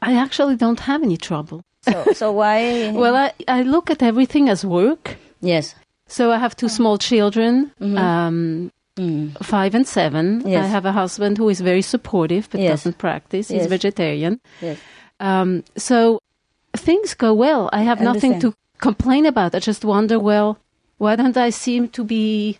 [0.02, 1.62] I actually don't have any trouble.
[1.82, 2.92] So, so why?
[2.96, 5.18] Well, I, I look at everything as work.
[5.42, 5.76] yes.
[6.08, 7.98] So I have two small children, Mhm.
[7.98, 9.44] um, Mm.
[9.44, 10.44] five and seven.
[10.46, 10.64] Yes.
[10.66, 12.72] I have a husband who is very supportive but Yes.
[12.84, 13.48] doesn't practice.
[13.48, 13.68] He's Yes.
[13.70, 14.40] vegetarian.
[14.62, 14.78] Yes.
[15.20, 16.20] Um, so
[16.76, 17.70] things go well.
[17.74, 19.56] I have nothing to complain about.
[19.56, 20.58] I just wonder, well,
[21.00, 22.60] why don't I seem to be,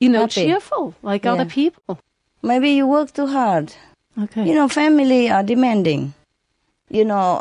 [0.00, 0.46] you know, Happy.
[0.46, 1.32] cheerful like Yeah.
[1.34, 1.98] other people?
[2.42, 3.74] Maybe you work too hard.
[4.18, 4.46] Okay.
[4.48, 6.14] You know, family are demanding.
[6.88, 7.40] You know,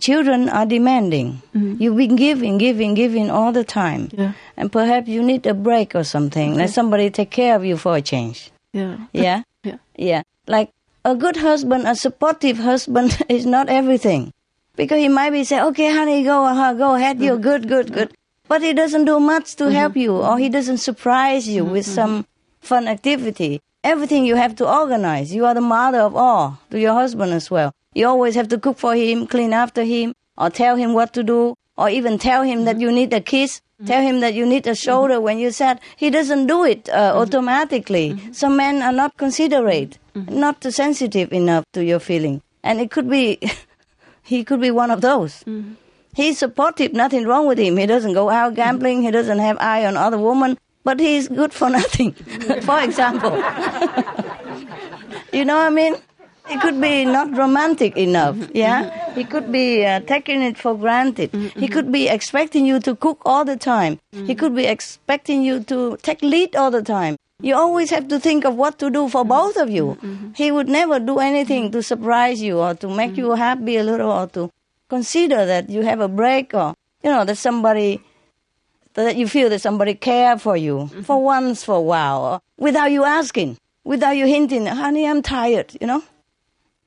[0.00, 1.42] Children are demanding.
[1.54, 1.82] Mm-hmm.
[1.82, 4.08] You've been giving, giving, giving all the time.
[4.12, 4.32] Yeah.
[4.56, 6.54] And perhaps you need a break or something.
[6.54, 8.50] Let somebody take care of you for a change.
[8.72, 8.96] Yeah.
[9.12, 9.42] Yeah?
[9.62, 9.76] Yeah.
[9.94, 10.22] Yeah.
[10.46, 10.72] Like
[11.04, 14.32] a good husband, a supportive husband is not everything.
[14.74, 17.42] Because he might be saying, okay, honey, go, uh, go ahead, you're mm-hmm.
[17.42, 18.14] good, good, good.
[18.48, 20.00] But he doesn't do much to help mm-hmm.
[20.00, 22.24] you or he doesn't surprise you with some
[22.60, 23.60] fun activity.
[23.84, 25.34] Everything you have to organize.
[25.34, 27.74] You are the mother of all to your husband as well.
[27.94, 31.24] You always have to cook for him, clean after him, or tell him what to
[31.24, 32.82] do, or even tell him that mm-hmm.
[32.82, 33.86] you need a kiss, mm-hmm.
[33.86, 35.24] tell him that you need a shoulder mm-hmm.
[35.24, 35.80] when you're sad.
[35.96, 38.16] He doesn't do it uh, automatically.
[38.32, 42.42] Some men are not considerate, not sensitive enough to your feeling.
[42.62, 43.40] And it could be,
[44.22, 45.44] he could be one of those.
[46.14, 47.76] He's supportive, nothing wrong with him.
[47.76, 51.52] He doesn't go out gambling, he doesn't have eye on other women, but he's good
[51.52, 52.12] for nothing,
[52.62, 53.36] for example.
[55.32, 55.96] you know what I mean?
[56.50, 58.56] He could be not romantic enough, mm-hmm.
[58.56, 58.90] yeah?
[58.90, 59.18] Mm-hmm.
[59.18, 61.30] He could be uh, taking it for granted.
[61.30, 61.60] Mm-hmm.
[61.60, 64.00] He could be expecting you to cook all the time.
[64.12, 67.16] He could be expecting you to take lead all the time.
[67.40, 69.96] You always have to think of what to do for both of you.
[70.34, 74.10] He would never do anything to surprise you or to make you happy a little
[74.10, 74.50] or to
[74.88, 78.02] consider that you have a break or, you know, that somebody,
[78.94, 83.04] that you feel that somebody care for you for once, for a while, without you
[83.04, 86.02] asking, without you hinting, honey, I'm tired, you know?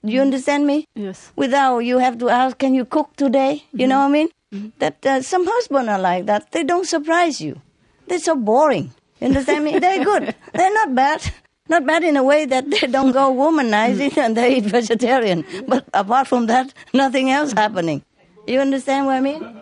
[0.06, 0.22] Do you mm-hmm.
[0.28, 0.88] understand me?
[0.96, 1.32] Yes.
[1.36, 3.64] Without you have to ask, can you cook today?
[3.72, 3.90] You mm-hmm.
[3.90, 4.30] know what I mean?
[4.54, 4.70] Mm-hmm.
[4.80, 6.52] That uh, some husbands are like that.
[6.52, 7.62] They don't surprise you.
[8.08, 8.92] They're so boring.
[9.22, 9.80] You understand me?
[9.80, 10.36] They're good.
[10.54, 11.32] They're not bad.
[11.70, 15.46] Not bad in a way that they don't go womanizing and they eat vegetarian.
[15.66, 18.04] But apart from that, nothing else happening.
[18.46, 19.62] You understand what I mean?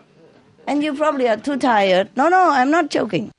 [0.65, 2.09] And you probably are too tired.
[2.15, 3.31] No, no, I'm not joking.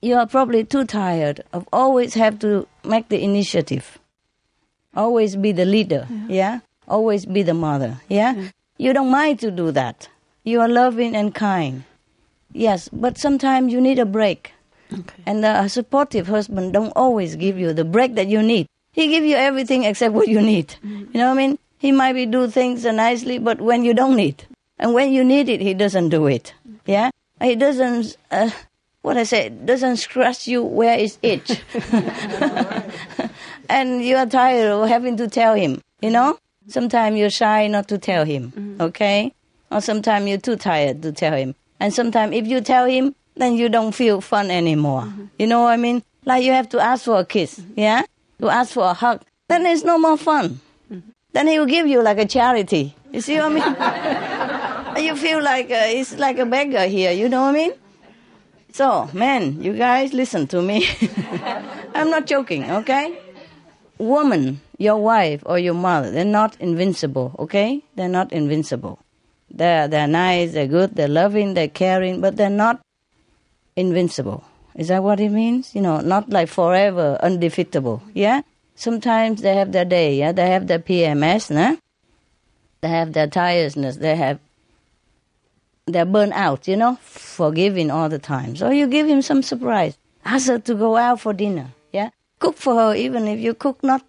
[0.00, 3.98] You are probably too tired of always have to make the initiative.
[4.96, 6.60] Always be the leader, yeah?
[6.86, 8.48] Always be the mother, yeah?
[8.78, 10.08] You don't mind to do that.
[10.44, 11.84] You are loving and kind.
[12.52, 14.52] Yes, but sometimes you need a break.
[15.26, 18.68] And a supportive husband don't always give you the break that you need.
[18.92, 20.76] He give you everything except what you need.
[20.84, 21.58] You know what I mean?
[21.78, 24.44] He might be do things nicely, but when you don't need,
[24.78, 26.54] and when you need it, he doesn't do it.
[26.86, 27.10] Yeah,
[27.42, 28.16] he doesn't.
[28.30, 28.50] Uh,
[29.02, 31.60] what I say doesn't scratch you where it's itch,
[33.68, 35.80] and you are tired of having to tell him.
[36.00, 36.38] You know,
[36.68, 38.52] sometimes you're shy not to tell him.
[38.52, 38.82] Mm-hmm.
[38.82, 39.32] Okay,
[39.70, 43.54] or sometimes you're too tired to tell him, and sometimes if you tell him, then
[43.54, 45.02] you don't feel fun anymore.
[45.02, 45.24] Mm-hmm.
[45.38, 46.02] You know what I mean?
[46.24, 47.80] Like you have to ask for a kiss, mm-hmm.
[47.80, 48.02] yeah?
[48.40, 49.22] To ask for a hug.
[49.48, 50.60] Then it's no more fun.
[51.32, 52.94] Then he will give you like a charity.
[53.12, 54.44] You see what I mean?
[55.04, 57.10] You feel like uh, it's like a beggar here.
[57.10, 57.72] You know what I mean?
[58.72, 60.86] So, man, you guys listen to me.
[61.94, 63.18] I'm not joking, okay?
[63.98, 67.82] Woman, your wife or your mother, they're not invincible, okay?
[67.94, 68.98] They're not invincible.
[69.50, 72.80] They're, they're nice, they're good, they're loving, they're caring, but they're not
[73.76, 74.44] invincible.
[74.74, 75.74] Is that what it means?
[75.74, 78.02] You know, not like forever undefeatable.
[78.12, 78.42] Yeah?
[78.74, 80.32] Sometimes they have their day, yeah?
[80.32, 81.76] They have their PMS, nah?
[82.80, 84.40] They have their tiredness, they have
[85.86, 88.56] they're burnt out, you know, forgiving all the time.
[88.56, 89.96] So you give him some surprise.
[90.24, 91.73] Ask her to go out for dinner?
[92.44, 94.04] Cook for her, even if you cook not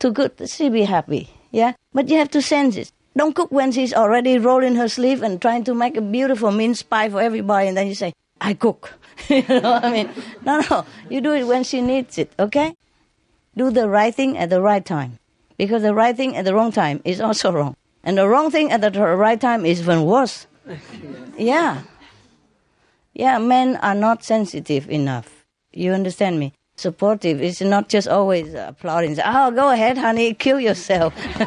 [0.00, 1.74] too good, she'll be happy, yeah?
[1.94, 2.90] But you have to sense it.
[3.16, 6.82] Don't cook when she's already rolling her sleeve and trying to make a beautiful mince
[6.82, 8.94] pie for everybody, and then you say, I cook.
[9.28, 10.10] you know what I mean?
[10.44, 10.84] No, no.
[11.08, 12.74] You do it when she needs it, okay?
[13.56, 15.20] Do the right thing at the right time.
[15.56, 17.76] Because the right thing at the wrong time is also wrong.
[18.02, 20.48] And the wrong thing at the right time is even worse.
[21.38, 21.82] Yeah.
[23.14, 25.44] Yeah, men are not sensitive enough.
[25.72, 26.54] You understand me?
[26.76, 29.18] Supportive It's not just always applauding.
[29.24, 31.14] Oh, go ahead, honey, kill yourself.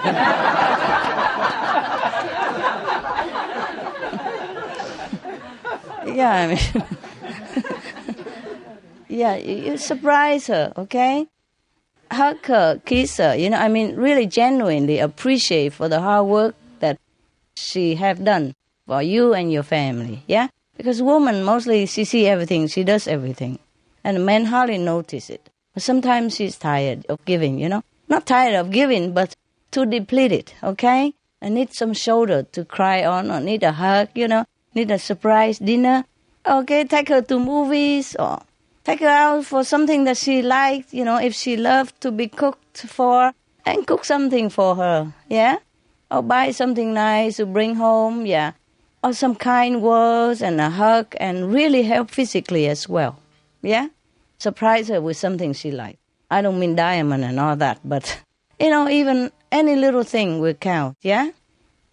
[6.06, 6.86] yeah, I mean,
[9.10, 11.28] yeah, you surprise her, okay?
[12.12, 16.56] Hug her, kiss her, you know, I mean, really genuinely appreciate for the hard work
[16.80, 17.00] that
[17.56, 18.54] she have done
[18.88, 20.48] for you and your family, yeah?
[20.78, 23.60] Because woman mostly she see everything, she does everything,
[24.06, 25.50] and men hardly notice it.
[25.76, 29.36] Sometimes she's tired of giving, you know, not tired of giving, but
[29.72, 31.14] too depleted, okay?
[31.42, 34.46] I need some shoulder to cry on, or need a hug, you know,
[34.76, 36.06] need a surprise dinner.
[36.48, 38.44] Okay, take her to movies or
[38.84, 42.28] take her out for something that she likes, you know, if she loved to be
[42.28, 43.34] cooked for,
[43.66, 45.58] and cook something for her, yeah?
[46.12, 48.52] Or buy something nice to bring home, yeah?
[49.04, 53.18] Or some kind words and a hug and really help physically as well,
[53.64, 53.88] yeah?
[54.46, 55.98] Surprise her with something she likes.
[56.30, 58.22] I don't mean diamond and all that, but,
[58.60, 61.32] you know, even any little thing will count, yeah?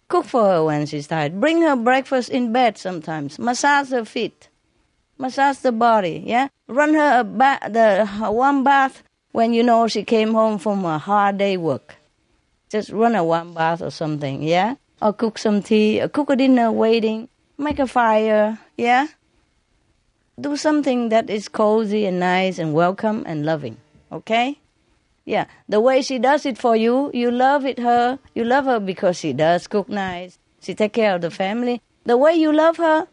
[0.07, 1.41] Cook for her when she's tired.
[1.41, 3.39] Bring her breakfast in bed sometimes.
[3.39, 4.49] Massage her feet.
[5.17, 6.49] Massage the body, yeah?
[6.67, 9.01] Run her a ba- the warm bath
[9.31, 11.95] when you know she came home from a hard day work.
[12.69, 14.75] Just run a warm bath or something, yeah?
[15.01, 19.07] Or cook some tea, or cook a dinner waiting, make a fire, yeah?
[20.39, 23.77] Do something that is cozy and nice and welcome and loving,
[24.11, 24.57] okay?
[25.25, 28.19] Yeah, the way she does it for you, you love it her.
[28.33, 30.37] You love her because she does cook nice.
[30.59, 31.81] She take care of the family.
[32.05, 33.07] The way you love her,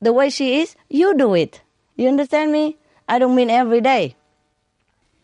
[0.00, 1.60] the way she is, you do it.
[1.96, 2.76] You understand me?
[3.08, 4.16] I don't mean every day.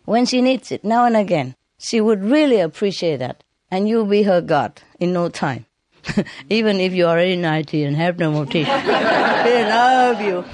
[0.04, 3.42] When she needs it, now and again, she would really appreciate that.
[3.70, 5.66] And you'll be her God in no time.
[6.50, 8.66] Even if you're already 90 and have no more teeth.
[9.44, 10.44] they love you.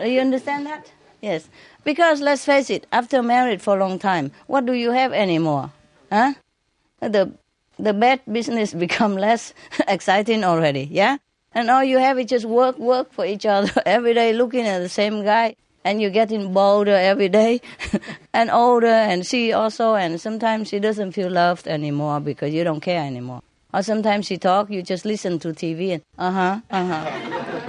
[0.00, 0.90] Do you understand that?
[1.20, 1.48] Yes.
[1.84, 5.72] Because let's face it, after married for a long time, what do you have anymore?
[6.10, 6.34] Huh?
[7.00, 7.32] The
[7.78, 9.52] the bad business become less
[9.86, 11.18] exciting already, yeah?
[11.52, 14.78] And all you have is just work, work for each other every day, looking at
[14.78, 17.60] the same guy, and you're getting bolder every day,
[18.32, 22.80] and older, and she also, and sometimes she doesn't feel loved anymore because you don't
[22.80, 23.42] care anymore.
[23.74, 26.94] Or sometimes she talk, you just listen to TV and uh huh, uh huh,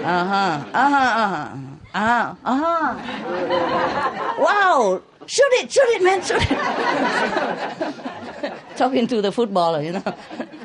[0.04, 1.56] uh huh, uh huh,
[1.94, 2.96] uh huh, uh huh,
[3.26, 4.36] uh.
[4.40, 5.02] Wow!
[5.26, 6.48] Shoot it, shoot it, man, shoot it.
[8.78, 10.04] Talking to the footballer, you know.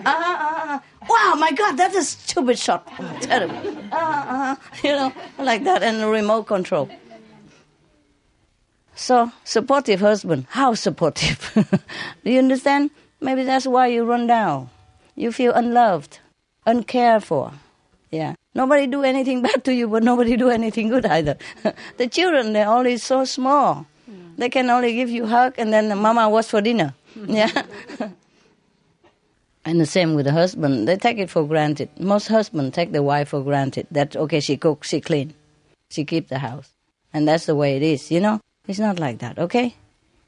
[0.05, 0.81] Uh huh, uh huh.
[1.09, 2.85] Wow, my God, that's a stupid shot.
[3.21, 3.55] Terrible.
[3.55, 3.61] Uh
[3.93, 4.57] huh, uh huh.
[4.83, 6.89] You know, like that, and the remote control.
[8.97, 10.47] So, supportive husband.
[10.51, 11.39] How supportive?
[12.25, 12.91] Do you understand?
[13.21, 14.71] Maybe that's why you run down.
[15.15, 16.19] You feel unloved,
[16.67, 17.53] uncared for.
[18.11, 18.35] Yeah.
[18.55, 21.37] Nobody do anything bad to you, but nobody do anything good either.
[21.97, 23.87] the children, they're only so small.
[24.07, 24.37] Hmm.
[24.37, 26.95] They can only give you hug and then the mama was for dinner.
[27.15, 27.31] Hmm.
[27.31, 27.63] yeah.
[29.65, 30.87] and the same with the husband.
[30.87, 31.89] They take it for granted.
[31.99, 33.87] Most husbands take the wife for granted.
[33.91, 35.35] That, okay, she cooks, she clean.
[35.91, 36.71] She keep the house.
[37.13, 38.41] And that's the way it is, you know?
[38.67, 39.75] It's not like that, okay?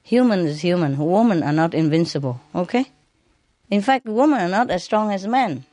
[0.02, 0.98] Human is human.
[0.98, 2.86] Women are not invincible, okay?
[3.70, 5.65] In fact, women are not as strong as men.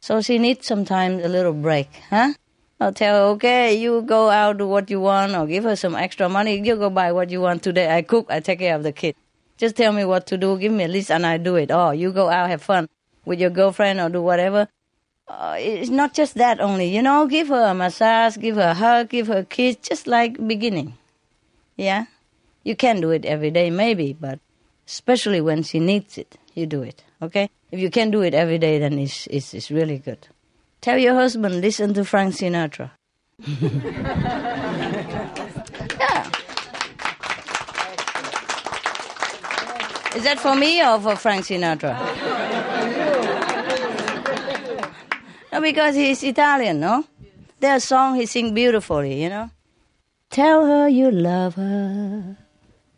[0.00, 2.34] So she needs sometimes a little break, huh?
[2.78, 5.96] I'll tell her, okay, you go out, do what you want, or give her some
[5.96, 6.60] extra money.
[6.60, 7.94] You go buy what you want today.
[7.94, 9.16] I cook, I take care of the kid.
[9.56, 11.70] Just tell me what to do, give me a list, and I do it.
[11.70, 12.88] Oh, you go out, have fun
[13.24, 14.68] with your girlfriend, or do whatever.
[15.26, 17.26] Uh, it's not just that only, you know.
[17.26, 20.98] Give her a massage, give her a hug, give her a kiss, just like beginning.
[21.76, 22.04] Yeah,
[22.62, 24.38] you can do it every day, maybe, but
[24.86, 27.04] especially when she needs it, you do it.
[27.22, 27.48] Okay?
[27.70, 30.26] If you can do it every day, then it's, it's, it's really good.
[30.80, 32.90] Tell your husband, listen to Frank Sinatra.
[36.00, 36.30] yeah.
[40.16, 41.94] Is that for me or for Frank Sinatra?
[45.52, 47.04] no, because he's Italian, no?
[47.62, 49.50] A song he sing beautifully, you know?
[50.30, 52.36] Tell her you love her.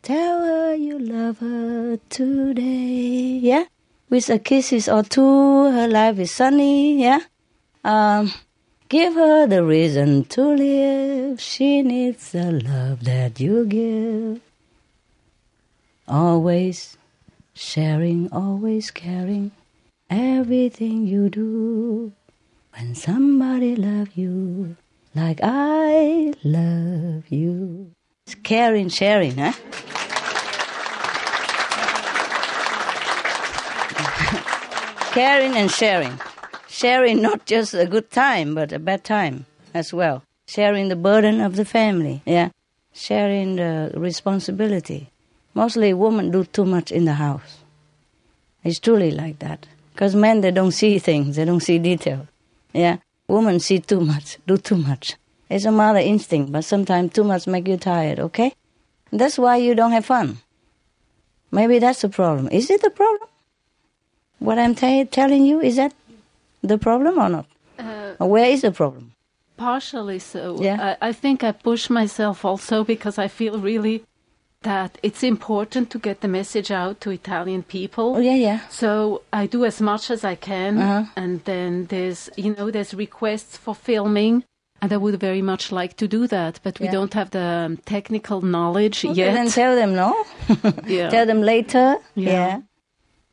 [0.09, 3.37] Tell her you love her today.
[3.43, 3.65] Yeah?
[4.09, 6.99] With a kisses or two, her life is sunny.
[7.03, 7.19] Yeah?
[7.83, 8.33] Um,
[8.89, 11.39] give her the reason to live.
[11.39, 14.41] She needs the love that you give.
[16.07, 16.97] Always
[17.53, 19.51] sharing, always caring.
[20.09, 22.13] Everything you do.
[22.73, 24.75] When somebody love you
[25.13, 27.91] like I love you.
[28.25, 29.53] It's caring, sharing, huh?
[35.19, 36.17] Caring and sharing.
[36.69, 40.23] Sharing not just a good time, but a bad time as well.
[40.47, 42.49] Sharing the burden of the family, yeah.
[42.93, 45.09] Sharing the responsibility.
[45.53, 47.57] Mostly women do too much in the house.
[48.63, 49.67] It's truly like that.
[49.91, 52.25] Because men, they don't see things, they don't see detail.
[52.71, 52.97] Yeah.
[53.27, 55.17] Women see too much, do too much.
[55.49, 58.53] It's a mother instinct, but sometimes too much make you tired, okay?
[59.11, 60.37] That's why you don't have fun.
[61.51, 62.47] Maybe that's the problem.
[62.53, 63.27] Is it the problem?
[64.39, 65.93] What I'm t- telling you, is that
[66.61, 67.45] the problem or not?
[67.77, 69.13] Uh, where is the problem?
[69.57, 70.57] Partially so.
[70.61, 70.95] Yeah.
[71.01, 74.03] I, I think I push myself also because I feel really
[74.61, 78.15] that it's important to get the message out to Italian people.
[78.17, 78.59] Oh, yeah, yeah.
[78.69, 81.05] So I do as much as I can, Uh-huh.
[81.15, 84.43] and then there's you know there's requests for filming,
[84.81, 86.91] and I would very much like to do that, but we Yeah.
[86.91, 89.33] don't have the um, technical knowledge Okay, yet.
[89.33, 90.11] then tell them no.
[90.87, 91.09] Yeah.
[91.15, 91.95] Tell them later.
[92.15, 92.31] Yeah.
[92.31, 92.61] Yeah.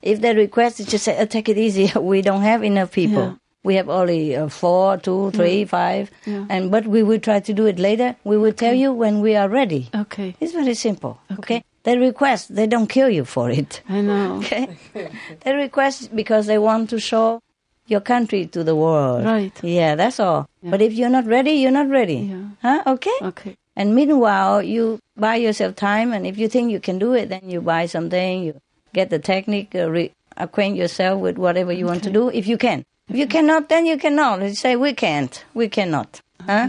[0.06, 1.90] If they request, just say, "Uh, take it easy.
[2.12, 3.22] we don't have enough people.
[3.22, 3.34] Yeah.
[3.66, 6.46] We have only uh, four, two, three, five, Yeah.
[6.48, 8.14] and but we will try to do it later.
[8.22, 9.88] We will tell you when we are ready.
[10.02, 10.36] Okay.
[10.40, 11.18] It's very simple.
[11.38, 11.64] Okay.
[11.82, 12.54] They request.
[12.54, 13.82] They don't kill you for it.
[13.88, 14.38] I know.
[14.46, 14.68] Okay.
[15.42, 17.42] they request because they want to show
[17.88, 19.24] your country to the world.
[19.26, 19.54] Right.
[19.62, 20.46] Yeah, that's all.
[20.62, 22.30] But if you're not ready, you're not ready.
[22.30, 22.44] Yeah.
[22.62, 22.82] Huh?
[22.94, 23.18] Okay.
[23.34, 23.56] Okay.
[23.74, 27.50] And meanwhile, you buy yourself time, and if you think you can do it, then
[27.50, 28.42] you buy something.
[28.46, 28.54] You
[28.98, 30.12] get the technique, uh, re-
[30.44, 32.22] acquaint yourself with whatever you want to do.
[32.40, 32.78] If you can.
[33.12, 34.42] If you cannot, then you cannot.
[34.42, 35.34] You say we can't.
[35.54, 36.10] We cannot.
[36.48, 36.68] Huh?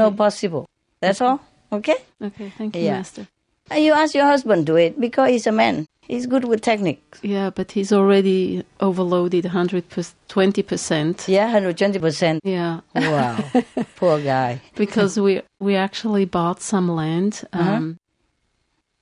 [0.00, 0.64] No possible.
[1.00, 1.38] That's all.
[1.78, 1.96] Okay.
[2.28, 2.48] Okay.
[2.58, 2.96] Thank you, Yeah.
[2.98, 3.24] Master.
[3.70, 5.86] And you ask your husband to do it because he's a man.
[6.12, 7.18] He's good with techniques.
[7.22, 11.28] Yeah, but he's already overloaded 120%.
[11.28, 12.38] Yeah, 120%.
[12.44, 12.80] Yeah.
[12.94, 13.38] Wow.
[13.96, 14.60] Poor guy.
[14.76, 17.42] because we we actually bought some land.
[17.52, 17.80] Uh-huh.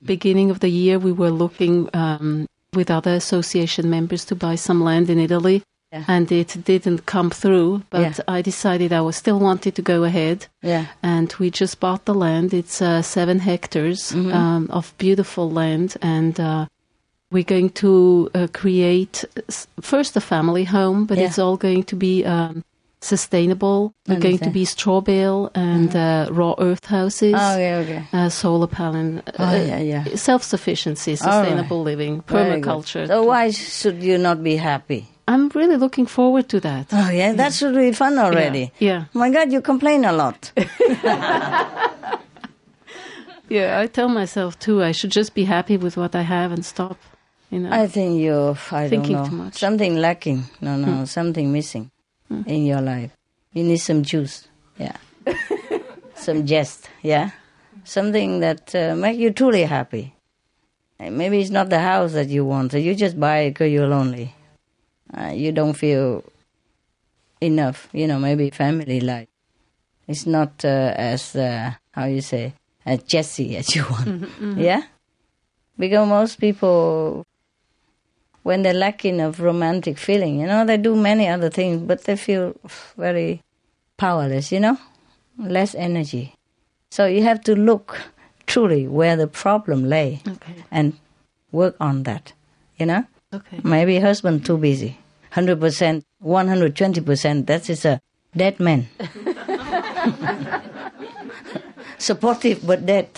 [0.05, 4.83] Beginning of the year, we were looking um, with other association members to buy some
[4.83, 6.03] land in Italy, Yeah.
[6.07, 7.83] and it didn't come through.
[7.89, 8.37] But Yeah.
[8.37, 10.85] I decided I was still wanted to go ahead, Yeah.
[11.01, 12.53] and we just bought the land.
[12.53, 14.33] It's uh, seven hectares Mhm.
[14.33, 16.65] um, of beautiful land, and uh,
[17.31, 19.23] we're going to uh, create
[19.81, 21.25] first a family home, but Yeah.
[21.27, 22.63] it's all going to be um,
[23.03, 23.93] sustainable.
[24.07, 27.33] We're going to be straw bale and uh, raw earth houses.
[27.37, 28.03] Oh, yeah, okay.
[28.13, 30.15] Uh, solar panel, Oh, yeah, yeah.
[30.15, 31.45] self sufficiency, All right.
[31.47, 33.07] sustainable living, permaculture.
[33.07, 35.07] So why should you not be happy?
[35.27, 36.87] I'm really looking forward to that.
[36.91, 38.71] Oh, yeah, that should be fun already.
[38.79, 39.05] Yeah.
[39.13, 40.51] My God, you complain a lot.
[43.49, 46.65] Yeah, I tell myself too, I should just be happy with what I have and
[46.65, 46.97] stop.
[47.51, 47.71] You know.
[47.71, 49.55] I think you're, I Thinking don't know, too much.
[49.59, 50.45] something lacking.
[50.59, 51.05] No, no, Hmm.
[51.05, 51.91] something missing
[52.29, 52.41] Hmm.
[52.45, 53.11] in your life.
[53.53, 54.47] You need some juice,
[54.77, 54.95] yeah.
[56.15, 57.31] some jest, yeah.
[57.83, 60.15] Something that uh, make you truly happy.
[60.99, 62.71] And maybe it's not the house that you want.
[62.71, 64.33] So you just buy it because you're lonely.
[65.13, 66.23] Uh, you don't feel
[67.41, 67.89] enough.
[67.91, 69.27] You know, maybe family life.
[70.07, 72.53] It's not uh, as uh, how you say
[72.85, 74.07] as Jesse as you want.
[74.07, 74.63] Mhm, mhm.
[74.63, 74.83] Yeah,
[75.77, 77.25] because most people
[78.43, 82.15] when they're lacking of romantic feeling, you know, they do many other things, but they
[82.15, 82.55] feel
[82.97, 83.41] very
[83.97, 84.77] powerless, you know,
[85.37, 86.35] less energy.
[86.91, 87.99] So you have to look
[88.45, 90.63] truly where the problem lay Okay.
[90.71, 90.93] and
[91.51, 92.33] work on that,
[92.77, 93.05] you know.
[93.33, 93.59] Okay.
[93.63, 94.97] Maybe husband too busy,
[95.31, 97.47] hundred percent, one hundred twenty percent.
[97.47, 97.99] That is a
[98.35, 98.87] dead man.
[101.97, 103.09] Supportive but dead.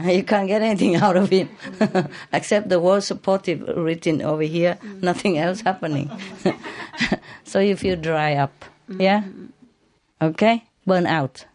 [0.10, 1.48] You can't get anything out of him
[2.32, 6.10] except the word supportive written over here, nothing else happening.
[7.44, 8.52] so you feel dry up.
[8.88, 9.00] Mm-hmm.
[9.00, 9.24] Yeah?
[10.22, 10.64] Okay?
[10.86, 11.46] Burn out.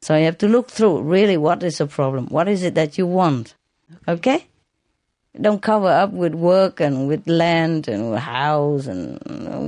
[0.00, 2.26] So you have to look through really what is the problem.
[2.26, 3.54] What is it that you want?
[4.06, 4.46] Okay?
[5.40, 9.18] Don't cover up with work and with land and with house and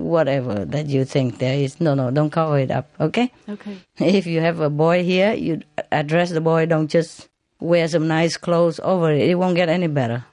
[0.04, 1.80] whatever that you think there is.
[1.80, 2.88] No, no, don't cover it up.
[3.00, 3.32] Okay?
[3.48, 3.76] Okay.
[3.98, 6.66] If you have a boy here, you address the boy.
[6.66, 7.28] Don't just
[7.60, 9.28] wear some nice clothes over it.
[9.28, 10.24] It won't get any better.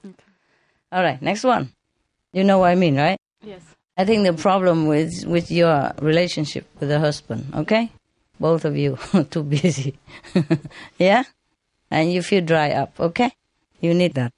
[0.91, 1.71] All right, next one.
[2.31, 3.19] You know what I mean, right?
[3.41, 3.61] Yes.
[3.97, 7.91] I think the problem with with your relationship with the husband, okay?
[8.39, 8.97] Both of you
[9.29, 9.99] too busy.
[10.97, 11.23] yeah?
[11.91, 13.31] And you feel dry up, okay?
[13.81, 14.33] You need that.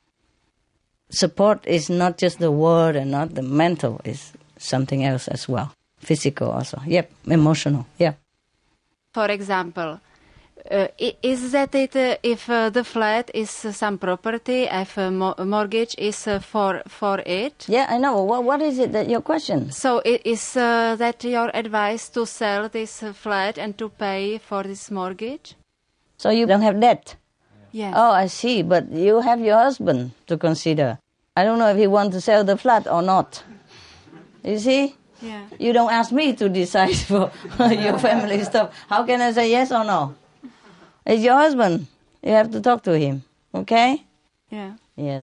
[1.10, 5.72] Support is not just the word and not the mental, it's something else as well.
[5.99, 6.82] Physical also.
[6.86, 7.88] Yep, emotional.
[7.98, 8.14] Yeah.
[9.14, 10.02] For example,
[10.72, 10.88] uh,
[11.22, 15.36] is that it uh, if uh, the flat is uh, some property, if a mo-
[15.38, 17.65] mortgage is uh, for for it?
[17.68, 18.23] Yeah, I know.
[18.23, 19.72] What what is it that your question?
[19.72, 24.38] So i- is uh, that your advice to sell this uh, flat and to pay
[24.40, 25.56] for this mortgage?
[26.18, 27.15] So you don't have debt?
[27.72, 27.94] Yes.
[27.98, 28.64] Oh, I see.
[28.64, 30.98] But you have your husband to consider.
[31.36, 33.44] I don't know if he wants to sell the flat or not.
[34.44, 34.95] You see?
[35.22, 35.44] Yeah.
[35.60, 37.30] You don't ask me to decide for
[37.72, 38.72] your family stuff.
[38.88, 40.15] How can I say yes or no?
[41.06, 41.88] It's your husband.
[42.23, 43.23] You have to talk to him.
[43.53, 44.03] Okay?
[44.49, 44.73] Yeah.
[44.95, 45.22] Yes.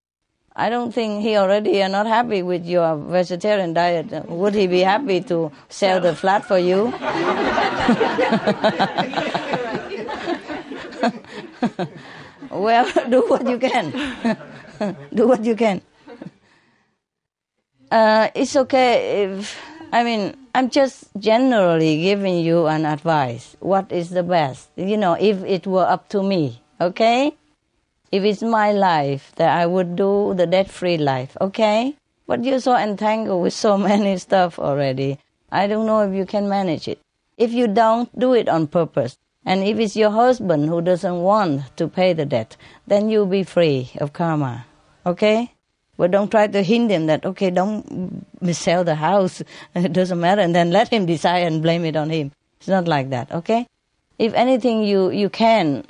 [0.55, 4.29] I don't think he already are not happy with your vegetarian diet.
[4.29, 6.93] Would he be happy to sell the flat for you?
[12.51, 13.91] well, do what you can.
[15.15, 15.81] do what you can.
[17.91, 19.59] Uh, it's okay if,
[19.93, 23.57] I mean, I'm just generally giving you an advice.
[23.61, 24.71] What is the best?
[24.75, 27.37] You know, if it were up to me, okay?
[28.11, 31.95] If it's my life, that I would do the debt-free life, okay?
[32.27, 35.19] But you're so entangled with so many stuff already.
[35.51, 36.99] I don't know if you can manage it.
[37.37, 39.19] If you don't, do it on purpose.
[39.45, 42.57] And if it's your husband who doesn't want to pay the debt,
[42.87, 44.65] then you'll be free of karma,
[45.05, 45.53] okay?
[45.97, 49.43] But don't try to hint him that, okay, don't sell the house,
[49.75, 52.33] it doesn't matter, and then let him decide and blame it on him.
[52.59, 53.67] It's not like that, okay?
[54.19, 55.85] If anything you, you can,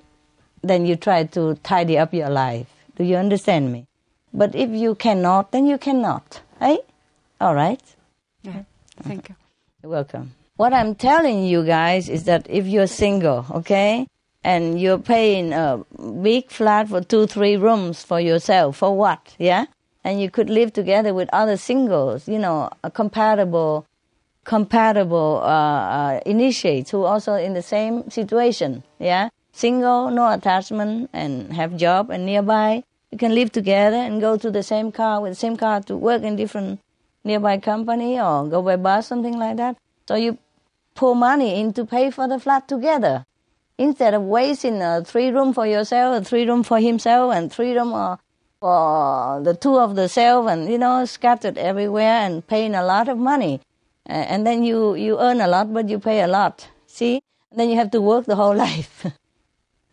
[0.62, 2.66] then you try to tidy up your life.
[2.96, 3.86] Do you understand me?
[4.34, 6.40] But if you cannot, then you cannot.
[6.58, 6.78] Hey?
[7.40, 7.82] All right.
[8.42, 8.62] Yeah.
[9.02, 9.36] Thank you.
[9.82, 10.34] You're welcome.
[10.56, 14.06] What I'm telling you guys is that if you're single, okay,
[14.44, 15.84] and you're paying a
[16.22, 19.34] big flat for two, three rooms for yourself, for what?
[19.38, 19.66] Yeah?
[20.04, 23.86] And you could live together with other singles, you know, compatible,
[24.44, 29.28] compatible uh, uh, initiates who also in the same situation, yeah?
[29.52, 32.82] Single, no attachment, and have job and nearby.
[33.10, 35.96] You can live together and go to the same car with the same car to
[35.96, 36.80] work in different
[37.22, 39.76] nearby company or go by bus, something like that.
[40.08, 40.38] So you
[40.94, 43.24] pour money in to pay for the flat together
[43.78, 47.76] instead of wasting a three room for yourself, a three room for himself, and three
[47.76, 48.16] room uh,
[48.62, 53.08] for the two of the self, and you know scattered everywhere and paying a lot
[53.08, 53.60] of money,
[54.06, 56.68] and then you you earn a lot but you pay a lot.
[56.86, 57.20] See,
[57.50, 59.04] and then you have to work the whole life.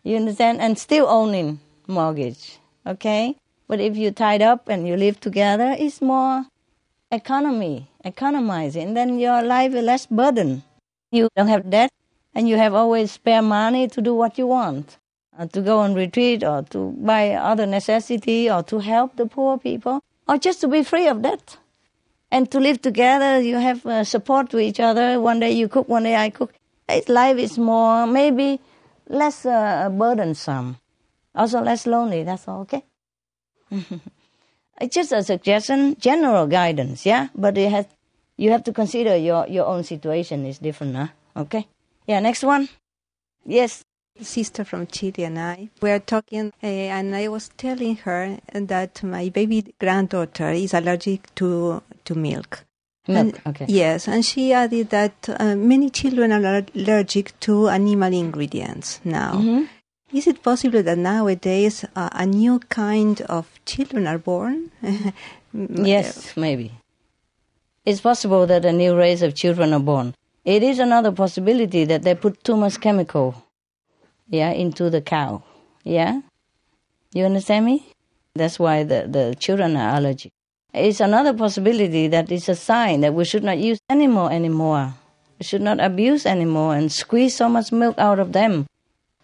[0.04, 2.60] you understand, and still owning mortgage.
[2.86, 3.34] Okay,
[3.66, 6.46] but if you tied up and you live together, it's more
[7.10, 8.94] economy, economizing.
[8.94, 10.62] Then your life is less burden.
[11.10, 11.90] You don't have debt
[12.34, 14.96] and you have always spare money to do what you want,
[15.40, 19.56] uh, to go on retreat or to buy other necessity or to help the poor
[19.56, 21.56] people or just to be free of debt.
[22.30, 25.18] And to live together, you have uh, support to each other.
[25.18, 26.52] One day you cook, one day I cook.
[27.08, 28.60] Life is more, maybe
[29.08, 30.76] less uh, burdensome,
[31.34, 32.22] also less lonely.
[32.22, 32.84] That's all, okay?
[34.80, 37.28] it's just a suggestion, general guidance, yeah?
[37.34, 37.86] But it has,
[38.36, 41.08] you have to consider your, your own situation is different, huh?
[41.36, 41.66] Okay?
[42.06, 42.68] Yeah, next one.
[43.44, 43.84] Yes.
[44.22, 49.28] Sister from Chile and I were talking, uh, and I was telling her that my
[49.30, 52.64] baby granddaughter is allergic to to milk.
[53.08, 53.66] Milk, And- okay.
[53.68, 59.34] Yes, and she added that uh, many children are allergic to animal ingredients now.
[59.34, 59.68] Mhm.
[60.12, 64.70] Is it possible that nowadays uh, a new kind of children are born?
[65.52, 66.70] Yes, maybe.
[67.84, 70.14] It's possible that a new race of children are born.
[70.44, 73.34] It is another possibility that they put too much chemical,
[74.30, 75.42] yeah, into the cow.
[75.84, 76.20] Yeah?
[77.12, 77.92] You understand me?
[78.34, 80.32] That's why the, the children are allergic.
[80.72, 84.94] It's another possibility that it's a sign that we should not use animal anymore.
[85.38, 88.66] We should not abuse anymore and squeeze so much milk out of them.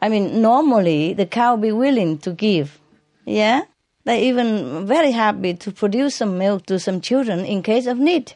[0.01, 2.81] I mean, normally the cow be willing to give.
[3.25, 3.63] Yeah?
[4.05, 8.35] They're even very happy to produce some milk to some children in case of need.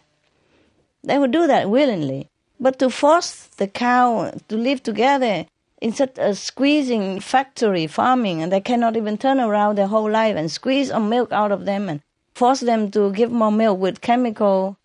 [1.02, 2.28] They would do that willingly.
[2.60, 5.46] But to force the cow to live together
[5.80, 10.36] in such a squeezing factory farming, and they cannot even turn around their whole life
[10.36, 12.02] and squeeze some milk out of them and
[12.34, 14.76] force them to give more milk with chemical,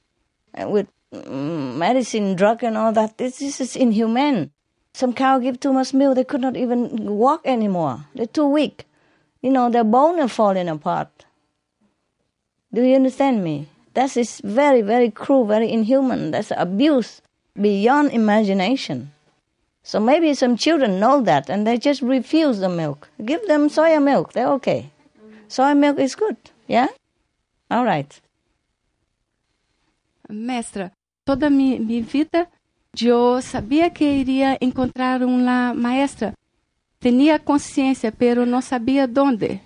[0.59, 3.17] uh, with mm, medicine, drug, and all that.
[3.17, 4.51] This, this is inhumane.
[4.93, 8.05] Some cow give too much milk; they could not even walk anymore.
[8.15, 8.85] They're too weak.
[9.41, 11.25] You know, their bone are falling apart.
[12.73, 13.67] Do you understand me?
[13.93, 16.31] That is very, very cruel, very inhuman.
[16.31, 17.21] That's abuse
[17.59, 19.11] beyond imagination.
[19.85, 23.07] So maybe some children know that and they just refuse the milk.
[23.23, 24.89] Give them soya milk, they're okay.
[25.47, 26.37] Soy milk is good,
[26.67, 26.87] yeah?
[27.69, 28.19] All right.
[30.27, 30.91] Mestra,
[31.23, 32.47] toda mi, mi vida
[32.95, 36.33] yo sabía que iría encontrar una maestra.
[36.99, 39.61] Tenía conciencia, pero no sabía dónde.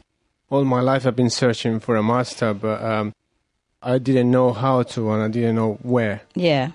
[0.50, 3.14] All my life I've been searching for a master, but um,
[3.82, 6.24] I didn't know how to and I didn't know where.
[6.36, 6.72] Yeah.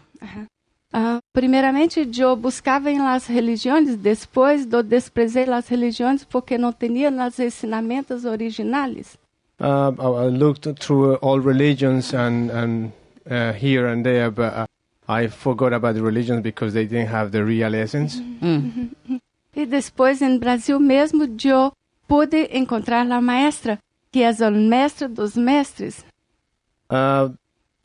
[0.96, 7.10] Ah, primeiramente, eu buscava em las religiões, depois eu desprezei las religiões porque não tinha
[7.10, 9.18] os ensinamentos originais.
[9.58, 12.92] Uh, I I looked through all religions and, and
[13.26, 14.66] uh, here and there, but uh,
[15.08, 18.22] I forgot about the religions because they didn't have the real essence.
[19.56, 21.72] E depois, em Brasil mesmo, eu
[22.06, 23.80] pude encontrar a maestra,
[24.12, 26.04] que é o mestre dos mestres.
[26.88, 27.34] Uh,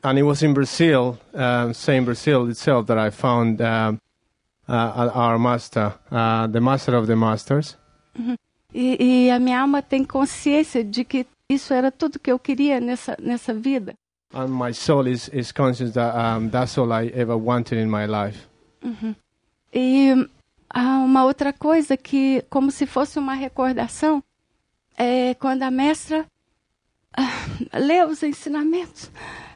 [0.03, 3.99] and it was in Brazil, um, same Brazil itself, that I found um,
[4.67, 7.75] uh, our master, uh, the master of the masters.
[8.73, 12.79] E, e a minha alma tem consciência de que isso era tudo que eu queria
[12.79, 13.93] nessa, nessa vida.
[14.31, 18.05] And my soul is, is conscious that um, that's all I ever wanted in my
[18.05, 18.47] life.
[18.83, 19.15] Uhum.
[19.73, 20.29] E
[20.69, 24.23] há uma outra coisa que, como se fosse uma recordação,
[24.95, 26.27] é quando a mestra
[27.17, 29.09] ah, lê os ensinamentos,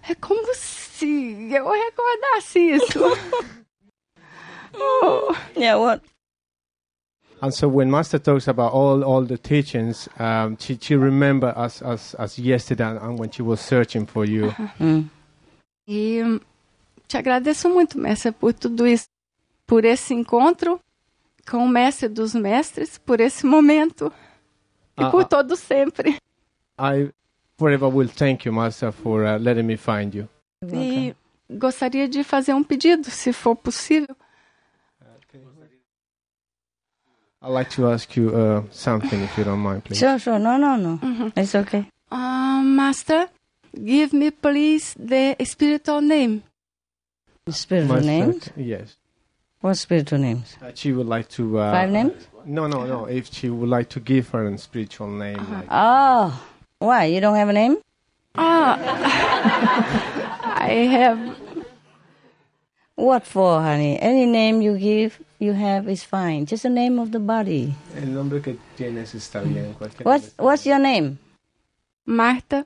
[0.09, 1.05] é como se
[1.51, 2.99] eu recordasse isso.
[4.75, 5.35] oh.
[5.55, 6.01] Yeah, what?
[7.41, 11.81] And so when Master talks about all, all the teachings, um, she, she remember as,
[11.81, 14.53] as, as yesterday and when she was searching for you.
[15.85, 16.39] E hum,
[17.07, 19.07] te agradeço muito, mestre, por tudo isso,
[19.67, 20.79] por esse encontro
[21.49, 24.09] com o mestre dos mestres, por esse momento
[24.97, 25.25] e Ah, por ah.
[25.25, 26.17] todo sempre.
[26.79, 27.11] I
[27.57, 30.27] forever will thank you, Master, for uh, letting me find you.
[30.71, 31.13] E
[31.49, 34.15] gostaria de fazer um pedido, se for possível.
[37.41, 39.97] I'd like to ask you uh, something, if you don't mind, please.
[39.99, 40.39] Sure, sure.
[40.39, 41.31] No, no, no.
[41.35, 41.85] It's okay.
[42.09, 43.27] Uh, master,
[43.75, 46.43] give me please the spiritual name.
[47.49, 48.49] Spiritual Master, names?
[48.55, 48.95] Yes.
[49.59, 50.55] What spiritual names?
[50.61, 51.59] Uh, she would like to.
[51.59, 52.27] Uh, Five names?
[52.45, 53.05] No, no, no.
[53.07, 56.41] If she would like to give her a spiritual name, like Oh,
[56.83, 57.05] why?
[57.05, 57.77] You don't have a name?
[58.35, 58.75] Ah,
[60.59, 61.19] I have.
[62.95, 63.99] What for, honey?
[63.99, 66.45] Any name you give, you have is fine.
[66.45, 67.73] Just the name of the body.
[67.95, 69.75] el nombre que tienes está bien.
[70.03, 71.17] What's What's your name?
[72.05, 72.65] Marta.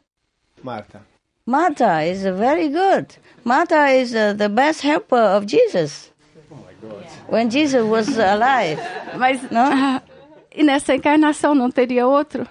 [0.64, 1.02] Marta.
[1.46, 3.16] Martha is uh, very good.
[3.46, 6.12] Martha is uh, the best helper of Jesus.
[6.52, 7.06] Oh my God.
[7.30, 8.80] When Jesus was alive.
[9.16, 10.02] Mas ah,
[10.52, 12.48] e nessa encarnação não teria outro?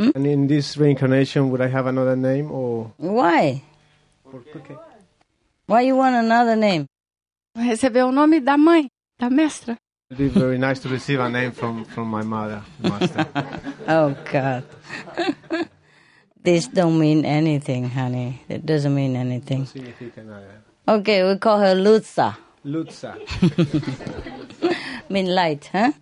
[0.00, 0.12] Hmm?
[0.14, 2.90] And in this reincarnation, would I have another name or?
[2.96, 3.62] Why?
[4.26, 4.76] Okay.
[5.66, 6.86] Why you want another name?
[7.54, 9.76] Recebeu o nome da mãe, da mestra.
[10.10, 13.26] It'd be very nice to receive a name from, from my mother, Master.
[13.88, 14.64] Oh God.
[16.42, 18.40] this don't mean anything, honey.
[18.48, 19.66] It doesn't mean anything.
[19.66, 20.24] Significa.
[20.88, 22.38] Okay, we call her Lutza.
[22.64, 23.18] Lutza.
[25.10, 25.92] mean light, huh?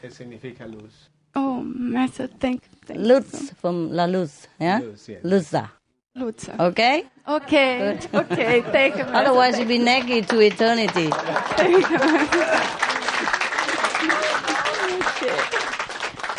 [0.00, 1.08] ¿Qué significa luz?
[1.34, 2.62] Oh, master, thank,
[2.92, 4.80] thank Lutz from La Luz, yeah?
[4.80, 5.22] Luz, yes.
[5.22, 5.70] Lutza.
[6.16, 6.58] Lutza.
[6.58, 7.04] Okay?
[7.26, 8.08] Okay, Good.
[8.32, 9.02] okay, thank you.
[9.04, 11.10] Otherwise, you'll be naked to eternity.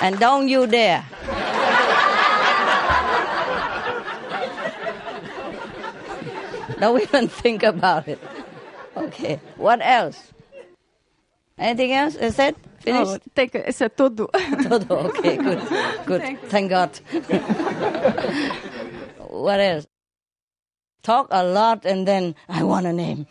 [0.02, 1.06] And don't you dare.
[6.80, 8.18] don't even think about it.
[8.98, 9.40] Okay.
[9.58, 10.34] What else?
[11.56, 12.16] Anything else?
[12.16, 13.12] Is it finished?
[13.12, 13.64] Oh, thank you.
[13.68, 14.28] Isso é tudo.
[14.70, 14.94] Todo.
[15.10, 15.60] Okay, good.
[16.06, 16.22] Good.
[16.22, 16.40] Thank.
[16.50, 17.00] Thank God.
[19.30, 19.88] what else?
[21.04, 23.26] Talk a lot and then I want a name.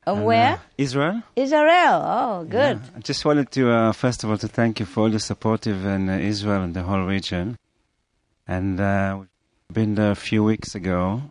[0.05, 0.53] Of And, where?
[0.53, 1.21] uh, Israel.
[1.35, 2.01] Israel.
[2.03, 2.79] Oh, good.
[2.95, 5.85] I just wanted to, uh, first of all, to thank you for all the supportive
[5.85, 7.57] in uh, Israel and the whole region.
[8.47, 11.23] And uh, we've been there a few weeks ago,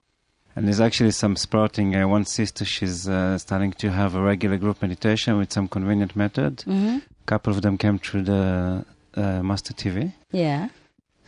[0.56, 1.94] and there's actually some sprouting.
[1.94, 6.16] Uh, one sister, she's uh, starting to have a regular group meditation with some convenient
[6.16, 6.64] method.
[6.66, 7.02] Mhm.
[7.02, 8.84] A couple of them came through the
[9.14, 10.12] uh, Master TV.
[10.32, 10.68] Yeah.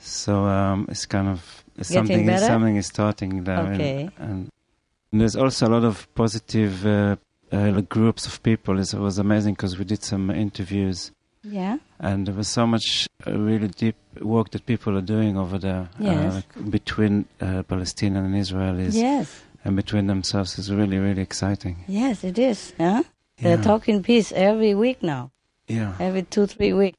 [0.01, 2.27] So um, it's kind of it's something.
[2.27, 2.47] better?
[2.47, 4.11] Something is starting there, and- Okay.
[4.19, 4.51] and,
[5.11, 7.17] there's also a lot of positive uh,
[7.51, 8.79] uh, groups of people.
[8.79, 11.79] It was amazing because we did some interviews, Yeah.
[12.01, 15.89] and there was so much uh, really deep work that people are doing over there
[15.99, 16.43] Yes.
[16.57, 19.43] uh, between uh, Palestine and Israelis, Yes.
[19.65, 20.59] and between themselves.
[20.59, 21.77] is really really exciting.
[21.87, 22.73] Yes, it is.
[22.79, 23.03] Huh?
[23.41, 25.31] They're talking peace every week now.
[25.69, 25.95] Yeah.
[26.01, 26.99] Every two, three weeks.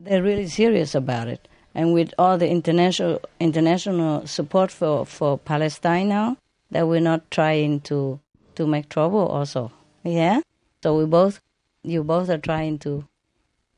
[0.00, 1.48] They're really serious about it.
[1.74, 6.36] And with all the international international support for, for Palestine now,
[6.70, 8.18] that we're not trying to
[8.56, 9.70] to make trouble also.
[10.02, 10.40] Yeah?
[10.82, 11.40] So we both
[11.82, 13.04] you both are trying to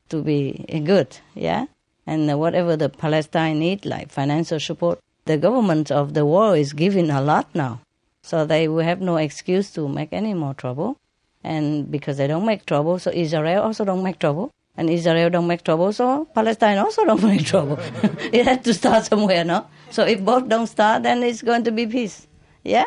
[0.09, 1.65] to be good, yeah?
[2.05, 7.09] And whatever the Palestine need, like financial support, the government of the world is giving
[7.09, 7.81] a lot now.
[8.23, 10.97] So they will have no excuse to make any more trouble.
[11.43, 14.51] And because they don't make trouble, so Israel also don't make trouble.
[14.77, 17.77] And Israel don't make trouble, so Palestine also don't make trouble.
[18.31, 19.67] it had to start somewhere, no?
[19.89, 22.27] So if both don't start, then it's going to be peace.
[22.63, 22.85] Yeah?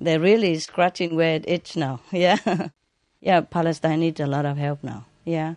[0.00, 2.00] They're really scratching where it itch now.
[2.12, 2.36] Yeah?
[3.22, 5.06] Yeah, Palestine needs a lot of help now.
[5.24, 5.54] Yeah?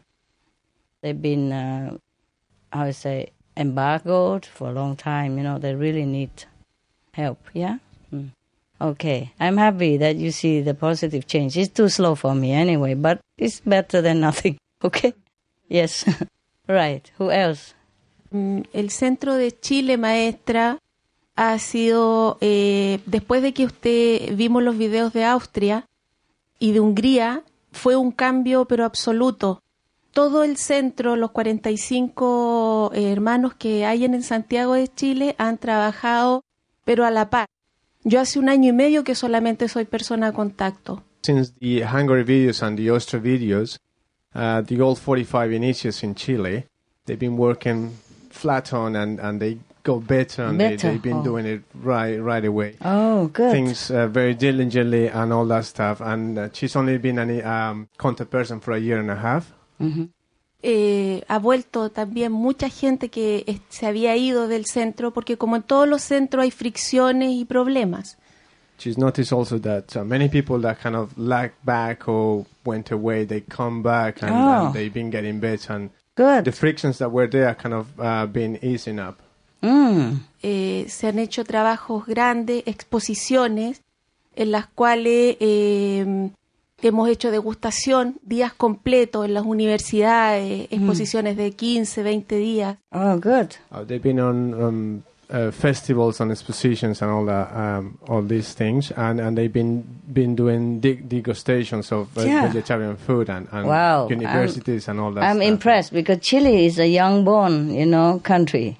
[1.02, 1.98] They've been, uh,
[2.72, 5.38] I would say, embargoed for a long time.
[5.38, 6.30] You know, they really need
[7.14, 7.40] help.
[7.54, 7.80] Yeah?
[8.14, 8.30] Mm.
[8.80, 11.58] Okay, I'm happy that you see the positive change.
[11.58, 14.58] It's too slow for me anyway, but it's better than nothing.
[14.84, 15.14] Okay?
[15.68, 16.06] Yes.
[16.68, 17.10] right.
[17.18, 17.74] Who else?
[18.32, 20.78] Mm, El centro de Chile, maestra,
[21.36, 25.88] ha sido, eh, después de que usted vimos los videos de Austria
[26.60, 27.44] y de Hungría,
[27.76, 29.62] fue un cambio pero absoluto.
[30.12, 36.44] Todo el centro, los 45 hermanos que hay en Santiago de Chile han trabajado
[36.86, 37.48] pero a la par.
[38.04, 41.04] Yo hace un año y medio que solamente soy persona de contacto.
[41.24, 43.80] Since the Hungary videos and the Austria videos,
[44.36, 46.68] uh, the old 45 initiates in Chile,
[47.06, 47.92] they've been working
[48.30, 51.24] flat on and, and they go better and Better, They, they've been oh.
[51.24, 52.76] doing it right right away.
[52.84, 53.52] Oh, good.
[53.52, 56.02] Things uh, very diligently and all that stuff.
[56.02, 59.54] And uh, she's only been a um, contact person for a year and a half.
[60.64, 65.64] eh, ha vuelto también mucha gente que se había ido del centro, porque como en
[65.64, 68.18] todos los centros hay fricciones y problemas.
[68.78, 73.24] she's noticed also that uh, many people that kind of lagged back or went away,
[73.26, 74.66] they come back and, Oh.
[74.66, 75.72] and they've been getting better.
[75.74, 76.44] And Good.
[76.46, 79.22] the frictions that were there kind of uh, been easing up.
[79.66, 80.20] Mm.
[80.44, 83.82] Eh, se han hecho trabajos grandes, exposiciones,
[84.36, 86.30] en las cuales eh,
[86.82, 92.78] hemos hecho degustación, días completos en las universidades, exposiciones de 15, 20 días.
[92.92, 93.56] Oh, good.
[93.72, 98.54] Uh, they've been on um, uh, festivals and expositions and all that, um, all these
[98.54, 99.84] things, and, and they've been
[100.14, 102.46] been doing degustations of uh, Yeah.
[102.48, 104.08] vegetarian food and, and Wow.
[104.10, 105.24] universities and all that.
[105.24, 105.48] I'm stuff.
[105.48, 108.78] impressed because Chile is a young born, you know, country.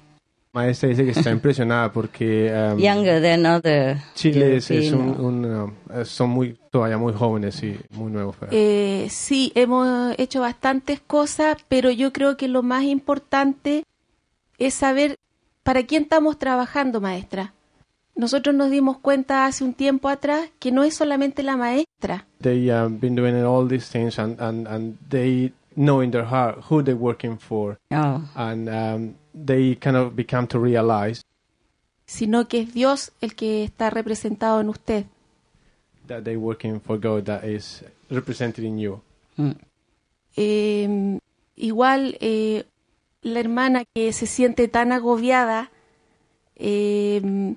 [0.56, 5.44] Maestra dice que está impresionada porque um, Younger than other Chile es, es un, un,
[5.44, 8.34] um, eh, son muy todavía muy jóvenes y muy nuevos.
[8.40, 13.84] pero- Eh, sí, hemos hecho bastantes cosas, pero yo creo que lo más importante
[14.58, 15.16] es saber
[15.62, 17.52] para quién estamos trabajando, maestra.
[18.14, 22.70] Nosotros nos dimos cuenta hace un tiempo atrás que no es solamente la maestra, They
[22.70, 26.82] um, been doing all these things and, and, and they know in their heart who
[26.82, 27.78] they're working for.
[27.90, 28.22] Oh.
[28.34, 29.14] And um,
[29.44, 31.22] they kind of become to realize
[32.06, 35.06] sino que es Dios el que está representado en usted.
[36.06, 39.00] that they're working for God that is represented in you.
[40.36, 41.18] Eh,
[41.56, 42.64] igual eh,
[43.22, 45.70] la hermana que se siente tan agobiada,
[46.56, 47.54] eh,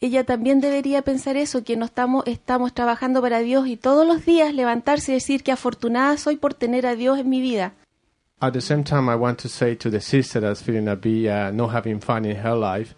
[0.00, 4.24] ella también debería pensar eso, que no estamos, estamos trabajando para Dios y todos los
[4.24, 7.72] días levantarse y decir que afortunada soy por tener a Dios en mi vida.
[8.40, 11.28] At the same time, I want to say to the sister that's feeling a bit
[11.28, 12.94] uh, not having fun in her life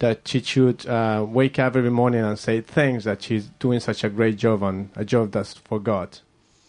[0.00, 4.02] that she should uh, wake up every morning and say thanks that she's doing such
[4.02, 6.18] a great job on a job that's for God.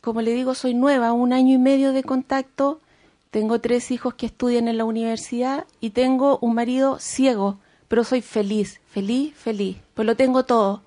[0.01, 2.79] Como le digo, soy nueva, un año y medio de contacto,
[3.31, 7.57] tengo tres hijos que estudian en la universidad y tengo un marido ciego,
[7.87, 10.81] pero soy feliz, feliz, feliz, pues lo tengo todo.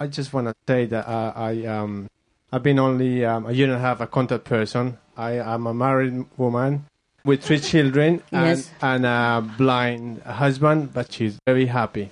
[0.00, 2.08] I just want to say that uh, I um,
[2.50, 4.98] I've been only um, a year and a half a contact person.
[5.16, 6.84] I am a married woman
[7.24, 8.70] with three children and, Yes.
[8.82, 12.10] and a blind husband, but she's very happy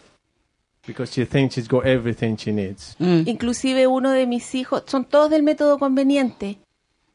[0.87, 2.97] because she thinks she's got everything she needs.
[2.99, 3.27] Mm.
[3.29, 6.59] Inclusive uno de mis hijos, son todos del método conveniente,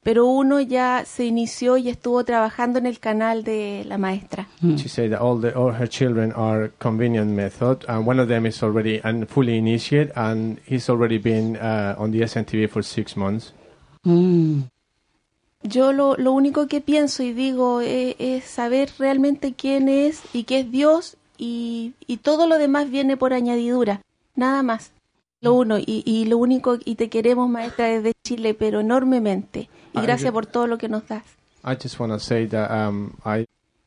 [0.04, 4.48] pero uno ya se inició y estuvo trabajando en el canal de la maestra.
[4.62, 4.76] Mm.
[4.78, 8.46] She said that all the all her children are convenient method, and one of them
[8.46, 13.18] is already and fully initiated, and he's already been uh, on the SMTV for six
[13.18, 13.52] months.
[14.06, 14.70] Mm.
[15.70, 20.44] Yo lo, lo único que pienso y digo es, es saber realmente quién es y
[20.44, 24.02] qué es Dios y, y todo lo demás viene por añadidura,
[24.36, 24.92] nada más.
[25.42, 30.00] Lo uno y, y lo único y te queremos maestra desde Chile, pero enormemente y
[30.00, 31.24] Ah, gracias por todo lo que nos das.
[31.64, 33.46] I just want to say that um, I,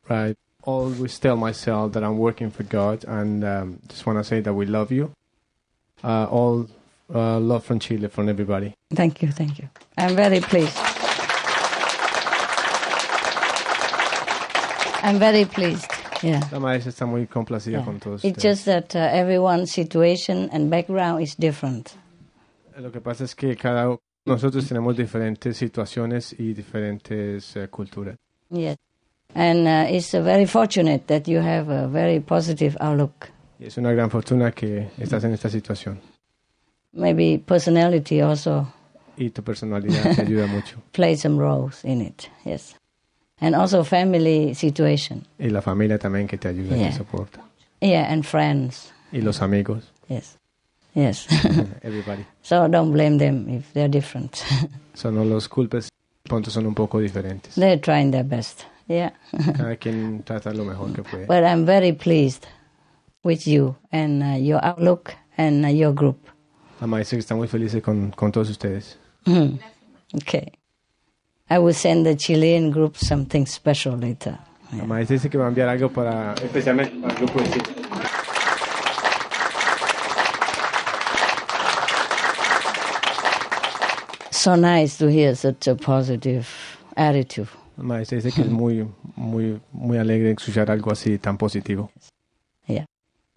[0.09, 4.41] I always tell myself that I'm working for God, and um, just want to say
[4.41, 5.11] that we love you.
[6.03, 6.67] Uh, all
[7.13, 8.73] uh, love from Chile, from everybody.
[8.93, 9.67] Thank you, thank you.
[9.97, 10.77] I'm very pleased.
[15.03, 15.89] I'm very pleased.
[16.21, 16.41] Yeah.
[16.51, 18.43] La maestra está muy complacida con todos It's ustedes.
[18.43, 21.91] just that uh, everyone's situation and background is different.
[22.77, 28.15] Lo que pasa es que cada nosotros tenemos diferentes situaciones y diferentes eh, culturas.
[28.51, 28.77] Yes.
[29.33, 33.29] And uh, it's uh, very fortunate that you have a very positive outlook.
[33.59, 35.99] Es una gran fortuna que estás en esta situación.
[36.93, 38.67] Maybe personality also
[39.17, 40.77] Y tu personalidad te ayuda mucho.
[40.91, 42.29] plays some roles in it.
[42.45, 42.75] Yes.
[43.41, 45.25] And also family situation.
[45.39, 46.89] Y la familia también que te ayuda y Yeah.
[46.91, 47.41] te soporta.
[47.81, 48.93] Yeah, and friends.
[49.11, 49.91] Y los amigos.
[50.07, 50.37] Yes.
[50.93, 51.27] Yes.
[51.81, 52.25] Everybody.
[52.43, 54.43] so don't blame them if they're different.
[54.93, 55.89] So no los culpes,
[56.29, 57.55] puntos son un poco diferentes.
[57.55, 58.65] they're trying their best.
[58.87, 59.11] Yeah.
[59.57, 61.25] Cada quien trata lo mejor que puede.
[61.27, 62.45] but I'm very pleased
[63.23, 66.27] with you and uh, your outlook and uh, your group.
[66.81, 68.97] La maestra está muy feliz con, con todos ustedes.
[69.25, 69.59] Mhm.
[70.13, 70.51] Okay.
[71.51, 74.37] I will send the Chilean group something special later.
[74.77, 77.75] La maestra dice que va a enviar algo para, especialmente para el grupo de chicos.
[84.31, 86.47] So nice to hear such a positive
[86.95, 87.49] attitude.
[87.75, 88.87] La maestra dice que es muy,
[89.17, 91.91] muy, muy alegre escuchar algo así tan positivo.
[92.65, 92.85] Yeah.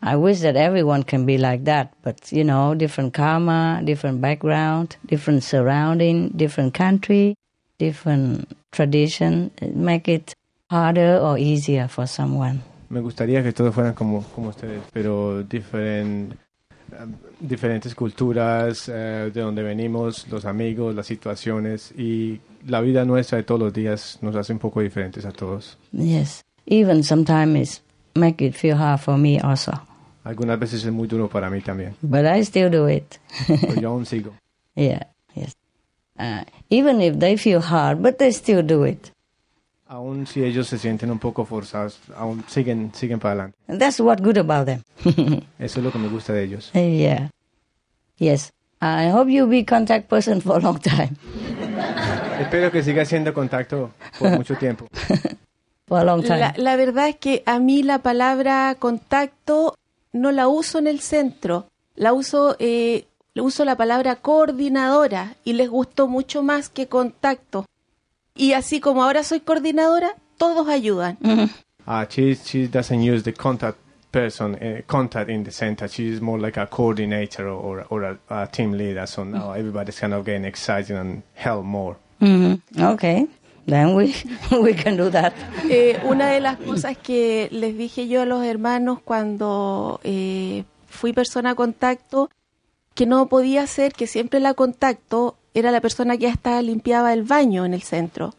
[0.00, 4.98] I wish that everyone can be like that, but you know, different karma, different background,
[5.04, 7.34] different surrounding, different country,
[7.84, 10.34] different tradition, it make it
[10.70, 12.60] harder or easier for someone.
[12.88, 16.26] Me gustaría que todos fueran como, como ustedes, pero eh,
[17.40, 23.44] diferentes culturas, eh, de donde venimos, los amigos, las situaciones y la vida nuestra de
[23.44, 25.76] todos los días nos hace un poco diferentes a todos.
[25.92, 26.44] Yes.
[26.66, 27.82] Even sometimes
[28.14, 29.72] make it feel hard for me also.
[30.24, 31.94] Algunas veces es muy duro para mí también.
[32.00, 33.16] But I still do it.
[33.46, 34.32] Pero yo aún sigo.
[34.74, 35.13] yeah.
[36.18, 39.10] Uh, even if they feel hard, but they still do it.
[39.86, 43.58] Aún si ellos se sienten un poco forzados, aún siguen, siguen para adelante.
[43.68, 44.82] And that's what good about them.
[45.58, 46.70] Eso es lo que me gusta de ellos.
[46.72, 47.30] yeah.
[48.18, 48.52] Yes.
[48.80, 51.16] I hope you'll be contact person for a long time.
[52.40, 54.86] Espero que siga haciendo contacto por mucho tiempo.
[55.86, 56.38] For a long time.
[56.38, 59.76] La, la verdad es que a mí la palabra contacto
[60.12, 63.04] no la uso en el centro, la uso, eh,
[63.42, 67.66] uso la palabra coordinadora y les gustó mucho más que contacto.
[68.36, 71.18] Y así como ahora soy coordinadora, todos ayudan.
[71.86, 73.78] Uh, she, she doesn't use the contact
[74.10, 75.86] person, uh, contact in the center.
[75.88, 79.06] She's more like a coordinator or, or a, a team leader.
[79.06, 81.96] So now everybody's kind of getting excited and help more.
[82.20, 82.60] Mhm.
[82.80, 83.26] Okay.
[83.66, 84.14] Then we
[84.62, 85.32] we can do that.
[85.68, 91.12] Eh, una de las cosas que les dije yo a los hermanos cuando eh, fui
[91.12, 92.30] persona a contacto,
[92.94, 97.22] que no podía ser que siempre la contacto era la persona que hasta limpiaba el
[97.24, 98.34] baño en el centro.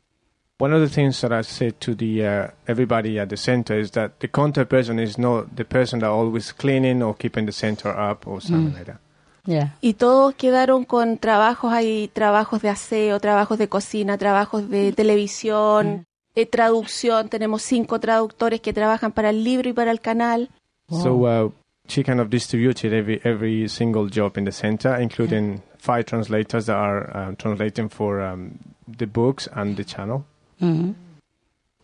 [0.57, 3.91] One of the things that I said to the uh, everybody at the center is
[3.91, 7.90] that the contact person is not the person that always cleaning or keeping the center
[7.90, 8.77] up or something Mm.
[8.77, 8.99] like that.
[9.45, 9.76] Yeah.
[9.82, 16.06] Y todos quedaron con trabajos, hay trabajos de aseo, trabajos de cocina, trabajos de televisión,
[16.36, 17.27] eh, traducción.
[17.30, 20.49] Tenemos cinco traductores que trabajan para el libro y para el canal.
[20.90, 21.52] So uh,
[21.88, 26.76] she kind of distributed every every single job in the center, including five translators that
[26.76, 28.57] are um, translating for um,
[28.88, 30.26] the books and the channel.
[30.62, 30.95] Mhm.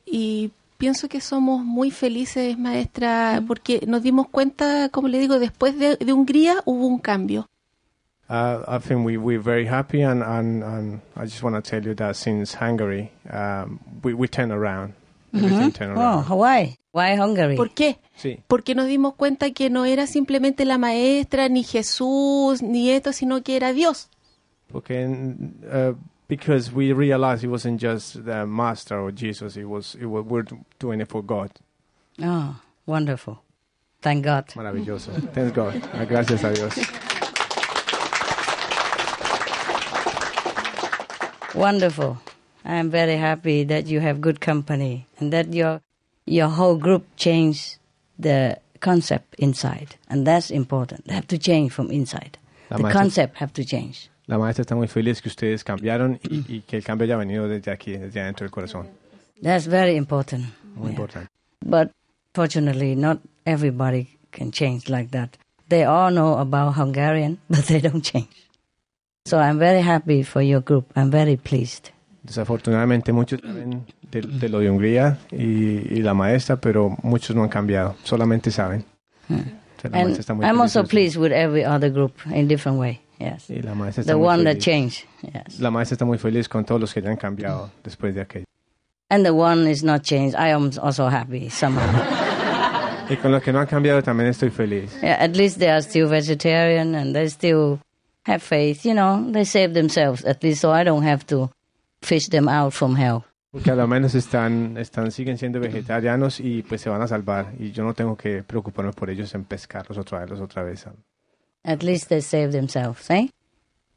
[0.06, 5.78] Y pienso que somos muy felices, maestra, porque nos dimos cuenta, como le digo, después
[5.78, 7.48] de, de Hungría hubo un cambio.
[8.30, 11.86] Uh, I think we, we're very happy, and, and, and I just want to tell
[11.86, 14.94] you that since Hungary, um, we, we turn around.
[15.32, 16.30] Turn Oh, around.
[16.30, 16.78] why?
[16.94, 17.56] Why Hungary?
[17.56, 17.99] ¿Por qué?
[18.18, 18.40] Sí.
[18.48, 23.41] Porque nos dimos cuenta que no era simplemente la maestra, ni Jesús, ni esto, sino
[23.41, 24.10] que era Dios.
[24.74, 25.94] Okay, and, uh,
[26.28, 30.45] because we realized it wasn't just the master or Jesus, it was, it was we're
[30.80, 31.49] doing it for God.
[32.22, 32.56] Oh,
[32.86, 33.41] wonderful.
[34.02, 34.45] Thank God.
[34.56, 35.12] Maravilloso.
[35.34, 35.82] Thanks God.
[35.94, 36.76] Ah, Gracias a Dios.
[41.53, 42.18] Wonderful.
[42.64, 45.82] I'm very happy that you have good company and that your
[46.26, 47.78] your whole group changed
[48.20, 51.06] the concept inside, and that's important.
[51.06, 52.38] They have to change from inside.
[52.70, 54.10] La the concept have to change.
[54.28, 57.48] La maestra está muy feliz que ustedes cambiaron y, y que el cambio haya venido
[57.48, 58.88] desde aquí, desde adentro del corazón.
[59.42, 60.46] That's very important.
[60.76, 61.28] Muy importante.
[61.66, 61.92] But
[62.34, 65.38] fortunately, not everybody can change like that.
[65.70, 68.30] They all know about Hungarian, but they don't change.
[69.26, 70.92] So I'm very happy for your group.
[70.96, 71.92] I'm very pleased.
[72.23, 77.43] Desafortunadamente muchos saben de, de lo de Hungría y, y la maestra, pero muchos no
[77.43, 78.85] han cambiado, solamente saben.
[79.30, 79.34] O
[79.81, 82.48] sea, la And maestra está muy I'm feliz also pleased with every other group in
[82.48, 82.99] different way.
[83.19, 83.49] Yes.
[83.49, 84.64] y la maestra está The muy one that feliz.
[84.64, 85.06] changed.
[85.23, 85.60] Yes.
[85.60, 88.45] La maestra está muy feliz con todos los que ya han cambiado después de aquello.
[89.10, 90.35] And the one is not changed.
[90.35, 91.81] I am also happy somehow.
[93.10, 94.91] Y con los que no han cambiado también estoy feliz.
[95.02, 97.80] yeah, at least they are still vegetarian and they still
[98.26, 98.85] have faith.
[98.85, 101.49] You know, they save themselves at least, so I don't have to
[102.02, 103.23] fish them out from hell.
[103.52, 107.53] Porque a lo menos están, están, siguen siendo vegetarianos y pues se van a salvar.
[107.60, 110.86] Y yo no tengo que preocuparme por ellos en pescarlos o traerlos otra vez.
[111.64, 113.30] At least they save themselves, eh?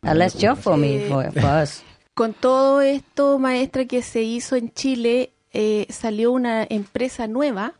[0.02, 1.82] A less job for me, for, for us.
[2.14, 7.74] Con todo esto, maestra, que se hizo en Chile, eh, salió una empresa nueva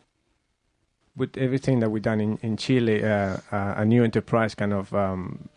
[1.17, 4.93] With everything that we've done in, in Chile, uh, uh, a new enterprise kind of
[4.93, 5.49] um,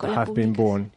[0.00, 0.90] have been born.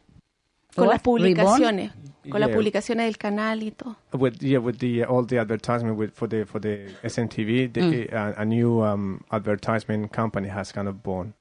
[0.74, 0.94] con What?
[0.94, 1.92] las publicaciones,
[2.30, 2.56] con las Yeah.
[2.56, 3.96] publicaciones del canal y todo.
[4.12, 8.12] With yeah, with the all the advertisement with for the for the SNTV, the, Mm.
[8.12, 11.34] uh, a new um, advertisement company has kind of born.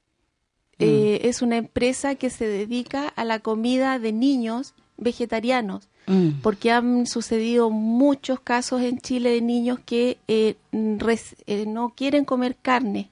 [0.80, 6.42] Eh, es una empresa que se dedica a la comida de niños vegetarianos, Mm.
[6.42, 12.26] porque han sucedido muchos casos en Chile de niños que eh, res- eh, no quieren
[12.26, 13.10] comer carne.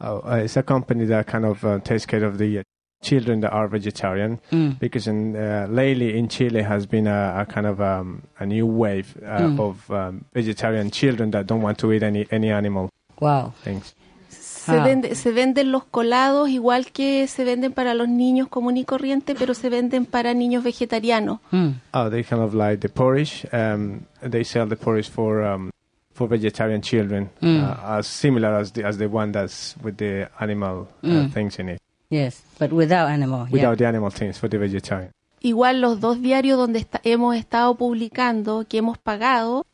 [0.00, 2.62] Uh, uh, it's a company that kind of uh, takes care of the uh,
[3.00, 4.78] children that are vegetarian Mm.
[4.80, 8.66] because in uh, lately in Chile has been a, a kind of um, a new
[8.66, 9.60] wave uh, Mm.
[9.60, 13.52] of um, vegetarian children that don't want to eat any any animal Wow.
[13.64, 13.94] things.
[14.28, 14.84] Se, Ah.
[14.84, 19.34] vende- se venden los colados igual que se venden para los niños común y corriente,
[19.34, 21.40] pero se venden para niños vegetarianos.
[21.52, 21.68] Mm.
[21.94, 23.48] Oh, they kind of like the porridge.
[23.52, 25.70] Um, they sell the porridge for um,
[26.12, 27.62] for vegetarian children, Mm.
[27.62, 31.32] uh, as similar as the as the one that's with the animal uh, Mm.
[31.32, 33.46] things in it, Yes, but without animal.
[33.46, 33.52] yeah.
[33.52, 35.10] without the animal things for the vegetarian.
[35.40, 39.66] Igual los dos diarios donde hemos estado publicando, que hemos pagado,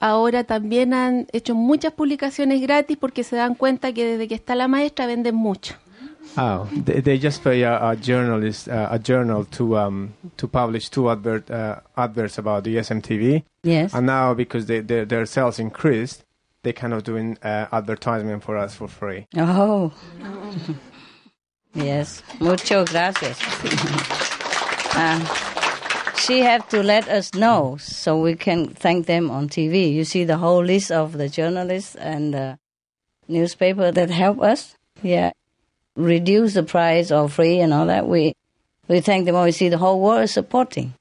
[0.00, 4.54] ahora también han hecho muchas publicaciones gratis porque se dan cuenta que desde que está
[4.54, 5.74] la maestra venden mucho.
[6.36, 10.88] Oh, they, they just pay a, a journalist uh, a journal to um to publish
[10.88, 13.42] two advert uh, adverts about the SMTV.
[13.64, 13.92] Yes.
[13.92, 16.24] And now because they, their their sales increased,
[16.62, 19.26] they kind of doing uh, advertisement for us for free.
[19.36, 19.92] Oh.
[21.74, 22.22] yes.
[22.40, 23.38] Mucho gracias.
[24.94, 25.24] Uh,
[26.16, 29.92] she have to let us know so we can thank them on TV.
[29.92, 32.58] You see the whole list of the journalists and the
[33.28, 34.76] newspaper that help us.
[35.02, 35.32] Yeah.
[35.96, 38.06] Reduce the price or free and all that.
[38.06, 38.34] We
[38.88, 39.44] we thank them all.
[39.44, 40.94] We see the whole world is supporting.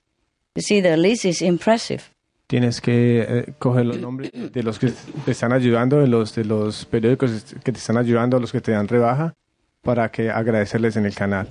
[0.56, 2.10] You see the list is impressive.
[2.48, 4.91] Tienes que eh, coger los nombres de los que
[5.23, 8.73] te están ayudando, de los de los periódicos que te están ayudando, los que te
[8.73, 9.34] dan rebaja,
[9.81, 11.49] para que agradecerles en el canal.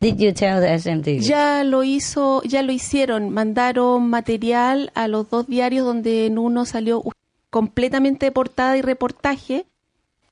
[0.00, 1.20] Did you tell the SMTV?
[1.20, 6.64] Ya lo hizo, ya lo hicieron, mandaron material a los dos diarios donde en uno
[6.64, 7.04] salió
[7.50, 9.64] completamente de portada y reportaje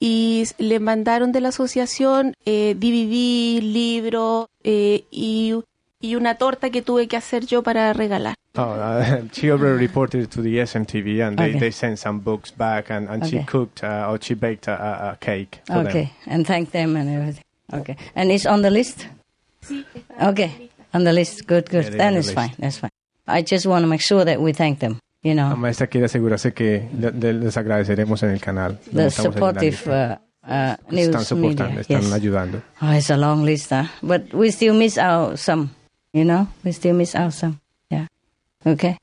[0.01, 5.55] y le mandaron de la asociación eh, DVD, libro eh, y,
[6.01, 8.35] y una torta que tuve que hacer yo para regalar.
[8.56, 11.59] Oh, uh, she already reported it to the SMTV, and they, Okay.
[11.60, 13.47] they sent some books back, and, and she Okay.
[13.47, 14.72] cooked uh, or she baked a,
[15.12, 16.35] a, cake for Okay, them.
[16.35, 17.44] and thank them and everything.
[17.72, 19.06] Okay, and it's on the list.
[20.20, 21.47] Okay, on the list.
[21.47, 21.85] Good, good.
[21.85, 22.35] Yeah, then the it's list.
[22.35, 22.52] fine.
[22.59, 22.90] That's fine.
[23.28, 24.98] I just want to make sure that we thank them.
[25.22, 28.78] You La know, maestra quiere asegurarse que le- le- les agradeceremos en el canal.
[28.93, 31.81] The la supportive uh, uh, están news soportando, media.
[31.82, 32.12] están Yes.
[32.12, 32.62] ayudando.
[32.81, 33.85] Oh, it's a long list, huh?
[34.02, 35.70] But we still miss out some.
[36.12, 37.61] You know, we still miss out some.
[37.91, 38.07] Yeah.
[38.66, 38.99] Okay.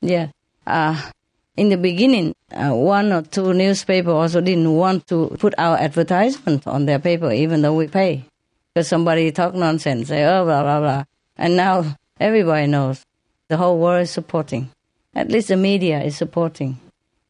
[0.00, 0.28] Yeah.
[0.66, 1.10] Uh,
[1.56, 6.66] in the beginning, uh, one or two newspaper also didn't want to put our advertisement
[6.66, 8.24] on their paper, even though we pay,
[8.72, 11.04] because somebody talk nonsense, say oh blah blah blah,
[11.36, 13.02] and now everybody knows.
[13.48, 14.70] The whole world is supporting.
[15.14, 16.78] At least the media is supporting.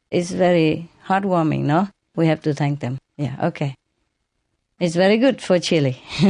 [0.09, 1.89] It's very heartwarming, no?
[2.15, 2.97] We have to thank them.
[3.17, 3.35] Yeah.
[3.43, 3.75] Okay.
[4.79, 6.01] It's very good for Chile.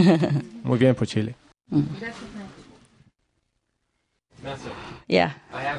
[0.63, 1.35] Muy bien por Chile.
[4.43, 4.71] Master,
[5.07, 5.31] yeah.
[5.51, 5.77] I have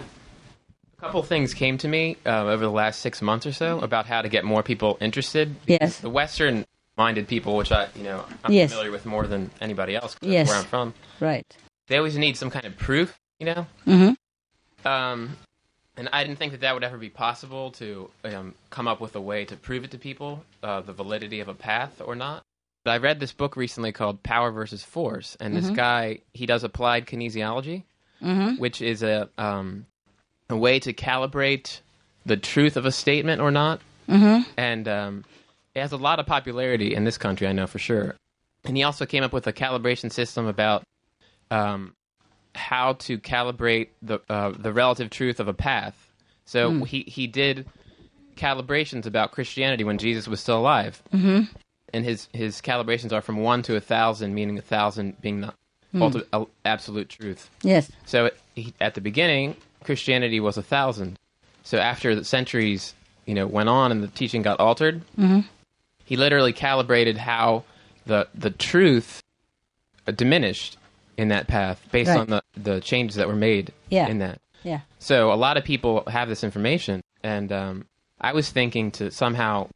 [0.98, 4.06] a couple things came to me uh, over the last six months or so about
[4.06, 5.54] how to get more people interested.
[5.66, 6.00] Yes.
[6.00, 8.70] The Western-minded people, which I, you know, I'm Yes.
[8.70, 10.14] familiar with more than anybody else.
[10.16, 10.48] 'cause Yes.
[10.48, 10.94] That's where I'm from.
[11.20, 11.56] Right.
[11.86, 13.66] They always need some kind of proof, you know.
[13.86, 14.88] Mm-hmm.
[14.88, 15.36] Um,
[15.96, 19.14] and I didn't think that that would ever be possible to um, come up with
[19.14, 22.42] a way to prove it to people, uh, the validity of a path or not.
[22.86, 25.74] But I read this book recently called Power versus Force, and this Mhm.
[25.74, 27.82] guy he does applied kinesiology,
[28.22, 28.60] Mhm.
[28.60, 29.86] which is a um,
[30.48, 31.80] a way to calibrate
[32.24, 33.80] the truth of a statement or not.
[34.08, 34.48] Mm-hmm.
[34.56, 35.24] And um,
[35.74, 38.14] it has a lot of popularity in this country, I know for sure.
[38.64, 40.84] And he also came up with a calibration system about
[41.50, 41.92] um,
[42.54, 46.08] how to calibrate the uh, the relative truth of a path.
[46.44, 46.82] So Hmm.
[46.84, 47.66] he he did
[48.36, 51.46] calibrations about Christianity when Jesus was still alive, Mm-hmm.
[51.92, 55.52] And his his calibrations are from one to a thousand, meaning a thousand being the
[55.92, 56.02] Hmm.
[56.02, 57.48] ultimate uh, absolute truth.
[57.62, 57.90] Yes.
[58.06, 61.16] So he, at the beginning, Christianity was a thousand.
[61.62, 62.92] So after the centuries,
[63.24, 65.40] you know, went on and the teaching got altered, Mm-hmm.
[66.04, 67.64] he literally calibrated how
[68.04, 69.22] the the truth
[70.08, 70.76] uh, diminished
[71.16, 72.18] in that path based Right.
[72.20, 74.08] on the the changes that were made Yeah.
[74.08, 74.40] in that.
[74.64, 74.80] Yeah.
[74.98, 77.86] So a lot of people have this information, and um,
[78.20, 79.68] I was thinking to somehow,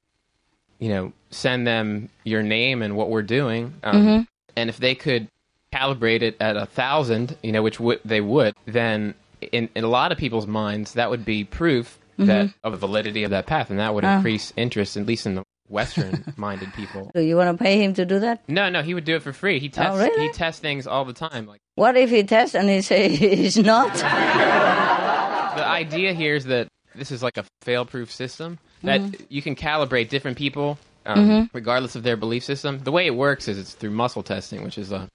[0.80, 4.26] you know, send them your name and what we're doing, um, Mhm.
[4.56, 5.28] and if they could
[5.72, 9.14] calibrate it at a thousand, you know, which w- they would, then
[9.52, 12.54] in, in a lot of people's minds, that would be proof that Mhm.
[12.64, 14.16] of the validity of that path, and that would Ah.
[14.16, 17.10] increase interest, at least in the Western-minded people.
[17.14, 18.40] Do you want to pay him to do that?
[18.48, 19.60] No, no, he would do it for free.
[19.60, 20.26] He tests Oh, really?
[20.26, 21.46] he tests things all the time.
[21.46, 23.94] Like What if he tests and he says he's not?
[25.56, 29.26] the idea here is that this is like a fail-proof system that Mhm.
[29.28, 31.50] you can calibrate different people um, Mhm.
[31.54, 32.78] regardless of their belief system.
[32.80, 35.08] The way it works is it's through muscle testing, which is a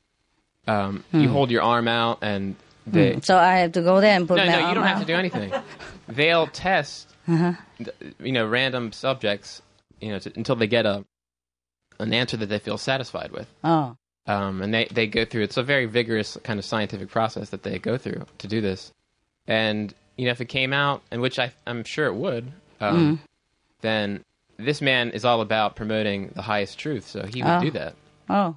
[0.67, 1.33] um, you Hmm.
[1.33, 2.55] hold your arm out and
[2.87, 3.13] they.
[3.13, 3.19] Hmm.
[3.21, 4.99] So I have to go there and put no, my no, arm you don't have
[4.99, 5.53] to do anything.
[6.07, 7.53] They'll test, Uh-huh.
[8.19, 9.61] you know, random subjects,
[10.01, 11.05] you know, to, until they get a
[11.99, 13.47] an answer that they feel satisfied with.
[13.63, 13.95] Oh.
[14.27, 17.61] Um, and they, they go through it's a very vigorous kind of scientific process that
[17.61, 18.91] they go through to do this.
[19.47, 22.51] And you know, if it came out, and which I I'm sure it would,
[22.81, 23.19] um, Mm.
[23.81, 24.23] Then
[24.57, 27.61] this man is all about promoting the highest truth, so he would Oh.
[27.61, 27.95] do that,
[28.29, 28.55] Oh.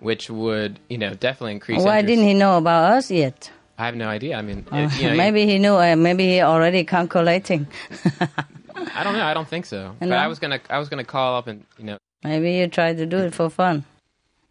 [0.00, 1.82] which would you know definitely increase.
[1.82, 2.06] Why interest.
[2.06, 3.50] didn't he know about us yet?
[3.78, 4.36] I have no idea.
[4.38, 5.74] I mean, Oh, it- you know, maybe he knew.
[5.76, 7.66] Uh, maybe he already calculating.
[8.94, 9.24] I don't know.
[9.24, 9.94] I don't think so.
[10.00, 10.12] But?
[10.12, 13.06] I was gonna I was gonna call up and you know Maybe you try to
[13.06, 13.84] do it for fun.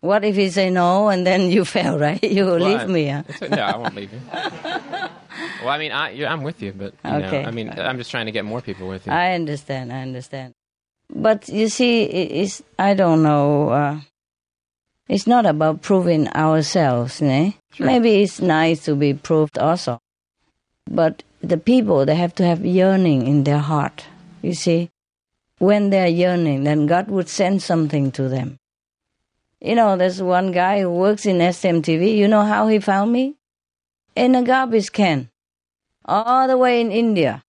[0.02, 2.24] What if he say no and then you fail, right?
[2.24, 3.08] You Well, leave I- me.
[3.10, 3.24] Huh?
[3.50, 4.20] no, I won't leave you.
[5.62, 8.26] Well, I mean, I, I'm with you, but you know, I mean, I'm just trying
[8.26, 9.12] to get more people with you.
[9.14, 9.92] I understand.
[9.92, 10.54] I understand.
[11.14, 13.70] But you see, it's I don't know.
[13.70, 14.00] Uh,
[15.08, 17.52] it's not about proving ourselves, eh?
[17.80, 20.00] Maybe it's nice to be proved also,
[20.90, 24.06] but the people they have to have yearning in their heart.
[24.42, 24.90] You see,
[25.60, 28.58] when they're yearning, then God would send something to them.
[29.62, 32.16] You know, there's one guy who works in SMTV.
[32.18, 33.36] You know how he found me?
[34.16, 35.30] In a garbage can,
[36.06, 37.44] all the way in India.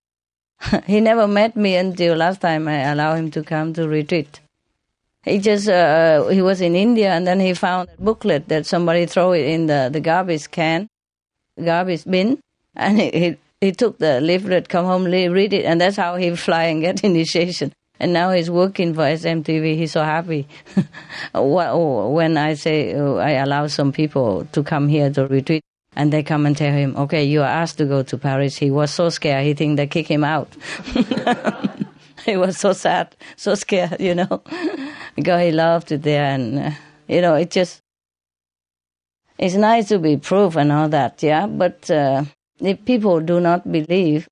[0.87, 4.41] he never met me until last time I allowed him to come to retreat.
[5.23, 9.07] He just uh, he was in India and then he found a booklet that somebody
[9.07, 10.89] throw it in the, the garbage can,
[11.63, 12.39] garbage bin,
[12.77, 16.35] and he, he he took the leaflet, come home, read it, and that's how he
[16.47, 17.73] fly and get initiation.
[17.99, 19.77] And now he's working for SMTV.
[19.77, 20.47] He's so happy.
[21.33, 25.65] When I say uh, I allow some people to come here to retreat,
[25.97, 28.71] and they come and tell him, "Okay, you are asked to go to Paris." He
[28.71, 29.45] was so scared.
[29.45, 30.49] He think they kick him out.
[32.25, 34.43] he was so sad, so scared, you know,
[35.17, 36.71] because he loved it there, and uh,
[37.09, 37.81] you know, it just
[39.39, 41.47] it's nice to be proof and all that, yeah.
[41.47, 42.25] But uh,
[42.61, 44.29] if people do not believe,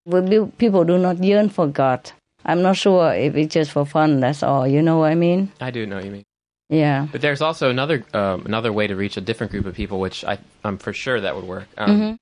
[0.58, 2.12] people do not yearn for God.
[2.46, 4.20] I'm not sure if it's just for fun.
[4.20, 4.66] That's all.
[4.68, 5.50] You know what I mean?
[5.60, 6.24] I do know what you mean.
[6.68, 7.06] Yeah.
[7.12, 10.24] But there's also another um, another way to reach a different group of people, which
[10.24, 11.68] I, I'm for sure that would work.
[11.76, 12.18] Um, Mhm.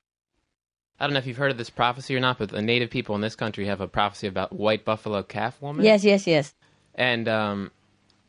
[1.00, 3.14] I don't know if you've heard of this prophecy or not, but the native people
[3.16, 5.84] in this country have a prophecy about white buffalo calf woman.
[5.84, 6.54] Yes, yes, yes.
[6.94, 7.70] And um,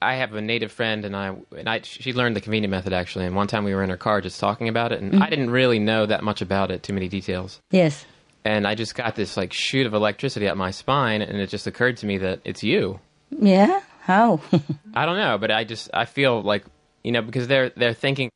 [0.01, 3.25] I have a native friend, and I and I she learned the convenient method actually.
[3.25, 5.21] And one time we were in her car just talking about it, and Mhm.
[5.21, 7.59] I didn't really know that much about it, too many details.
[7.71, 8.05] Yes.
[8.45, 11.67] And I just got this like shoot of electricity up my spine, and it just
[11.67, 12.99] occurred to me that it's you.
[13.29, 13.81] Yeah.
[14.03, 14.41] How?
[14.93, 16.65] I don't know, but I just I feel like
[17.03, 18.29] you know because they're they're thinking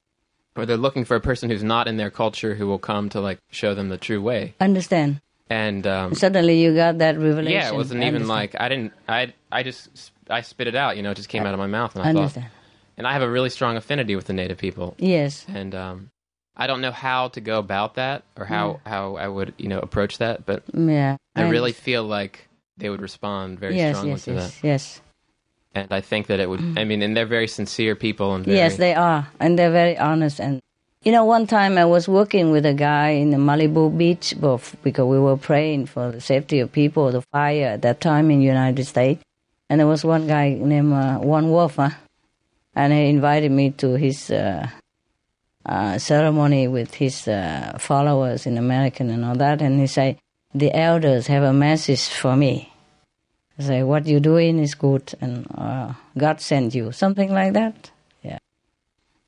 [0.56, 3.20] or they're looking for a person who's not in their culture who will come to
[3.22, 4.56] like show them the true way.
[4.60, 5.22] Understand?
[5.50, 7.52] And um, Suddenly you got that revelation.
[7.52, 8.28] yeah, it wasn't even Understand.
[8.30, 10.98] like I didn't I I just I spit it out.
[10.98, 12.48] You know, it just came out of my mouth, and I Understand.
[12.48, 12.54] thought.
[12.98, 14.96] And I have a really strong affinity with the native people.
[14.98, 15.46] Yes.
[15.48, 16.10] And um,
[16.56, 19.80] I don't know how to go about that or how how I would you know
[19.80, 21.18] approach that, but Yeah.
[21.36, 24.68] I really feel like they would respond very yes, strongly yes, to yes, that.
[24.68, 25.02] yes.
[25.76, 26.62] And I think that it would.
[26.78, 29.98] I mean, and they're very sincere people and very, Yes, they are, and they're very
[29.98, 30.40] honest.
[30.40, 30.62] And
[31.04, 34.76] you know, one time I was working with a guy in the Malibu Beach, both
[34.84, 38.40] because we were praying for the safety of people, the fire at that time in
[38.40, 39.24] the United States.
[39.70, 41.92] And there was one guy named uh, One Wolf, huh?
[42.76, 44.68] and he invited me to his uh,
[45.66, 49.62] uh, ceremony with his uh, followers in American and all that.
[49.62, 50.18] And he said,
[50.54, 52.72] "The elders have a message for me."
[53.60, 57.92] Say, "What you're doing is good, and uh, God sent you," something like that.
[58.22, 58.38] Yeah.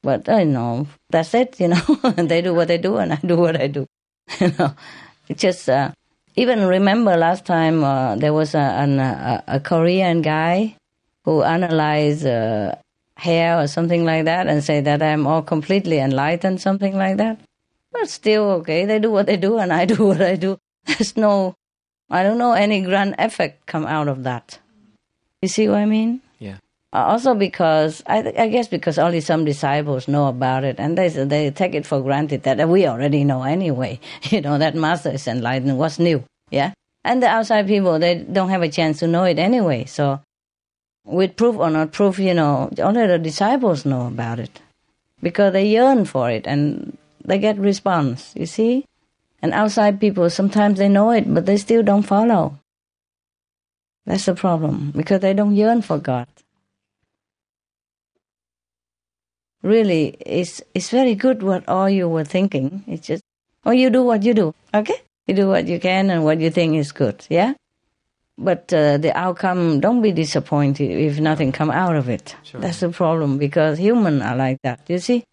[0.04, 1.82] But I know that's it, you know.
[2.16, 3.88] they do what they do, and I do what I do.
[4.40, 4.76] you know,
[5.28, 5.92] it's just uh,
[6.36, 10.76] even remember last time uh, there was a, an, a a Korean guy
[11.26, 12.76] who analyzed uh,
[13.20, 17.40] hair or something like that and say that I'm all completely enlightened, something like that.
[17.92, 20.58] But still, okay, they do what they do, and I do what I do.
[20.86, 21.56] There's no,
[22.10, 24.60] I don't know any grand effect come out of that.
[25.42, 26.22] You see what I mean?
[26.40, 26.58] Yeah.
[26.92, 31.08] Uh, also because I, I guess because only some disciples know about it and they
[31.10, 35.28] they take it for granted that we already know anyway you know that master is
[35.28, 36.74] enlightened what's new yeah
[37.04, 40.20] and the outside people they don't have a chance to know it anyway so
[41.06, 44.60] with proof or not proof you know only the disciples know about it
[45.22, 48.84] because they yearn for it and they get response you see
[49.42, 52.60] and outside people sometimes they know it but they still don't follow.
[54.06, 56.28] That's the problem because they don't yearn for god.
[59.62, 62.84] Really it's it's very good what all you were thinking.
[62.88, 63.24] It's just
[63.66, 64.56] oh you do what you do.
[64.74, 65.02] Okay?
[65.28, 67.54] You do what you can and what you think is good yeah?
[68.38, 72.36] But uh, the outcome don't be disappointed if nothing come out of it.
[72.54, 75.26] That's the problem because human are like that you see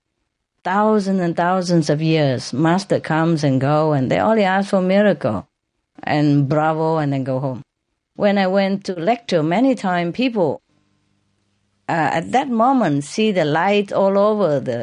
[0.71, 5.39] thousands and thousands of years master comes and go and they only ask for miracle
[6.03, 7.63] and bravo and then go home
[8.25, 10.51] when i went to lecture many times people
[11.89, 14.81] uh, at that moment see the light all over the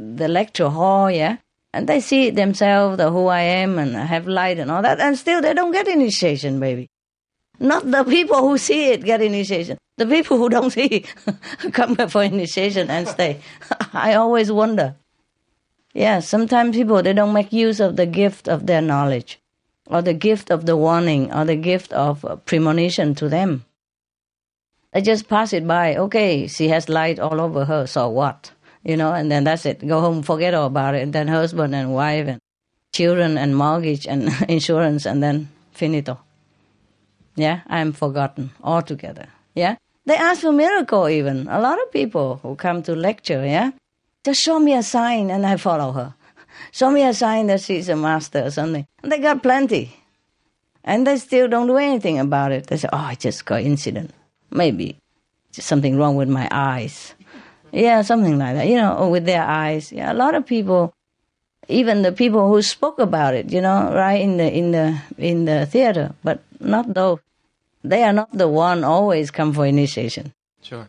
[0.00, 1.36] the lecture hall, yeah,
[1.72, 5.18] and they see themselves, the who I am, and have light and all that, and
[5.18, 6.88] still they don't get initiation, baby.
[7.60, 9.76] Not the people who see it get initiation.
[9.98, 11.04] The people who don't see
[11.72, 13.40] come for initiation and stay.
[13.92, 14.96] I always wonder.
[15.92, 19.38] Yeah, sometimes people they don't make use of the gift of their knowledge,
[19.86, 23.66] or the gift of the warning, or the gift of uh, premonition to them.
[24.92, 25.96] They just pass it by.
[25.96, 28.52] Okay, she has light all over her, so what?
[28.82, 29.86] You know, and then that's it.
[29.86, 31.02] Go home, forget all about it.
[31.02, 32.38] And then husband and wife and
[32.94, 36.18] children and mortgage and insurance, and then finito.
[37.36, 39.28] Yeah, I'm forgotten altogether.
[39.54, 39.76] Yeah,
[40.06, 41.48] they ask for miracle even.
[41.48, 43.44] A lot of people who come to lecture.
[43.44, 43.70] Yeah,
[44.24, 46.14] just show me a sign and I follow her.
[46.72, 48.86] Show me a sign that she's a master or something.
[49.02, 49.96] And they got plenty.
[50.84, 52.66] And they still don't do anything about it.
[52.66, 54.12] They say, oh, it's just coincidence.
[54.50, 54.98] Maybe
[55.52, 57.14] just something wrong with my eyes.
[57.72, 58.66] Yeah, something like that.
[58.66, 59.92] You know, or with their eyes.
[59.92, 60.92] Yeah, a lot of people,
[61.68, 65.44] even the people who spoke about it, you know, right in the in the in
[65.44, 67.18] the theater, but not those.
[67.82, 70.34] They are not the one always come for initiation.
[70.62, 70.88] Sure.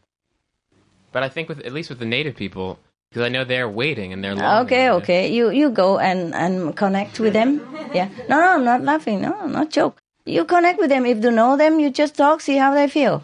[1.11, 2.79] But I think with at least with the native people,
[3.09, 4.65] because I know they're waiting and they're longing.
[4.65, 5.31] Okay, okay.
[5.31, 7.61] You you go and and connect with them.
[7.93, 8.09] Yeah.
[8.29, 9.21] No, no, I'm not laughing.
[9.21, 10.01] No, not joke.
[10.25, 11.05] You connect with them.
[11.05, 13.23] If you know them, you just talk, see how they feel.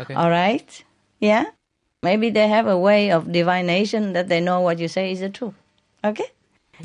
[0.00, 0.14] Okay.
[0.14, 0.84] All right.
[1.20, 1.44] Yeah.
[2.02, 5.30] Maybe they have a way of divination that they know what you say is the
[5.30, 5.54] truth.
[6.04, 6.26] Okay.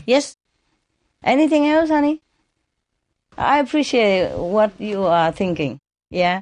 [0.06, 0.38] Yes.
[1.24, 2.22] Anything else, honey?
[3.40, 5.80] I appreciate what you are thinking.
[6.10, 6.42] Yeah.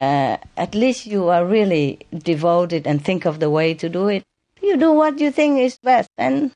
[0.00, 4.22] Uh, at least you are really devoted and think of the way to do it.
[4.62, 6.52] You do what you think is best and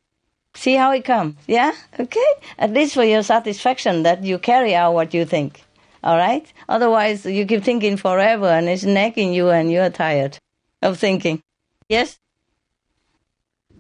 [0.55, 1.35] see how it comes.
[1.49, 1.73] Yeah?
[1.99, 2.33] Okay?
[2.57, 5.65] At least for your satisfaction that you carry out what you think.
[6.05, 6.47] All right?
[6.69, 10.39] Otherwise, you keep thinking forever and it's nagging you and you're tired
[10.83, 11.43] of thinking.
[11.89, 12.17] Yes?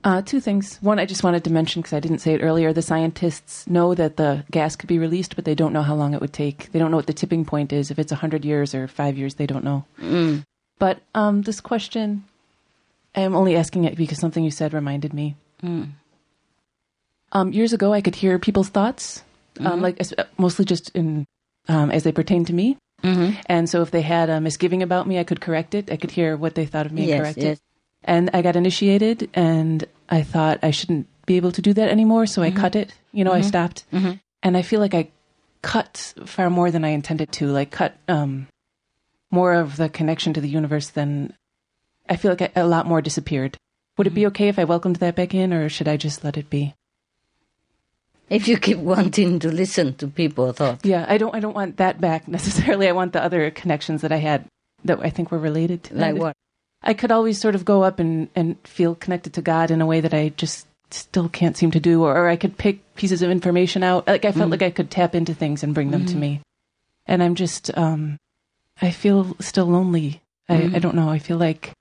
[0.02, 0.78] Uh, two things.
[0.80, 2.72] One, I just wanted to mention because I didn't say it earlier.
[2.72, 6.14] The scientists know that the gas could be released, but they don't know how long
[6.14, 6.72] it would take.
[6.72, 7.90] They don't know what the tipping point is.
[7.90, 9.84] If it's 100 years or five years, they don't know.
[10.00, 10.44] Mm.
[10.78, 12.24] But um, this question,
[13.14, 15.36] I'm only asking it because something you said reminded me.
[15.62, 15.90] Mm.
[17.32, 19.22] Um, years ago, I could hear people's thoughts,
[19.60, 19.82] um, Mhm.
[19.82, 20.02] like
[20.38, 21.26] mostly just in
[21.68, 22.76] um, as they pertain to me.
[23.04, 23.36] Mhm.
[23.46, 25.92] And so, if they had a misgiving about me, I could correct it.
[25.92, 27.58] I could hear what they thought of me Yes, and correct yes.
[27.58, 27.62] it.
[28.04, 32.26] And I got initiated, and I thought I shouldn't be able to do that anymore,
[32.26, 32.56] so I Mhm.
[32.56, 32.94] cut it.
[33.12, 33.44] You know, I Mhm.
[33.44, 34.18] stopped, Mhm.
[34.42, 35.08] and I feel like I
[35.62, 37.46] cut far more than I intended to.
[37.48, 38.46] Like cut um,
[39.30, 41.34] more of the connection to the universe than
[42.08, 43.56] I feel like a, a lot more disappeared.
[43.98, 46.36] Would it be okay if I welcomed that back in, or should I just let
[46.38, 46.74] it be?
[48.30, 50.84] If you keep wanting to listen to people's thoughts.
[50.84, 51.34] Yeah, I don't.
[51.34, 52.88] I don't want that back necessarily.
[52.88, 54.46] I want the other connections that I had
[54.84, 56.20] that I think were related to Like that.
[56.20, 56.36] what?
[56.82, 59.86] I could always sort of go up and and feel connected to God in a
[59.86, 63.22] way that I just still can't seem to do, or, or I could pick pieces
[63.22, 64.06] of information out.
[64.06, 64.52] Like I felt Mhm.
[64.52, 66.20] like I could tap into things and bring them to Mhm.
[66.20, 66.40] me,
[67.06, 67.70] and I'm just.
[67.76, 68.16] um
[68.82, 70.22] I feel still lonely.
[70.48, 70.80] I, I Mhm.
[70.80, 71.10] don't know.
[71.10, 71.72] I feel like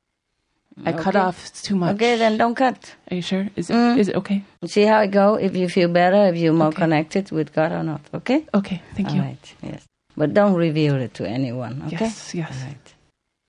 [0.86, 1.20] I cut Okay.
[1.20, 1.96] off too much.
[1.96, 2.94] Okay, then don't cut.
[3.10, 3.48] Are you sure?
[3.56, 3.98] Is Mm.
[3.98, 4.44] is it okay?
[4.68, 5.36] See how it go.
[5.36, 8.02] If you feel better, if you're more connected with God or not.
[8.14, 8.44] Okay.
[8.54, 8.82] Okay.
[8.96, 9.22] Thank All you.
[9.22, 9.86] right, Yes.
[10.18, 11.84] But don't reveal it to anyone.
[11.88, 12.06] Okay.
[12.06, 12.36] Yes.
[12.36, 12.52] Yes.
[12.52, 12.88] All right.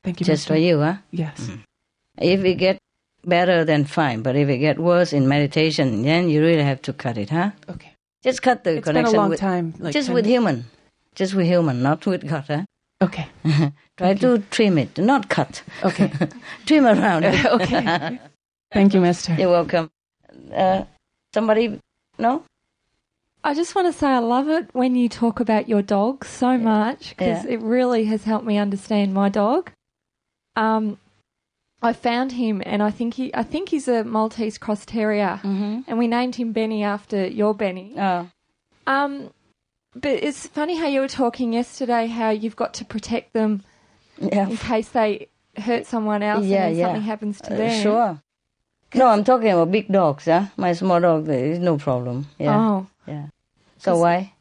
[0.05, 0.27] Thank you.
[0.27, 0.55] Just Master.
[0.55, 0.95] for you, huh?
[1.11, 1.51] Yes.
[2.19, 2.79] If it get
[3.25, 4.23] better, then fine.
[4.23, 7.51] But if it get worse in meditation, then you really have to cut it, huh?
[7.69, 7.93] Okay.
[8.23, 8.97] Just cut the connection.
[8.97, 10.65] It's been a long with, time, like just 10 with human.
[11.15, 12.65] Just with human, not with God, huh?
[13.03, 13.29] Okay.
[13.97, 15.63] Try to trim it, not cut.
[15.83, 16.13] Okay.
[16.67, 17.45] trim around it.
[17.47, 18.19] Okay.
[18.73, 19.35] Thank you, Master.
[19.35, 19.91] You're welcome.
[20.55, 20.85] Uh,
[21.35, 21.81] somebody?
[22.19, 22.45] No?
[23.43, 26.57] I just want to say I love it when you talk about your dog so
[26.59, 27.53] much because Yeah.
[27.53, 29.73] it really has helped me understand my dog.
[30.61, 30.99] Um,
[31.82, 35.81] I found him, and I think he, I think he's a Maltese cross terrier, mm-hmm.
[35.87, 37.95] and we named him Benny after your Benny.
[37.97, 38.28] Oh.
[38.87, 39.31] Um,
[39.95, 43.62] but it's funny how you were talking yesterday how you've got to protect them
[44.19, 44.49] Yeah.
[44.49, 46.85] in case they hurt someone else Yeah, and yeah.
[46.87, 47.82] something happens to Uh, them.
[47.82, 48.23] Sure.
[48.95, 50.47] No, I'm talking about big dogs, huh?
[50.57, 52.27] My small dog, there is no problem.
[52.39, 52.57] Yeah.
[52.59, 52.87] Oh.
[53.07, 53.27] Yeah.
[53.78, 54.35] So why?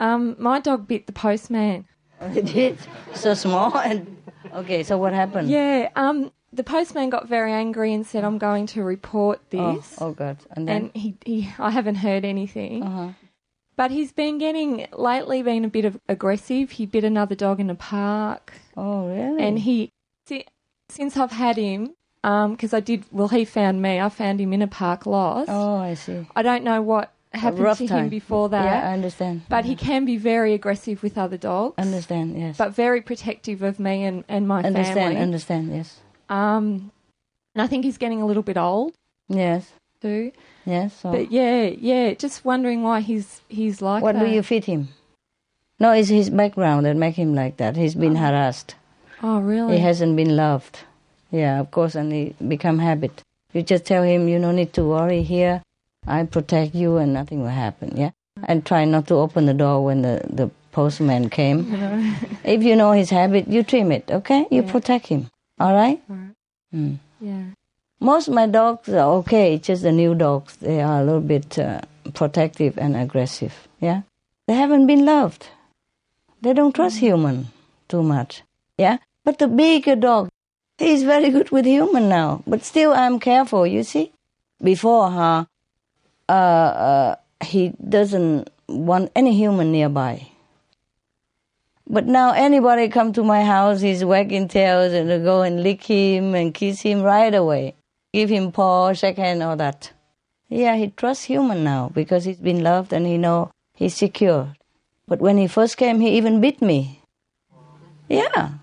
[0.00, 1.86] Um, my dog bit the postman.
[2.20, 2.78] It did.
[3.14, 4.16] So small and
[4.54, 4.82] okay.
[4.82, 5.48] So what happened?
[5.48, 5.90] Yeah.
[5.96, 10.12] Um, the postman got very angry and said, "I'm going to report Oh, this." oh
[10.12, 10.36] God.
[10.52, 10.76] And then.
[10.76, 12.82] and he, he, I haven't heard anything.
[12.82, 13.08] Uh-huh.
[13.76, 16.70] But he's been getting lately, been a bit of aggressive.
[16.70, 19.42] He bit another dog in a park, oh really?
[19.42, 19.90] and he,
[20.26, 20.46] si-
[20.88, 23.98] since I've had him, because I did, well, he found me.
[23.98, 25.50] I found him in a park lost.
[25.50, 26.24] Oh, I see.
[26.36, 28.04] I don't know what happened to time.
[28.04, 28.64] him before that.
[28.64, 29.42] Yeah, I understand.
[29.48, 31.74] But he can be very aggressive with other dogs.
[31.78, 32.38] Understand?
[32.38, 32.56] Yes.
[32.56, 34.94] But very protective of me and, and my understand?
[34.94, 35.16] family.
[35.16, 35.72] Understand?
[35.72, 36.00] Understand, yes.
[36.28, 36.90] Um,
[37.54, 38.94] and I think he's getting a little bit old
[39.28, 39.70] Yes.
[40.00, 40.32] too.
[40.64, 40.94] Yes.
[41.00, 44.24] So But yeah, yeah, just wondering why he's he's like what that.
[44.24, 44.88] do you feed him?
[45.80, 47.76] No, it's his background that make him like that.
[47.76, 48.76] He's been harassed.
[49.22, 49.76] Oh, really?
[49.76, 50.80] He hasn't been loved.
[51.30, 53.22] Yeah, of course, and he become habit.
[53.52, 55.62] You just tell him you don't need to worry here.
[56.06, 57.96] I protect you, and nothing will happen.
[57.96, 58.10] Yeah,
[58.44, 61.58] and try not to open the door when the the postman came.
[62.44, 64.10] if you know his habit, you trim it.
[64.10, 65.30] Okay, you protect him.
[65.58, 66.00] All right.
[66.74, 66.98] Mm.
[67.20, 67.44] Yeah.
[68.00, 69.58] Most of my dogs are okay.
[69.58, 70.56] Just the new dogs.
[70.56, 71.80] They are a little bit uh,
[72.12, 73.68] protective and aggressive.
[73.80, 74.02] Yeah,
[74.46, 75.48] they haven't been loved.
[76.42, 77.48] They don't trust human
[77.88, 78.42] too much.
[78.76, 80.28] Yeah, but the bigger dog,
[80.76, 82.42] he's very good with human now.
[82.46, 83.66] But still, I'm careful.
[83.66, 84.12] You see,
[84.62, 85.46] before her,
[86.28, 90.28] uh, uh, he doesn't want any human nearby.
[91.86, 96.34] But now anybody come to my house, he's wagging tails and go and lick him
[96.34, 97.74] and kiss him right away.
[98.12, 99.92] Give him paw, shake hand, all that.
[100.48, 104.54] Yeah, he trusts human now because he's been loved and he know he's secure.
[105.06, 107.00] But when he first came, he even bit me.
[108.08, 108.50] Yeah.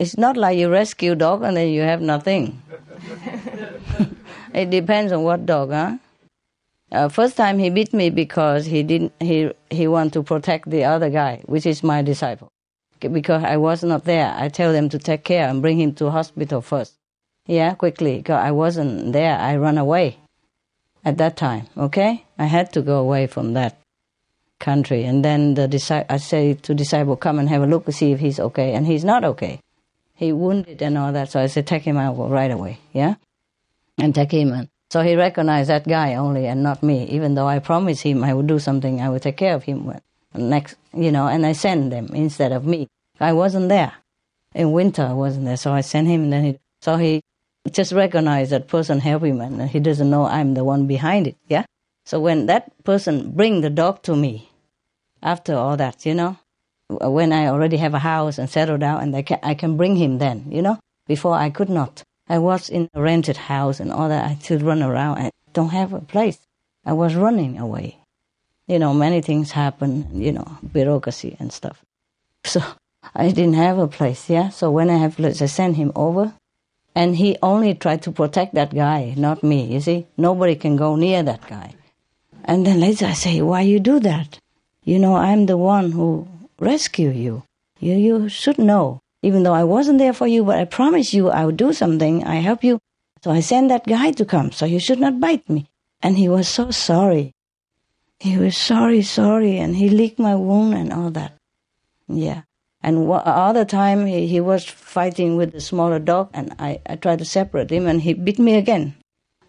[0.00, 2.62] It's not like you rescue dog and then you have nothing.
[4.56, 5.98] it depends on what dog, huh?
[6.90, 10.84] Uh, first time he beat me because he didn't he he want to protect the
[10.84, 12.48] other guy, which is my disciple.
[13.00, 16.10] Because I was not there, I tell them to take care and bring him to
[16.10, 16.94] hospital first.
[17.46, 18.16] Yeah, quickly.
[18.18, 20.16] Because I wasn't there, I run away
[21.04, 21.66] at that time.
[21.76, 23.76] Okay, I had to go away from that
[24.58, 28.12] country, and then the disi- I say to disciple, come and have a look see
[28.12, 29.60] if he's okay, and he's not okay.
[30.14, 32.78] He wounded and all that, so I said, take him out right away.
[32.94, 33.16] Yeah,
[33.98, 37.48] and take him and so he recognized that guy only and not me, even though
[37.48, 39.92] I promised him I would do something, I would take care of him
[40.32, 42.88] next, you know, and I sent them instead of me.
[43.18, 43.92] I wasn't there.
[44.54, 47.20] In winter, I wasn't there, so I sent him, and then he, so he
[47.70, 51.36] just recognized that person help him, and he doesn't know I'm the one behind it,
[51.48, 51.64] yeah?
[52.04, 54.50] So when that person bring the dog to me,
[55.22, 56.38] after all that, you know,
[56.88, 59.96] when I already have a house and settled down, and I can, I can bring
[59.96, 62.04] him then, you know, before I could not.
[62.28, 64.24] I was in a rented house and all that.
[64.24, 65.18] I still run around.
[65.18, 66.38] I don't have a place.
[66.84, 67.98] I was running away.
[68.66, 71.82] You know, many things happen, you know, bureaucracy and stuff.
[72.46, 72.62] So
[73.14, 74.50] I didn't have a place, yeah?
[74.50, 76.34] So when I have place, I sent him over.
[76.94, 80.06] And he only tried to protect that guy, not me, you see?
[80.16, 81.74] Nobody can go near that guy.
[82.44, 84.38] And then later I say, why you do that?
[84.84, 86.26] You know, I'm the one who
[86.58, 87.42] rescue you.
[87.80, 91.30] You, you should know even though I wasn't there for you, but I promise you
[91.30, 92.22] I would do something.
[92.22, 92.78] I help you.
[93.22, 95.66] So I sent that guy to come, so you should not bite me.
[96.00, 97.32] And he was so sorry.
[98.20, 101.32] He was sorry, sorry, and he licked my wound and all that.
[102.06, 102.42] Yeah.
[102.82, 106.94] And all the time he, he was fighting with the smaller dog, and I, I
[106.94, 108.94] tried to separate him, and he bit me again.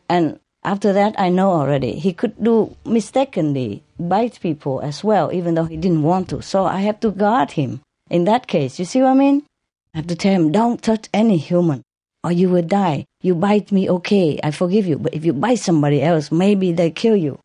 [0.10, 5.54] And after that, I know already he could do mistakenly bite people as well, even
[5.54, 6.42] though he didn't want to.
[6.42, 8.80] So I have to guard him in that case.
[8.80, 9.46] You see what I mean?
[9.94, 11.84] I have to tell him, don't touch any human
[12.24, 13.06] or you will die.
[13.22, 14.98] You bite me, okay, I forgive you.
[14.98, 17.40] But if you bite somebody else, maybe they kill you.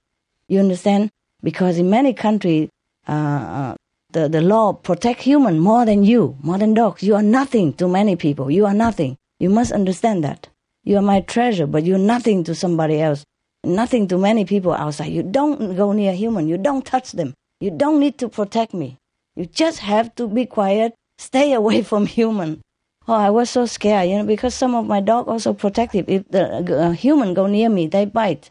[0.49, 1.11] You understand?
[1.43, 2.69] Because in many countries,
[3.09, 3.75] uh, uh,
[4.11, 7.03] the, the law protect human more than you, more than dogs.
[7.03, 8.51] You are nothing to many people.
[8.51, 9.17] You are nothing.
[9.39, 10.49] You must understand that.
[10.85, 13.25] You are my treasure, but you're nothing to somebody else.
[13.65, 15.13] Nothing to many people outside.
[15.13, 16.49] You don't go near human.
[16.49, 17.35] You don't touch them.
[17.61, 18.99] You don't need to protect me.
[19.37, 22.63] You just have to be quiet stay away from human.
[23.09, 26.09] Oh, I was so scared, you know, because some of my dog also protective.
[26.09, 26.45] If the
[26.79, 28.51] uh, human go near me, they bite,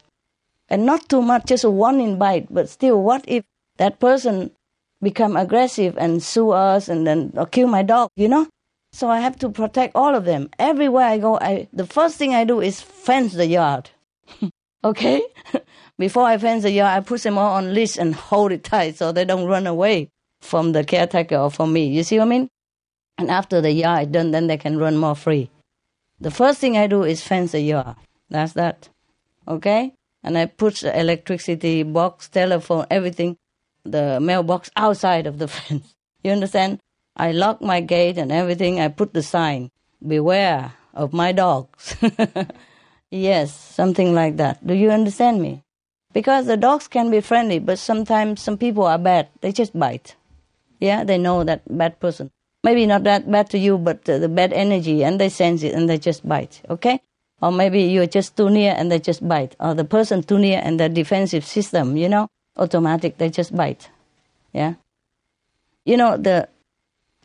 [0.68, 2.52] and not too much, just a warning bite.
[2.52, 3.44] But still, what if
[3.78, 4.50] that person
[5.00, 8.10] become aggressive and sue us and then or kill my dog?
[8.14, 8.46] You know,
[8.92, 10.50] so I have to protect all of them.
[10.58, 13.88] Everywhere I go, I the first thing I do is fence the yard.
[14.84, 15.22] okay,
[15.98, 18.96] before I fence the yard, I put them all on leash and hold it tight
[18.96, 20.10] so they don't run away
[20.42, 21.86] from the caretaker or from me.
[21.86, 22.48] You see what I mean?
[23.18, 25.50] And after the yard is done, then they can run more free.
[26.20, 27.96] The first thing I do is fence the yard.
[28.28, 28.88] That's that.
[29.46, 29.94] Okay?
[30.22, 33.36] And I put the electricity box, telephone, everything,
[33.84, 35.94] the mailbox outside of the fence.
[36.22, 36.80] You understand?
[37.16, 38.80] I lock my gate and everything.
[38.80, 39.70] I put the sign,
[40.06, 41.96] beware of my dogs.
[43.10, 44.66] yes, something like that.
[44.66, 45.62] Do you understand me?
[46.12, 49.28] Because the dogs can be friendly, but sometimes some people are bad.
[49.40, 50.14] They just bite.
[50.82, 52.30] Yeah, they know that bad person
[52.64, 55.88] maybe not that bad to you, but the bad energy, and they sense it and
[55.88, 57.00] they just bite, okay?
[57.40, 59.56] Or maybe you're just too near and they just bite.
[59.58, 63.90] Or the person too near and the defensive system, you know, automatic, they just bite.
[64.52, 64.74] Yeah?
[65.84, 66.48] You know, the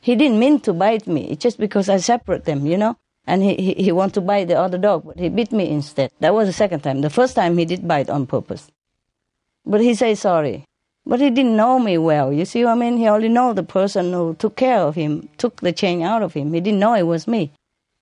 [0.01, 1.29] he didn't mean to bite me.
[1.29, 2.97] It's just because I separate them, you know?
[3.27, 6.11] And he, he, he want to bite the other dog, but he bit me instead.
[6.19, 7.01] That was the second time.
[7.01, 8.71] The first time he did bite on purpose.
[9.65, 10.65] But he said sorry.
[11.07, 12.33] But he didn't know me well.
[12.33, 12.97] You see what I mean?
[12.97, 16.33] He only know the person who took care of him, took the chain out of
[16.33, 16.53] him.
[16.53, 17.53] He didn't know it was me.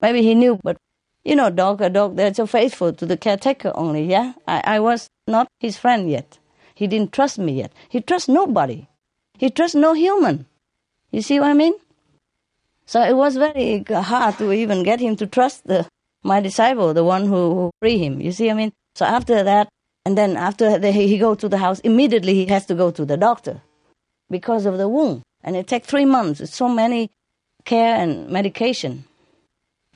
[0.02, 0.78] Maybe he knew, but
[1.24, 4.34] you know, dog, a dog, they're so faithful to the caretaker only, yeah?
[4.48, 6.40] I, I was not his friend yet.
[6.74, 7.72] He didn't trust me yet.
[7.90, 8.88] He trusts nobody.
[9.38, 10.48] He trusts no human.
[11.12, 11.74] You see what I mean?
[12.88, 15.88] So it was very hard to even get him to trust the
[16.24, 18.20] my disciple, the one who, who free him.
[18.20, 19.70] You see, I mean, So after that,
[20.06, 23.06] and then after the, he go to the house, immediately he has to go to
[23.06, 23.62] the doctor
[24.30, 25.24] because of the wound.
[25.44, 26.40] And it takes three months.
[26.42, 27.10] It's so many
[27.66, 29.06] care and medication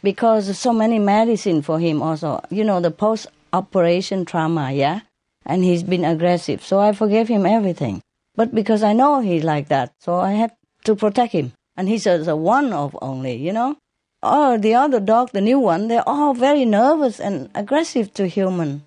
[0.02, 2.42] because so many medicine for him also.
[2.50, 5.02] You know, the post-operation trauma, yeah?
[5.46, 6.64] And he's been aggressive.
[6.64, 8.02] So I forgave him everything.
[8.36, 10.54] But because I know he's like that, so I had
[10.86, 11.54] to protect him.
[11.78, 13.78] And he's a, a one of only, you know?
[14.22, 18.84] Oh, the other dog, the new one, they're all very nervous and aggressive to human.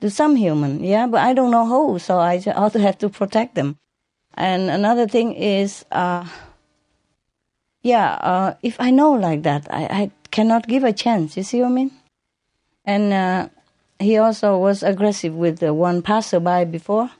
[0.00, 3.54] To some human, yeah, but I don't know who, so I also have to protect
[3.54, 3.76] them.
[4.34, 6.26] And another thing is, uh,
[7.82, 11.36] yeah, uh, if I know like that, I, I cannot give a chance.
[11.36, 11.90] You see what I mean?
[12.86, 13.48] And uh,
[13.98, 17.10] he also was aggressive with the one passerby before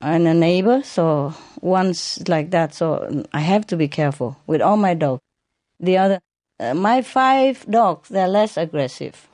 [0.00, 0.82] and a neighbor.
[0.82, 5.22] So once like that, so I have to be careful with all my dogs.
[5.78, 6.20] The other,
[6.58, 9.28] uh, my five dogs, they're less aggressive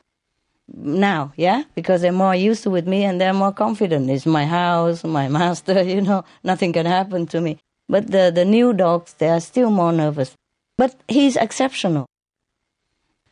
[0.74, 4.10] now, yeah, because they're more used to with me and they're more confident.
[4.10, 7.58] It's my house, my master, you know, nothing can happen to me.
[7.88, 10.34] But the, the new dogs, they are still more nervous.
[10.76, 12.06] But he's exceptional.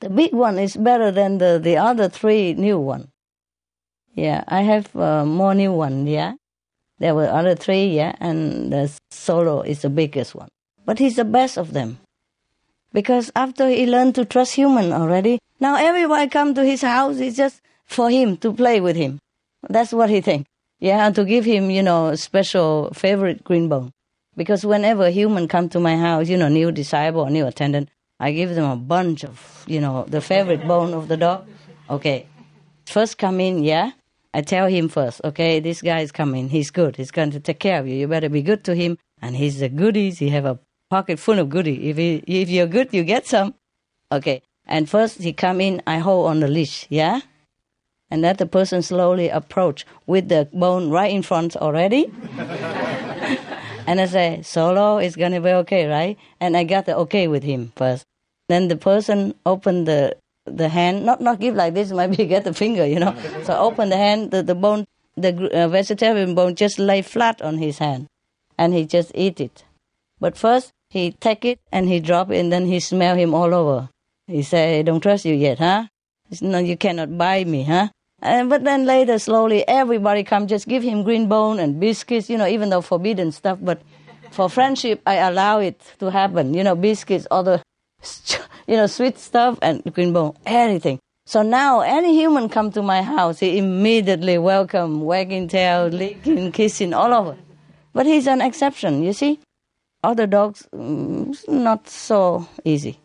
[0.00, 3.08] The big one is better than the, the other three new one.
[4.14, 6.34] Yeah, I have uh, more new one, yeah.
[6.98, 10.48] There were other three, yeah, and the solo is the biggest one.
[10.86, 11.98] But he's the best of them.
[12.92, 17.36] Because after he learned to trust human already, now everybody come to his house is
[17.36, 19.20] just for him to play with him.
[19.68, 20.46] That's what he think.
[20.78, 23.92] Yeah, and to give him, you know, special favorite green bone.
[24.36, 27.88] Because whenever human come to my house, you know, new disciple or new attendant,
[28.20, 31.46] I give them a bunch of, you know, the favorite bone of the dog.
[31.88, 32.26] Okay,
[32.84, 33.92] first come in, yeah.
[34.34, 36.50] I tell him first, okay, this guy is coming.
[36.50, 36.96] He's good.
[36.96, 37.94] He's going to take care of you.
[37.94, 38.98] You better be good to him.
[39.22, 40.18] And he's the goodies.
[40.18, 40.58] He have a
[40.90, 41.78] pocket full of goodies.
[41.82, 43.54] If he, if you're good, you get some.
[44.12, 44.42] Okay.
[44.66, 47.20] And first he come in, I hold on the leash, yeah?
[48.10, 52.12] And let the person slowly approach with the bone right in front already.
[53.86, 56.16] and I say, solo is gonna be okay, right?
[56.40, 58.04] And I got the okay with him first.
[58.48, 62.54] Then the person open the the hand, not not give like this, maybe get the
[62.54, 63.14] finger, you know.
[63.42, 64.86] so open the hand, the, the bone,
[65.16, 68.06] the uh, vegetarian bone just lay flat on his hand,
[68.56, 69.64] and he just eat it.
[70.20, 73.54] But first he take it and he drop it, and then he smell him all
[73.54, 73.88] over.
[74.26, 75.86] He say, "Don't trust you yet, huh?
[76.40, 77.88] No, you cannot buy me, huh?"
[78.22, 82.38] And, but then later, slowly, everybody come, just give him green bone and biscuits, you
[82.38, 83.58] know, even though forbidden stuff.
[83.60, 83.82] But
[84.30, 87.62] for friendship, I allow it to happen, you know, biscuits, the,
[88.66, 90.98] you know, sweet stuff and green bone, anything.
[91.26, 96.94] So now, any human come to my house, he immediately welcome, wagging tail, licking, kissing,
[96.94, 97.36] all over.
[97.92, 99.40] But he's an exception, you see.
[100.06, 103.00] Other dogs, mm, not so easy.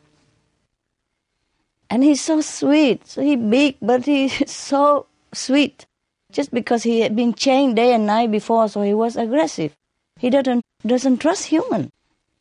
[1.90, 3.08] And he's so sweet.
[3.08, 5.88] So he big, but he's so sweet.
[6.32, 9.74] Just because he had been chained day and night before, so he was aggressive.
[10.20, 11.90] He doesn't doesn't trust human.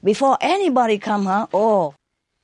[0.04, 1.46] Before anybody come, huh?
[1.54, 1.94] Oh,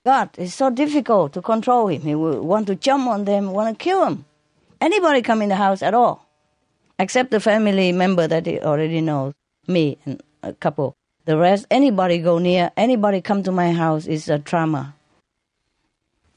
[0.06, 2.00] God, it's so difficult to control him.
[2.00, 4.24] He will want to jump on them, want to kill them.
[4.80, 6.26] Anybody come in the house at all,
[6.98, 9.34] except the family member that he already knows,
[9.68, 10.96] me and a couple.
[11.26, 14.96] The rest, anybody go near, anybody come to my house is a trauma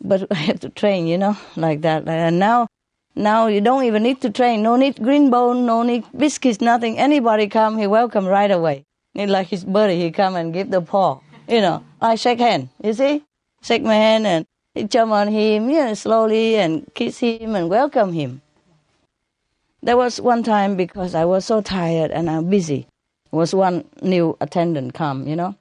[0.01, 2.07] but I have to train, you know, like that.
[2.07, 2.67] And now,
[3.15, 4.63] now you don't even need to train.
[4.63, 6.97] No need green bone, no need biscuits, nothing.
[6.97, 8.85] Anybody come, he welcome right away.
[9.13, 11.19] Need like his buddy, he come and give the paw.
[11.47, 12.69] You know, I shake hand.
[12.83, 13.23] You see,
[13.61, 14.45] shake my hand and
[14.75, 18.41] he jump on him, you know, slowly and kiss him and welcome him.
[19.81, 22.87] There was one time because I was so tired and I'm busy.
[23.31, 25.55] Was one new attendant come, you know,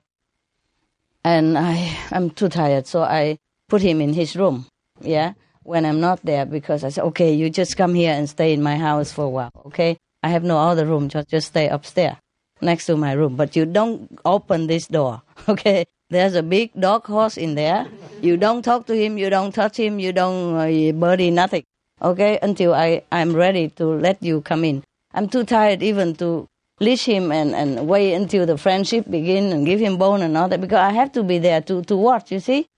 [1.22, 3.38] and I I'm too tired, so I
[3.68, 4.66] put him in his room,
[5.00, 8.52] yeah, when I'm not there because I said, okay, you just come here and stay
[8.54, 9.98] in my house for a while, okay?
[10.22, 12.16] I have no other room, just, just stay upstairs
[12.62, 13.36] next to my room.
[13.36, 15.84] But you don't open this door, okay?
[16.10, 17.86] There's a big dog horse in there.
[18.22, 21.64] You don't talk to him, you don't touch him, you don't uh, birdie, nothing,
[22.00, 22.38] okay?
[22.40, 24.82] Until I, I'm ready to let you come in.
[25.12, 26.48] I'm too tired even to
[26.80, 30.48] leash him and, and wait until the friendship begin and give him bone and all
[30.48, 32.68] that because I have to be there to, to watch, you see?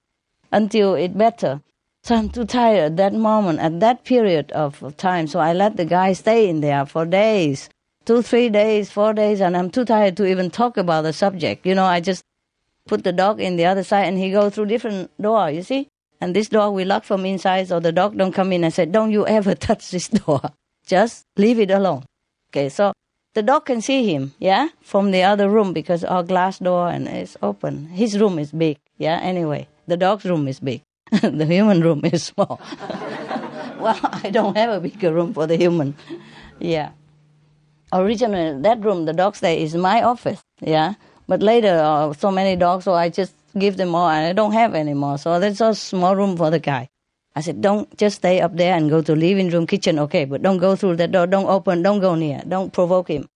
[0.52, 1.62] until it better.
[2.02, 5.26] So I'm too tired at that moment, at that period of time.
[5.26, 7.68] So I let the guy stay in there for days,
[8.06, 11.66] two, three days, four days, and I'm too tired to even talk about the subject.
[11.66, 12.22] You know, I just
[12.86, 15.88] put the dog in the other side and he go through different door, you see?
[16.22, 18.64] And this door we lock from inside so the dog don't come in.
[18.64, 20.40] I said, don't you ever touch this door.
[20.86, 22.04] Just leave it alone.
[22.50, 22.92] Okay, so
[23.34, 27.06] the dog can see him, yeah, from the other room because our glass door and
[27.08, 27.86] it's open.
[27.86, 29.68] His room is big, yeah, anyway.
[29.86, 30.82] The dog's room is big.
[31.10, 32.60] the human room is small.
[33.80, 35.96] Well, I don't have a bigger room for the human.
[36.58, 36.90] Yeah.
[37.94, 40.42] Originally, that room, the dog stay, is my office.
[40.60, 40.94] Yeah.
[41.26, 44.52] But later, uh, so many dogs, so I just give them all, and I don't
[44.52, 45.16] have any more.
[45.16, 46.90] So that's a small room for the guy.
[47.40, 50.42] I said, don't just stay up there and go to living room, kitchen, okay, but
[50.42, 53.26] don't go through the door, don't open, don't go near, don't provoke him.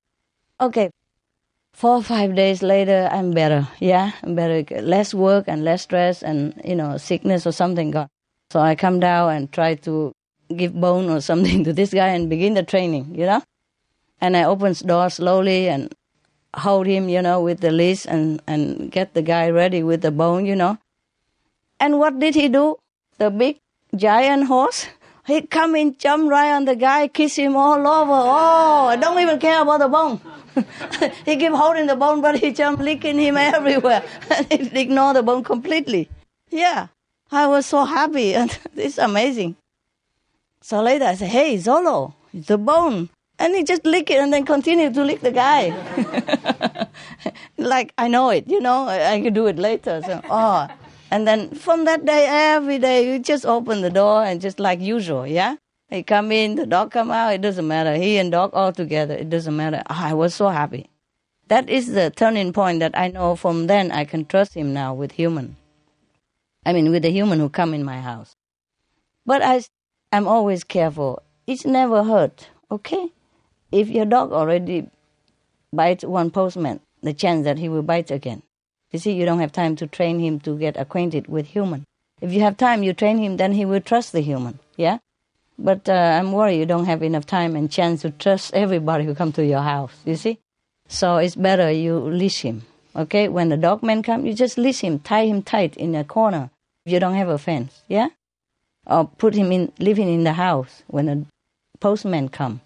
[0.60, 0.90] Okay.
[1.72, 3.66] Four or five days later, I'm better.
[3.81, 4.60] Yeah, I'm better.
[4.82, 8.09] Less work and less stress and, you know, sickness or something gone.
[8.51, 10.12] So I come down and try to
[10.55, 13.43] give bone or something to this guy and begin the training, you know?
[14.20, 15.90] And I open the door slowly and
[16.55, 20.10] hold him, you know, with the leash and, and get the guy ready with the
[20.10, 20.76] bone, you know.
[21.81, 22.76] And what did he do?
[23.16, 23.64] The big
[23.95, 24.87] giant horse?
[25.27, 28.12] He come and jump right on the guy, kiss him all over.
[28.12, 30.21] Oh, I don't even care about the bone.
[31.25, 34.05] he keep holding the bone, but he jump licking him everywhere.
[34.31, 36.11] and he ignore the bone completely.
[36.51, 36.89] Yeah,
[37.33, 39.57] I was so happy, and it's amazing.
[40.61, 43.09] So later I said, hey, Zolo, the bone.
[43.39, 45.75] And he just lick it and then continue to lick the guy.
[47.59, 50.01] like, I know it, you know, I can do it later.
[50.07, 50.69] So, oh.
[51.15, 54.81] And then from that day, every day, you just open the door and just like
[54.81, 55.55] usual, yeah?
[55.89, 57.95] He come in, the dog come out, it doesn't matter.
[57.95, 59.81] He and dog all together, it doesn't matter.
[59.89, 60.91] Oh, I was so happy.
[61.47, 64.93] That is the turning point that I know from then I can trust him now
[64.93, 65.55] with human.
[66.66, 68.35] I mean, with the human who come in my house.
[69.24, 69.62] But I,
[70.11, 71.23] I'm always careful.
[71.47, 73.12] It's never hurt, okay?
[73.70, 74.91] If your dog already
[75.73, 78.43] bites one postman, the chance that he will bite again.
[78.95, 81.83] You see, you don't have time to train him to get acquainted with human.
[82.21, 84.99] If you have time, you train him, then he will trust the human, yeah?
[85.59, 89.16] But uh, I'm worried you don't have enough time and chance to trust everybody who
[89.16, 90.39] come to your house, you see?
[90.87, 92.62] So it's better you leash him,
[92.95, 93.27] okay?
[93.27, 96.51] When the dog man come, you just leash him, tie him tight in a corner.
[96.87, 98.11] If you don't have a fence, yeah?
[98.87, 101.27] Or put him in, living in the house when a
[101.81, 102.61] postman come.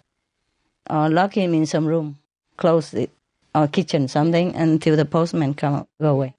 [0.87, 2.19] Or lock him in some room,
[2.55, 3.09] close it,
[3.55, 6.35] or kitchen, something, until the postman come, go away.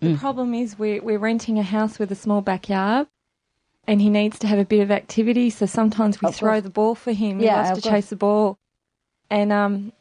[0.00, 3.06] The problem is we're, we're renting a house with a small backyard
[3.86, 5.50] and he needs to have a bit of activity.
[5.50, 6.62] So sometimes we Of throw course.
[6.62, 7.40] the ball for him.
[7.40, 7.92] Yeah, he of to course.
[7.92, 8.56] chase the ball.
[9.28, 9.92] And, um,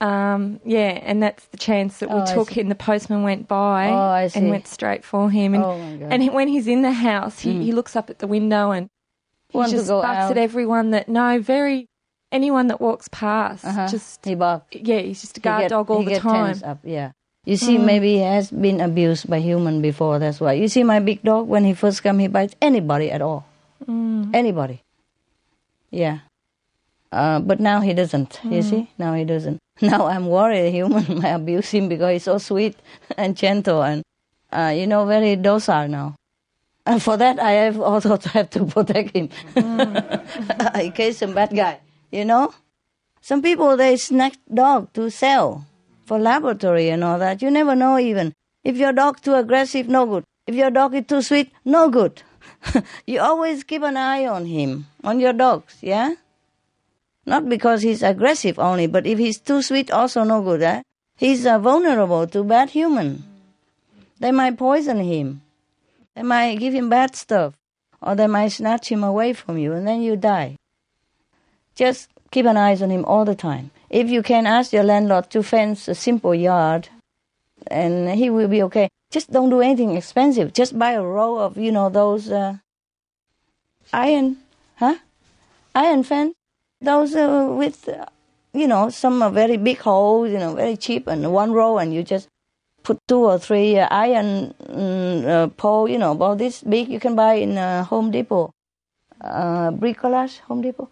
[0.00, 3.88] um, yeah, and that's the chance that we Oh, took and the postman went by
[3.90, 5.54] Oh, and went straight for him.
[5.54, 6.12] And, Oh, my God.
[6.12, 7.62] and he, when he's in the house, he, Mm.
[7.64, 8.88] he looks up at the window and
[9.50, 10.30] he just barks out.
[10.30, 11.87] at everyone that, no, very,
[12.32, 13.64] anyone that walks past.
[13.64, 13.88] Uh-huh.
[13.88, 14.64] Just, he bark.
[14.72, 16.60] yeah, he's just a guard get- dog all he the time.
[16.64, 17.12] up, yeah.
[17.44, 17.84] You see, Mm.
[17.84, 20.18] maybe he has been abused by human before.
[20.18, 20.52] That's why.
[20.52, 23.46] You see, my big dog when he first come, he bites anybody at all,
[23.88, 24.34] Mm.
[24.34, 24.82] anybody.
[25.90, 26.18] Yeah.
[27.10, 28.38] Uh, but now he doesn't.
[28.44, 28.68] You Mm.
[28.70, 29.58] see, now he doesn't.
[29.80, 32.76] Now I'm worried human might abuse him because he's so sweet
[33.16, 34.02] and gentle and
[34.52, 36.16] uh, you know very docile now.
[36.84, 41.54] And for that, I have also to have to protect him in case some bad
[41.54, 41.78] guy.
[42.10, 42.54] You know,
[43.20, 45.66] some people they snack dog to sell
[46.06, 47.42] for laboratory and all that.
[47.42, 48.32] You never know even
[48.64, 50.24] if your dog too aggressive, no good.
[50.46, 52.22] If your dog is too sweet, no good.
[53.06, 56.14] you always keep an eye on him, on your dogs, yeah.
[57.26, 60.62] Not because he's aggressive only, but if he's too sweet, also no good.
[60.62, 60.82] Eh?
[61.16, 63.24] He's uh, vulnerable to bad human.
[64.18, 65.42] They might poison him.
[66.14, 67.54] They might give him bad stuff,
[68.00, 70.56] or they might snatch him away from you, and then you die.
[71.78, 73.70] Just keep an eye on him all the time.
[73.88, 76.88] If you can ask your landlord to fence a simple yard,
[77.68, 78.88] and he will be okay.
[79.12, 80.52] Just don't do anything expensive.
[80.52, 82.56] Just buy a row of, you know, those uh,
[83.92, 84.38] iron,
[84.76, 84.96] huh?
[85.74, 86.34] Iron fence.
[86.80, 88.06] Those uh, with, uh,
[88.52, 91.94] you know, some are very big holes, you know, very cheap, and one row, and
[91.94, 92.28] you just
[92.82, 96.88] put two or three uh, iron mm, uh, pole, you know, about this big.
[96.88, 98.50] You can buy in uh, Home Depot,
[99.20, 100.90] uh, bricolage, Home Depot.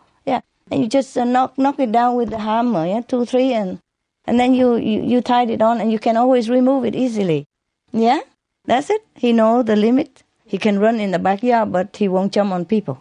[0.70, 3.52] Yeah, and you just uh, knock knock it down with the hammer, yeah, two, three,
[3.52, 3.78] and
[4.26, 7.44] and then you, you you tied it on, and you can always remove it easily.
[7.92, 8.20] Yeah,
[8.64, 9.02] that's it.
[9.14, 10.22] He know the limit.
[10.44, 13.00] He can run in the backyard, but he won't jump on people.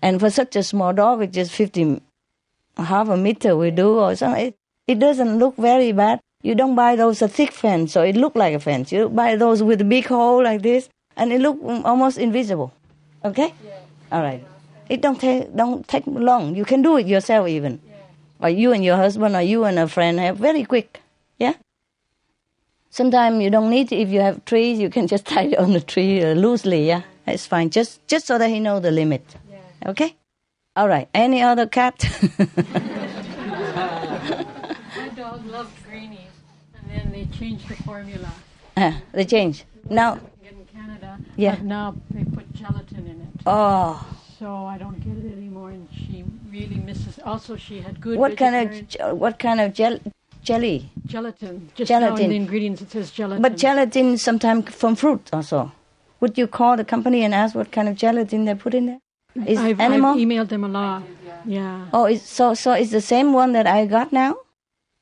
[0.00, 2.00] And for such a small dog, it's just 50,
[2.76, 4.48] half a meter we do or something.
[4.48, 4.54] It,
[4.86, 6.20] it doesn't look very bad.
[6.42, 8.92] You don't buy those a thick fence, so it look like a fence.
[8.92, 12.72] You buy those with a big hole like this, and it look mm, almost invisible.
[13.24, 13.54] Okay?
[14.12, 14.44] All right.
[14.88, 16.54] It don't take don't take long.
[16.54, 17.80] You can do it yourself even,
[18.40, 21.00] or you and your husband, or you and a friend have very quick.
[21.38, 21.54] Yeah.
[22.90, 23.90] Sometimes you don't need.
[23.92, 26.86] If you have trees, you can just tie it on the tree uh, loosely.
[26.86, 27.70] Yeah, it's fine.
[27.70, 29.24] Just just so that he know the limit.
[29.86, 30.14] Okay.
[30.76, 31.08] All right.
[31.14, 32.04] Any other cat?
[33.76, 36.18] My dog loves greenies,
[36.74, 38.30] and then they changed the formula.
[38.76, 40.14] Ah, they change now.
[40.42, 41.56] In Canada, Yeah.
[41.62, 43.28] now they put gelatin in it.
[43.46, 44.04] Oh,
[44.38, 45.70] so I don't get it anymore.
[45.70, 47.18] And she really misses.
[47.24, 48.18] Also, she had good.
[48.18, 50.00] what kind of ge- what kind of gel-
[50.42, 50.90] jelly?
[51.06, 51.70] gelatin?
[51.74, 52.30] Just now in Gelatin.
[52.30, 53.42] the ingredients it says gelatin.
[53.42, 55.72] But gelatin sometimes from fruit also.
[56.20, 59.00] Would you call the company and ask what kind of gelatin they put in there?
[59.46, 60.12] Is I've, animal?
[60.12, 61.02] I've emailed them a lot.
[61.44, 61.86] Yeah.
[61.92, 64.36] Oh, it's, so so it's the same one that I got now.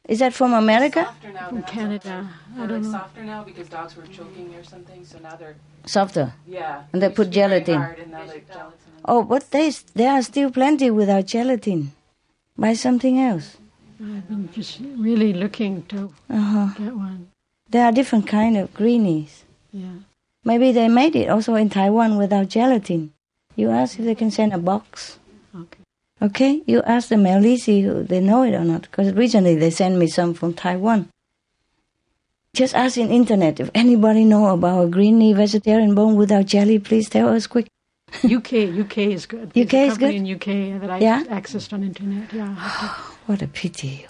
[0.09, 1.15] Is that from America?
[1.49, 2.29] From Canada.
[2.59, 2.91] I don't know.
[2.91, 5.55] softer now because dogs were choking or something, so now they're
[5.87, 6.33] Softer.
[6.47, 6.83] yeah.
[6.93, 7.81] And they put gelatin.
[7.81, 8.82] and now they gelatin.
[9.05, 11.93] Oh, but there's, there are still plenty without gelatin.
[12.57, 13.57] Buy something else.
[14.01, 16.69] I've been just really looking to Uh-huh.
[16.79, 17.29] get one.
[17.71, 19.45] There are different kind of greenies.
[19.73, 20.05] Yeah.
[20.45, 23.13] Maybe they made it also in Taiwan without gelatin.
[23.57, 25.19] You ask if they can send a box.
[25.55, 25.79] Okay.
[26.21, 28.83] Okay, you ask them at least if they know it or not.
[28.83, 31.09] Because recently they sent me some from Taiwan.
[32.55, 36.79] Just ask in internet if anybody know about a greeny vegetarian bone without jelly.
[36.79, 37.67] Please tell us quick.
[38.25, 38.53] UK,
[38.85, 39.51] UK is good.
[39.53, 40.15] There's UK is good?
[40.15, 41.25] in UK that I Yeah?
[41.25, 42.33] accessed on internet.
[42.33, 42.55] Yeah.
[43.27, 44.05] What a pity.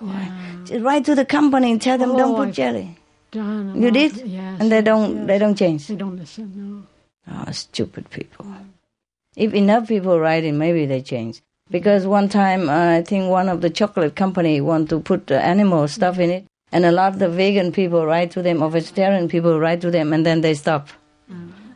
[0.64, 2.96] Just write to the company and tell them don't Oh, put I've jelly.
[3.30, 3.92] Done You lot.
[3.94, 4.16] did?
[4.26, 4.60] Yes.
[4.60, 5.26] And they don't yes.
[5.26, 5.86] they don't change.
[5.86, 6.46] They don't listen.
[6.56, 6.82] No.
[7.46, 8.46] Oh, stupid people.
[9.36, 11.42] If enough people write it, maybe they change.
[11.70, 15.34] Because one time, uh, I think one of the chocolate company want to put uh,
[15.36, 18.68] animal stuff in it, and a lot of the vegan people write to them, or
[18.70, 20.88] vegetarian people write to them, and then they stop.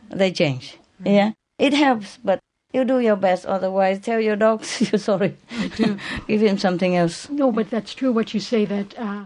[0.09, 0.77] They change.
[1.03, 2.39] Yeah, it helps, but
[2.73, 3.45] you do your best.
[3.45, 5.35] Otherwise, tell your dogs you're sorry.
[6.27, 7.29] Give him something else.
[7.29, 9.25] No, but that's true what you say that uh,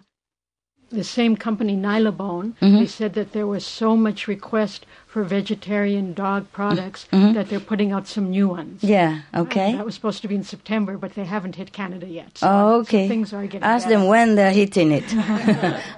[0.91, 2.79] the same company, Nylabone, Mhm.
[2.79, 7.33] they said that there was so much request for vegetarian dog products Mhm.
[7.33, 8.83] that they're putting out some new ones.
[8.83, 9.21] Yeah.
[9.33, 9.73] Okay.
[9.73, 12.37] Uh, that was supposed to be in September, but they haven't hit Canada yet.
[12.37, 13.07] So, Oh, so okay.
[13.07, 13.99] things are getting Ask better.
[13.99, 15.07] them when they're hitting it.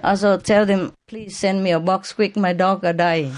[0.03, 2.38] also, tell them, please send me a box quick.
[2.38, 3.34] My dog are dying.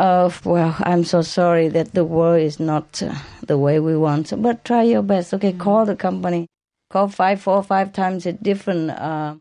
[0.00, 3.12] Oh well, I'm so sorry that the world is not uh,
[3.44, 4.32] the way we want.
[4.40, 5.34] But try your best.
[5.34, 6.46] Okay, call the company.
[6.88, 9.34] Call five, four, five times a different uh,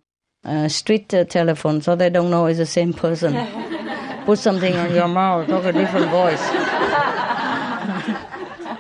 [0.44, 3.36] uh, street uh, telephone, so they don't know it's the same person.
[4.26, 5.48] Put something on your mouth.
[5.48, 6.42] Talk a different voice.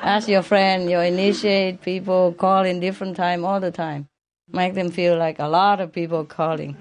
[0.01, 4.07] Ask your friend, your initiate people call in different time all the time.
[4.51, 6.75] Make them feel like a lot of people calling.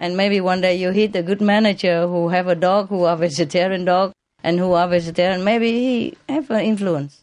[0.00, 3.16] And maybe one day you hit a good manager who have a dog who are
[3.16, 5.44] vegetarian dog and who are vegetarian.
[5.44, 7.22] Maybe he have an influence.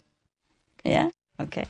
[0.83, 1.09] Yeah.
[1.39, 1.65] Okay.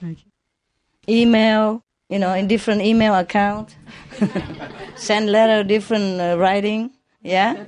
[1.08, 3.76] Email, you know, in different email account.
[4.96, 6.92] Send letter different uh, writing.
[7.22, 7.66] Yeah.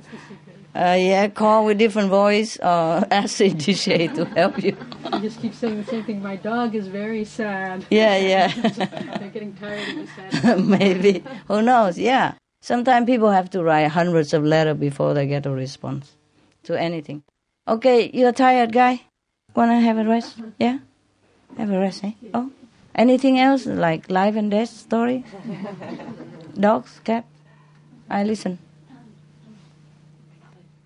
[0.74, 4.76] Uh, yeah, call with different voice or ask the DJ to help you.
[5.12, 6.20] I just keep saying the same thing.
[6.20, 7.86] My dog is very sad.
[7.90, 8.48] Yeah, yeah.
[9.18, 10.64] They're getting tired of the sad.
[10.64, 11.22] Maybe.
[11.46, 11.96] Who knows?
[11.96, 12.34] Yeah.
[12.60, 16.16] Sometimes people have to write hundreds of letters before they get a response
[16.64, 17.22] to anything.
[17.68, 19.02] Okay, you're tired, guy?
[19.54, 20.38] Wanna have a rest?
[20.58, 20.78] Yeah?
[21.56, 22.12] Have a rest, eh?
[22.32, 22.50] Oh.
[22.96, 23.66] Anything else?
[23.66, 25.24] Like life and death story?
[26.58, 27.26] Dogs, cat?
[28.10, 28.58] I listen.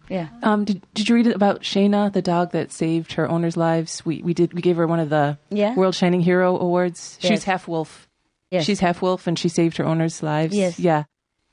[0.09, 0.29] Yeah.
[0.43, 4.05] Um, did, did you read about Shayna, the dog that saved her owner's lives?
[4.07, 5.75] We we did we gave her one of the Yeah.
[5.75, 7.19] World Shining Hero awards.
[7.21, 7.31] Yes.
[7.33, 8.09] She's half wolf.
[8.51, 8.65] Yes.
[8.65, 10.57] She's half wolf, and she saved her owner's lives.
[10.57, 10.79] Yes.
[10.79, 11.05] Yeah.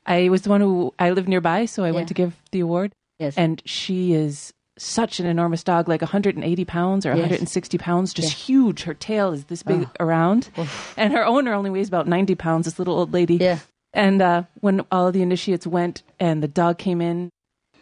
[0.06, 1.94] I was the one who I live nearby, so I Yeah.
[1.96, 2.94] went to give the award.
[3.20, 3.36] Yes.
[3.38, 7.20] And she is such an enormous dog, like 180 pounds or Yes.
[7.20, 8.46] 160 pounds, just Yeah.
[8.56, 8.84] huge.
[8.84, 9.92] Her tail is this big Oh.
[10.06, 10.50] around,
[10.98, 12.66] and her owner only weighs about 90 pounds.
[12.66, 13.36] This little old lady.
[13.38, 13.60] Yeah.
[13.94, 17.30] And uh, when all the initiates went and the dog came in,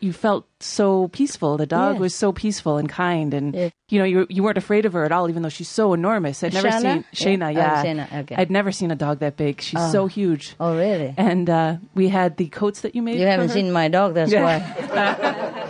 [0.04, 1.58] you felt so peaceful.
[1.58, 2.00] The dog Yes.
[2.02, 3.70] was so peaceful and kind, and Yeah.
[3.90, 6.44] you know you you weren't afraid of her at all, even though she's so enormous.
[6.44, 6.82] I'd never Shana?
[6.82, 7.06] seen
[7.40, 7.54] Shayna.
[7.54, 7.60] Yeah.
[7.60, 8.36] Yeah, Oh, Shayna, okay.
[8.38, 9.62] I'd never seen a dog that big.
[9.62, 9.92] She's Oh.
[9.92, 10.56] so huge.
[10.60, 11.14] Oh, really?
[11.18, 13.20] And uh, we had the coats that you made.
[13.20, 13.54] You haven't her.
[13.54, 14.44] seen my dog, that's Yeah.
[14.44, 15.70] why.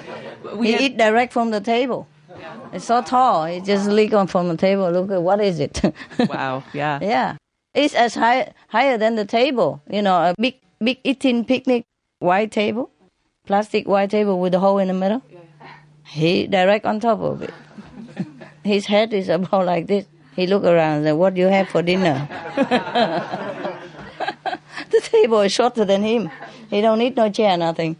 [0.57, 2.07] We had- eat direct from the table.
[2.73, 3.45] It's so tall.
[3.45, 4.89] He just lick on from the table.
[4.91, 5.81] Look at what is it?
[6.19, 6.63] wow.
[6.73, 6.99] Yeah.
[7.01, 7.35] yeah.
[7.73, 9.81] It's as high higher than the table.
[9.89, 11.85] You know, a big big eating picnic
[12.19, 12.89] white table,
[13.45, 15.21] plastic white table with a hole in the middle.
[16.05, 17.53] He direct on top of it.
[18.63, 20.05] His head is about like this.
[20.35, 22.27] He look around and say, "What do you have for dinner?"
[24.89, 26.29] the table is shorter than him.
[26.69, 27.97] He don't need no chair, nothing.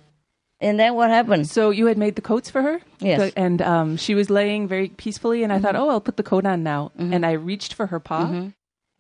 [0.59, 1.49] And then what happened?
[1.49, 2.79] So you had made the coats for her?
[2.99, 3.19] Yes.
[3.19, 5.79] So- and um, she was laying very peacefully, and I thought, Mhm.
[5.79, 6.91] oh, I'll put the coat on now.
[6.97, 7.13] Mhm.
[7.13, 8.53] And I reached for her paw, Mhm.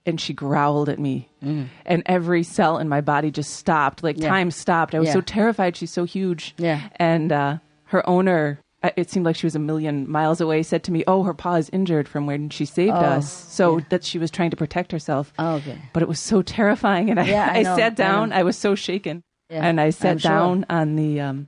[0.05, 1.29] And she growled at me.
[1.43, 1.67] Mhm.
[1.85, 4.27] And every cell in my body just stopped, like Yeah.
[4.29, 4.93] time stopped.
[4.95, 5.13] I was Yeah.
[5.13, 5.75] so terrified.
[5.75, 6.53] She's so huge.
[6.57, 6.81] Yeah.
[6.97, 10.83] And uh, her owner, uh, it seemed like she was a million miles away, said
[10.83, 13.31] to me, oh, her paw is injured from when she saved Oh, us.
[13.31, 15.31] So that she was trying to protect herself.
[15.39, 15.77] Oh, okay.
[15.93, 17.09] But it was so terrifying.
[17.09, 18.29] And I, Yeah, I I, sat down.
[18.29, 18.35] know.
[18.35, 19.23] I, was so shaken.
[19.49, 20.31] Yeah, and I I'm sat sure.
[20.31, 21.47] down on the um,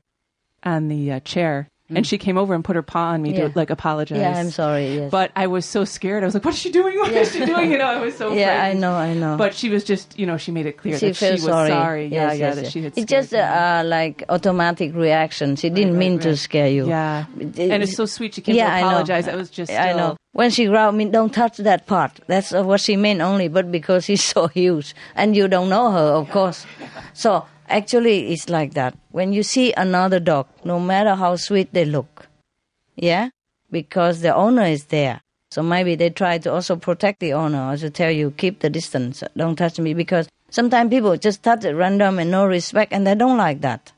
[0.63, 3.37] on the uh, chair And she came over and put her paw on me Mm.
[3.37, 3.47] Yeah.
[3.49, 4.17] to like apologize.
[4.17, 5.11] Yeah, I'm sorry, yes.
[5.11, 6.23] But I was so scared.
[6.23, 6.97] I was like, "What is she doing?
[6.97, 8.33] What is she doing?" You know, I was so.
[8.33, 9.37] Yeah, I know, I know.
[9.37, 12.07] But she was just, you know, she made it clear she that she was sorry.
[12.07, 12.93] Yeah, Yes, yeah, yes, that she had.
[12.97, 15.55] It's just uh, like automatic reaction.
[15.57, 16.37] She didn't right, mean to right.
[16.39, 16.87] scare you.
[16.87, 17.25] Yeah.
[17.39, 18.87] It- And it's so sweet she came yeah, to I know.
[18.87, 19.25] apologize.
[19.25, 20.17] That was just I know.
[20.33, 22.19] When she growled, me, don't touch that part.
[22.27, 26.09] That's what she meant only, but because she's so huge and you don't know her,
[26.19, 26.65] of course.
[27.13, 28.97] So actually, it's like that.
[29.11, 32.27] When you see another dog, no matter how sweet they look,
[32.95, 33.29] yeah,
[33.71, 35.21] because the owner is there.
[35.51, 38.69] So maybe they try to also protect the owner or to tell you keep the
[38.69, 43.07] distance, don't touch me because sometimes people just touch at random and no respect and
[43.07, 43.93] they don't like that.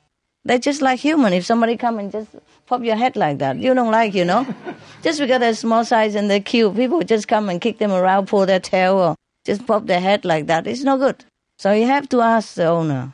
[0.46, 1.34] They're just like human.
[1.34, 2.30] If somebody come and just
[2.68, 4.46] pop your head like that, you don't like, you know.
[5.04, 8.28] just because they're small size and they're cute, people just come and kick them around,
[8.28, 9.16] pull their tail, or
[9.46, 10.66] just pop their head like that.
[10.66, 11.26] It's no good.
[11.58, 13.14] So you have to ask the owner.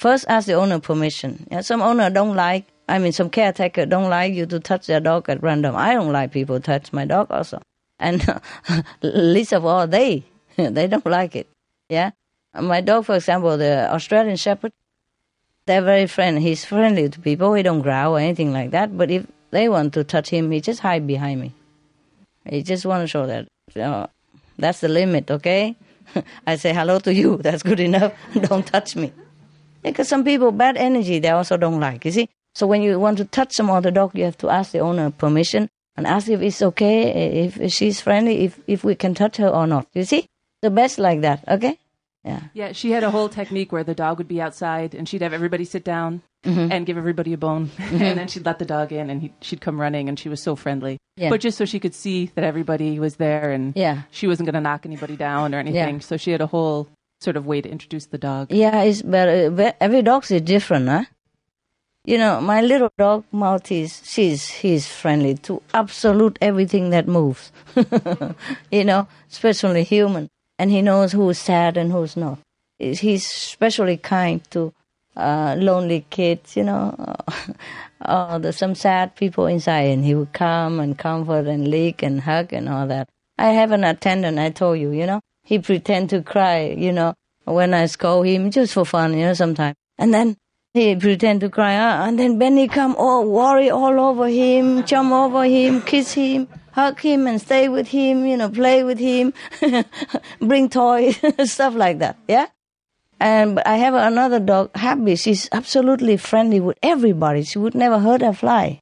[0.00, 1.46] First, ask the owner permission.
[1.50, 2.64] Yeah, some owner don't like.
[2.88, 5.76] I mean, some caretaker don't like you to touch their dog at random.
[5.76, 7.60] I don't like people touch my dog also,
[7.98, 8.24] and
[9.02, 10.24] least of all they.
[10.56, 11.48] they don't like it.
[11.90, 12.12] Yeah,
[12.58, 14.72] my dog, for example, the Australian Shepherd
[15.66, 16.40] they're very friendly.
[16.40, 17.52] He's friendly to people.
[17.52, 18.96] He don't growl or anything like that.
[18.96, 21.52] But if they want to touch him, he just hide behind me.
[22.48, 23.48] He just want to show that
[24.58, 25.30] that's the limit.
[25.30, 25.76] Okay,
[26.46, 27.36] I say hello to you.
[27.36, 28.14] That's good enough.
[28.34, 29.12] don't touch me.
[29.82, 32.04] Because some people bad energy they also don't like.
[32.04, 32.28] You see.
[32.54, 35.10] So when you want to touch some other dog, you have to ask the owner
[35.10, 39.48] permission and ask if it's okay, if she's friendly, if if we can touch her
[39.48, 39.86] or not.
[39.94, 40.26] You see,
[40.62, 41.44] the best like that.
[41.48, 41.78] Okay.
[42.24, 42.40] Yeah.
[42.52, 45.32] Yeah, she had a whole technique where the dog would be outside and she'd have
[45.32, 46.70] everybody sit down Mhm.
[46.70, 47.68] and give everybody a bone.
[47.78, 48.00] Mhm.
[48.02, 50.42] And then she'd let the dog in and he, she'd come running and she was
[50.42, 50.98] so friendly.
[51.16, 51.30] Yeah.
[51.30, 54.02] But just so she could see that everybody was there and Yeah.
[54.10, 55.94] she wasn't going to knock anybody down or anything.
[55.94, 56.00] Yeah.
[56.00, 56.88] So she had a whole
[57.20, 58.50] sort of way to introduce the dog.
[58.50, 59.28] Yeah, it's but
[59.80, 61.04] Every dog is different, huh?
[62.04, 67.52] You know, my little dog Maltese, she's he's friendly to absolute everything that moves.
[68.70, 72.38] you know, especially human, and he knows who's sad and who's not.
[72.78, 74.72] He's especially kind to
[75.14, 76.56] uh, lonely kids.
[76.56, 77.16] You know,
[78.00, 82.22] uh, there's some sad people inside, and he would come and comfort and lick and
[82.22, 83.10] hug and all that.
[83.36, 84.38] I have an attendant.
[84.38, 86.74] I told you, you know, he pretend to cry.
[86.78, 87.14] You know,
[87.44, 89.12] when I scold him just for fun.
[89.14, 90.36] You know, sometimes, and then
[90.72, 95.10] he pretend to cry, uh, and then Benny come all worry all over him, jump
[95.12, 98.24] over him, kiss him, hug him, and stay with him.
[98.24, 99.34] You know, play with him,
[100.40, 101.18] bring toys,
[101.50, 102.16] stuff like that.
[102.28, 102.46] Yeah.
[103.18, 105.16] And I have another dog, Happy.
[105.16, 107.42] She's absolutely friendly with everybody.
[107.42, 108.80] She would never hurt a fly.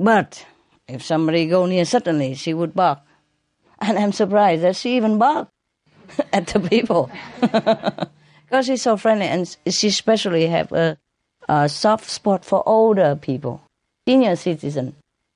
[0.00, 0.44] But
[0.88, 3.05] if somebody go near suddenly, she would bark.
[3.80, 5.52] And I'm surprised that she even barked
[6.32, 7.10] at the people.
[8.46, 10.96] Because she's so friendly, and she especially have a,
[11.48, 13.60] a soft spot for older people,
[14.06, 14.94] senior citizen.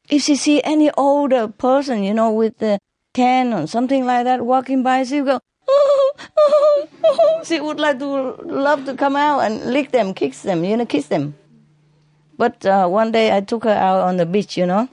[0.09, 2.79] If she see any older person, you know, with the
[3.13, 7.41] can or something like that walking by, she go, oh, oh, oh.
[7.45, 8.07] she would like to
[8.45, 11.35] love to come out and lick them, kiss them, you know, kiss them.
[12.39, 14.89] But uh, one day I took her out on the beach, you know,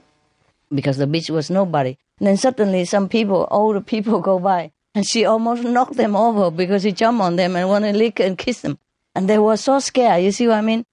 [0.74, 1.96] because the beach was nobody.
[2.18, 6.50] And then suddenly some people, older people, go by, and she almost knocked them over
[6.50, 8.78] because she jumped on them and wanted to lick and kiss them.
[9.14, 10.22] And they were so scared.
[10.22, 10.84] You see what I mean?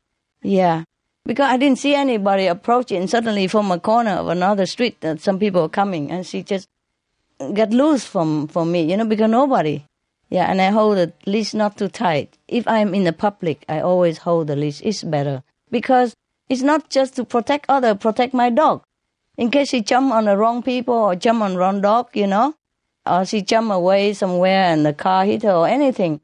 [0.42, 0.84] Yeah.
[1.26, 3.08] Because I didn't see anybody approaching.
[3.08, 6.70] Suddenly, from a corner of another street, uh, some people were coming, and she just
[7.54, 9.84] got loose from, from me, you know, because nobody.
[10.30, 12.38] Yeah, and I hold the leash not too tight.
[12.48, 14.82] If I'm in the public, I always hold the leash.
[14.84, 16.16] It's better because
[16.50, 18.84] it's not just to protect other, protect my dog.
[19.38, 22.56] In case she jump on the wrong people or jump on wrong dog, you know,
[23.06, 26.22] or she jump away somewhere and the car hit her or anything.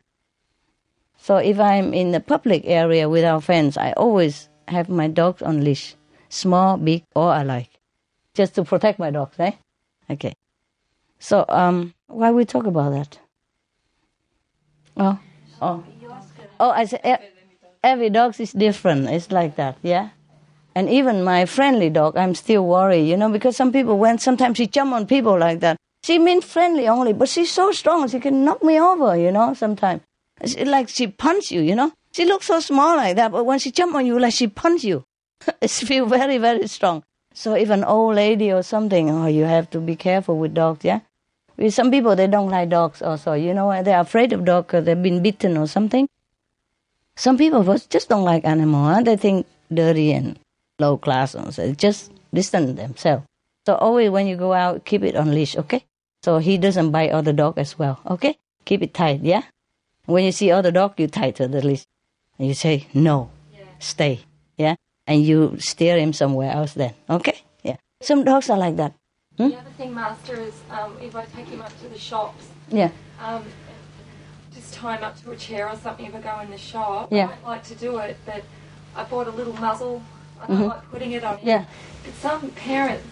[1.18, 5.64] So if I'm in the public area without fence, I always have my dogs on
[5.64, 5.96] leash,
[6.30, 7.70] small, big, or alike,
[8.34, 9.52] just to protect my dogs, eh?
[10.10, 10.34] Okay.
[11.20, 13.20] So um, why we talk about that?
[14.98, 15.20] Oh,
[15.62, 15.84] oh,
[16.60, 16.72] oh!
[16.72, 17.20] I said
[17.84, 19.08] every dog is different.
[19.10, 20.10] It's like that, yeah.
[20.74, 24.58] And even my friendly dog, I'm still worried, you know, because some people, when sometimes
[24.58, 28.20] she jump on people like that, she means friendly only, but she's so strong, she
[28.20, 30.02] can knock me over, you know, sometimes.
[30.58, 31.92] Like she punch you, you know.
[32.14, 34.84] She looks so small like that, but when she jump on you, like she punch
[34.84, 35.04] you.
[35.62, 37.04] it feel very, very strong.
[37.34, 40.84] So if an old lady or something, oh, you have to be careful with dogs,
[40.84, 41.02] yeah.
[41.58, 44.86] With some people, they don't like dogs also, you know, they're afraid of dogs because
[44.86, 46.08] they've been bitten or something.
[47.16, 49.04] Some people just don't like animal, huh?
[49.04, 50.40] They think dirty and
[50.82, 53.24] low class, and so just distance themselves.
[53.66, 55.86] So always when you go out, keep it on leash, okay?
[56.24, 58.38] So he doesn't bite other dog as well, okay?
[58.66, 59.44] Keep it tight, yeah?
[60.06, 61.86] When you see other dog, you tie to the leash.
[62.38, 63.30] And you say, no,
[63.80, 64.22] stay,
[64.58, 64.76] yeah?
[65.08, 66.94] and you steer him somewhere else then.
[67.10, 67.38] Okay?
[67.64, 67.78] Yeah.
[68.02, 68.94] Some dogs are like that.
[69.38, 69.50] Hmm?
[69.50, 72.92] The other thing, Master, is um, if I take him up to the shops, Yeah.
[73.22, 73.44] um,
[74.54, 77.12] just tie him up to a chair or something if I go in the shop.
[77.12, 77.26] Yeah.
[77.26, 78.44] I don't like to do it, but
[78.96, 80.02] I bought a little muzzle.
[80.44, 80.70] I don't Mhm.
[80.70, 81.48] like putting it on him.
[81.48, 81.64] Yeah.
[82.04, 83.06] But some parents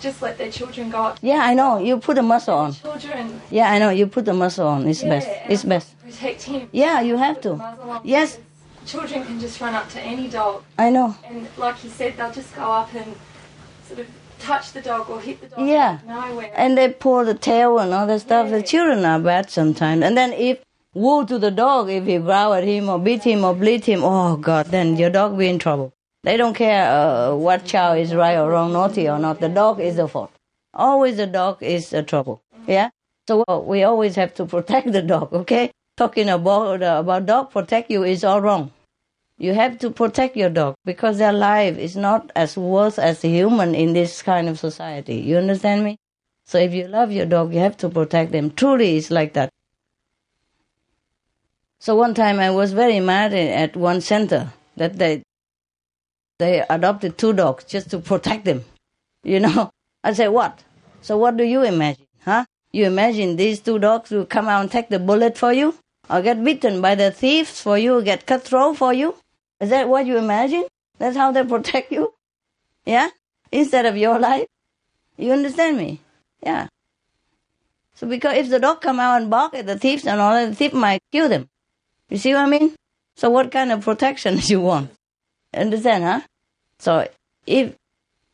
[0.00, 1.78] just let their children go up Yeah, I know.
[1.78, 2.72] You put a muscle on.
[2.74, 3.40] children.
[3.50, 3.90] Yeah, I know.
[3.90, 4.86] You put the muscle on.
[4.88, 5.28] It's Yeah, best.
[5.48, 5.88] It's best.
[6.02, 6.68] Protect him.
[6.72, 7.60] Yeah, you have to.
[8.04, 8.38] Yes.
[8.86, 10.62] Children can just run up to any dog.
[10.78, 11.14] I know.
[11.28, 13.14] And like you said, they'll just go up and
[13.88, 14.06] sort of
[14.38, 15.98] touch the dog or hit the dog Yeah.
[16.06, 16.50] nowhere.
[16.54, 18.50] And they pull the tail and all that stuff.
[18.50, 20.04] The children are bad sometimes.
[20.04, 20.58] And then if
[20.94, 24.04] woe to the dog if he growl at him or beat him or bleed him,
[24.04, 25.92] oh God, then your dog be in trouble.
[26.26, 29.38] They don't care uh, what child is right or wrong, naughty or not.
[29.38, 30.32] The dog is the fault.
[30.74, 32.42] Always the dog is the trouble.
[32.66, 32.90] Yeah.
[33.28, 35.32] So we always have to protect the dog.
[35.32, 35.70] Okay.
[35.96, 38.72] Talking about uh, about dog protect you is all wrong.
[39.38, 43.28] You have to protect your dog because their life is not as worth as a
[43.28, 45.18] human in this kind of society.
[45.18, 45.96] You understand me?
[46.44, 48.50] So if you love your dog, you have to protect them.
[48.50, 49.50] Truly, it's like that.
[51.78, 55.22] So one time I was very mad at one center that they
[56.38, 58.64] they adopted two dogs just to protect them.
[59.22, 59.70] You know,
[60.04, 60.62] I say, what?
[61.00, 62.44] So what do you imagine, huh?
[62.72, 65.74] You imagine these two dogs will come out and take the bullet for you,
[66.10, 69.14] or get bitten by the thieves for you, get cut throat for you?
[69.60, 70.64] Is that what you imagine?
[70.98, 72.12] That's how they protect you?
[72.84, 73.10] Yeah?
[73.50, 74.46] Instead of your life?
[75.16, 76.00] You understand me?
[76.42, 76.68] Yeah.
[77.94, 80.50] So because if the dog come out and bark at the thieves and all that,
[80.50, 81.48] the thief might kill them.
[82.10, 82.74] You see what I mean?
[83.16, 84.90] So what kind of protection do you want?
[85.56, 86.20] Understand, huh?
[86.78, 87.08] So
[87.46, 87.74] if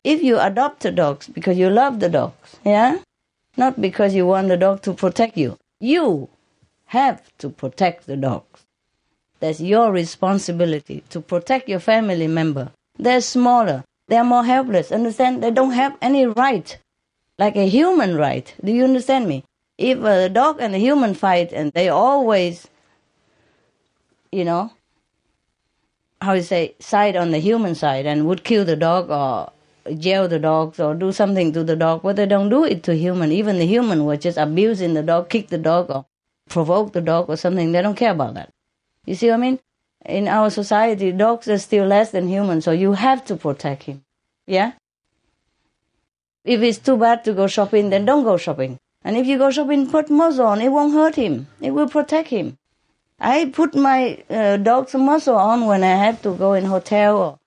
[0.03, 2.99] if you adopt the dogs because you love the dogs, yeah?
[3.55, 5.57] Not because you want the dog to protect you.
[5.79, 6.29] You
[6.87, 8.65] have to protect the dogs.
[9.39, 12.71] That's your responsibility to protect your family member.
[12.97, 13.83] They're smaller.
[14.07, 14.91] They're more helpless.
[14.91, 15.43] Understand?
[15.43, 16.77] They don't have any right,
[17.37, 18.53] like a human right.
[18.63, 19.43] Do you understand me?
[19.77, 22.67] If a dog and a human fight and they always,
[24.31, 24.71] you know,
[26.23, 29.51] how you say, side on the human side and would kill the dog or
[29.97, 32.95] jail the dogs or do something to the dog, but they don't do it to
[32.95, 33.31] human.
[33.31, 36.05] Even the human was just abusing the dog, kick the dog or
[36.49, 37.71] provoke the dog or something.
[37.71, 38.49] They don't care about that.
[39.05, 39.59] You see what I mean?
[40.05, 44.03] In our society, dogs are still less than human, so you have to protect him.
[44.47, 44.73] Yeah?
[46.45, 48.77] If it's too bad to go shopping, then don't go shopping.
[49.03, 50.61] And if you go shopping, put muzzle on.
[50.61, 51.47] It won't hurt him.
[51.61, 52.57] It will protect him.
[53.23, 57.39] I put my uh, dog's muzzle on when I have to go in hotel or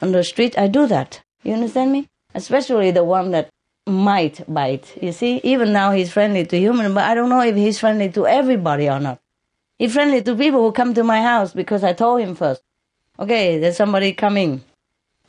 [0.00, 0.58] on the street.
[0.58, 1.22] I do that.
[1.44, 2.08] You understand me?
[2.34, 3.48] Especially the one that
[3.86, 4.92] might bite.
[5.00, 8.10] You see, even now he's friendly to human, but I don't know if he's friendly
[8.10, 9.20] to everybody or not.
[9.78, 12.62] He's friendly to people who come to my house because I told him first.
[13.16, 14.62] Okay, there's somebody coming.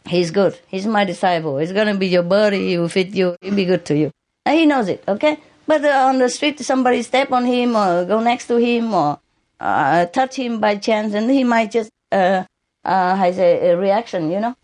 [0.05, 0.59] He's good.
[0.67, 1.59] He's my disciple.
[1.59, 2.69] He's gonna be your buddy.
[2.69, 3.35] He will fit you.
[3.39, 4.11] He'll be good to you.
[4.47, 5.03] And he knows it.
[5.07, 5.37] Okay.
[5.67, 9.20] But uh, on the street, somebody step on him or go next to him or
[9.61, 12.43] uh, touch him by chance, and he might just uh,
[12.83, 14.31] uh, has a, a reaction.
[14.31, 14.55] You know,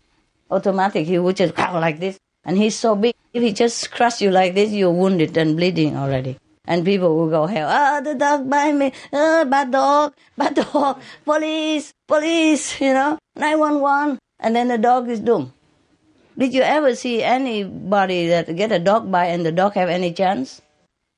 [0.50, 1.06] automatic.
[1.06, 3.14] He would just like this, and he's so big.
[3.32, 6.36] If he just crush you like this, you're wounded and bleeding already.
[6.66, 7.68] And people will go hell.
[7.70, 8.92] Ah, the dog bite me.
[9.12, 11.00] Ah, bad dog, bad dog.
[11.24, 12.80] Police, police.
[12.80, 14.18] You know, nine one one.
[14.40, 15.52] And then the dog is doomed.
[16.36, 20.12] Did you ever see anybody that get a dog bite and the dog have any
[20.12, 20.60] chance?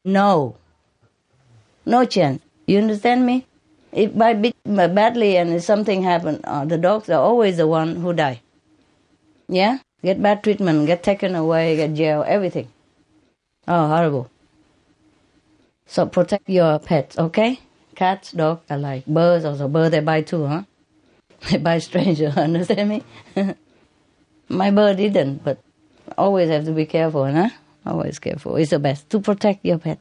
[0.04, 0.56] No.
[1.84, 2.40] No chance.
[2.66, 3.46] You understand me?
[3.92, 8.12] If by bit badly and something happen, uh, the dogs are always the one who
[8.12, 8.40] die.
[9.48, 9.78] Yeah?
[10.02, 12.68] Get bad treatment, get taken away, get jail, everything.
[13.66, 14.30] Oh, horrible.
[15.86, 17.60] So protect your pets, okay?
[17.96, 19.06] Cats, dogs, I like.
[19.06, 19.68] Birds also.
[19.68, 20.62] Birds, they bite too, huh?
[21.50, 23.02] They bite stranger, understand me?
[24.48, 25.58] My bird didn't, but
[26.16, 27.50] always have to be careful, huh?
[27.84, 28.56] Always careful.
[28.56, 29.98] It's the best to protect your pet.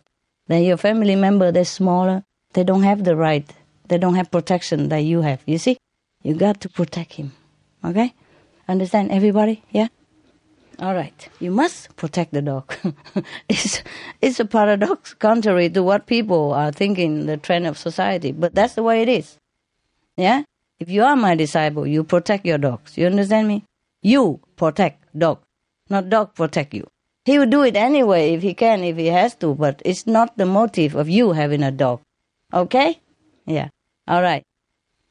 [0.47, 2.23] Then your family member, they're smaller.
[2.53, 3.49] They don't have the right.
[3.89, 5.41] They don't have protection that you have.
[5.45, 5.77] You see?
[6.23, 7.33] You got to protect him.
[7.83, 8.13] Okay?
[8.67, 9.63] Understand everybody?
[9.71, 9.87] Yeah?
[10.79, 11.27] All right.
[11.39, 12.73] You must protect the dog.
[13.49, 13.83] it's,
[14.21, 18.31] it's a paradox, contrary to what people are thinking, the trend of society.
[18.31, 19.37] But that's the way it is.
[20.15, 20.43] Yeah?
[20.79, 22.97] If you are my disciple, you protect your dogs.
[22.97, 23.65] You understand me?
[24.01, 25.39] You protect dog,
[25.89, 26.87] not dog protect you.
[27.25, 30.37] He will do it anyway if he can, if he has to, but it's not
[30.37, 31.99] the motive of you having a dog.
[32.53, 32.99] Okay?
[33.45, 33.69] Yeah.
[34.09, 34.43] All right.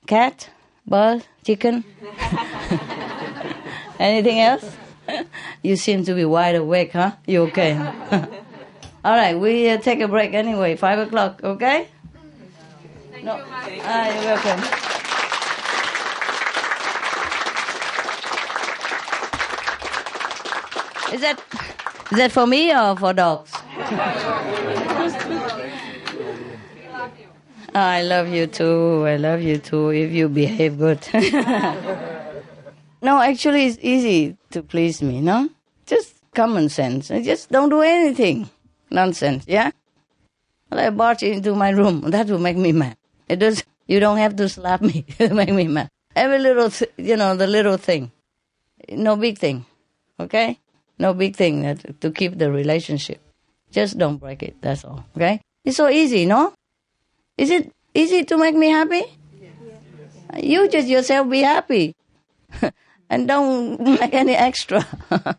[0.09, 0.51] Cat,
[0.85, 1.85] bird, chicken.
[4.01, 4.77] Anything else?
[5.62, 7.12] you seem to be wide awake, huh?
[7.25, 7.75] You okay?
[7.75, 8.27] Huh?
[9.05, 10.75] All right, we uh, take a break anyway.
[10.75, 11.86] Five o'clock, okay?
[13.23, 13.39] no.
[13.41, 14.59] Ah, you're welcome.
[21.15, 21.41] Is that
[22.10, 23.52] is that for me or for dogs?
[27.74, 29.05] Ah, I love you too.
[29.06, 29.90] I love you too.
[29.90, 31.06] If you behave good.
[33.02, 35.20] no, actually, it's easy to please me.
[35.20, 35.48] No,
[35.86, 37.08] just common sense.
[37.08, 38.48] Just don't do anything.
[38.90, 39.44] Nonsense.
[39.47, 39.70] Yeah.
[40.70, 42.10] Well, I barge into my room.
[42.10, 42.97] That will make me mad.
[43.28, 43.62] It does.
[43.86, 45.88] You don't have to slap me make me mad.
[46.16, 48.10] Every little, th- you know, the little thing.
[48.90, 49.64] No big thing.
[50.20, 50.58] Okay.
[50.98, 53.20] No big thing that, to keep the relationship.
[53.70, 54.56] Just don't break it.
[54.60, 55.05] That's all.
[55.16, 55.40] Okay.
[55.64, 56.52] It's so easy, no?
[57.39, 59.05] Is it easy to make me happy?
[60.36, 61.94] You just yourself be happy.
[63.10, 64.84] and don't make any extra.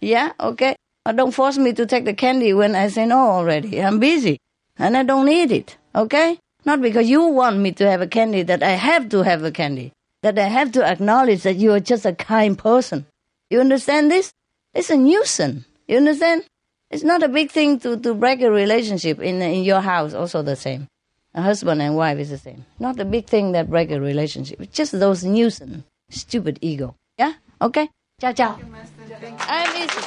[0.00, 0.74] yeah, okay?
[1.04, 3.80] Or don't force me to take the candy when I say no already.
[3.80, 4.38] I'm busy
[4.78, 6.38] and I don't need it, okay?
[6.64, 9.50] Not because you want me to have a candy that I have to have a
[9.50, 9.92] candy,
[10.22, 13.06] that I have to acknowledge that you are just a kind person.
[13.50, 14.32] You understand this?
[14.74, 15.64] It's a nuisance.
[15.86, 16.44] You understand?
[16.90, 20.42] It's not a big thing to, to break a relationship in, in your house, also
[20.42, 20.88] the same.
[21.34, 22.64] A husband and wife is the same.
[22.78, 24.60] Not a big thing that break a relationship.
[24.60, 26.94] It's just those nuisance, stupid ego.
[27.18, 27.34] Yeah?
[27.60, 27.88] Okay?
[28.20, 28.54] Ciao, ciao.
[28.54, 29.46] Thank you.
[29.48, 30.00] I'm easy.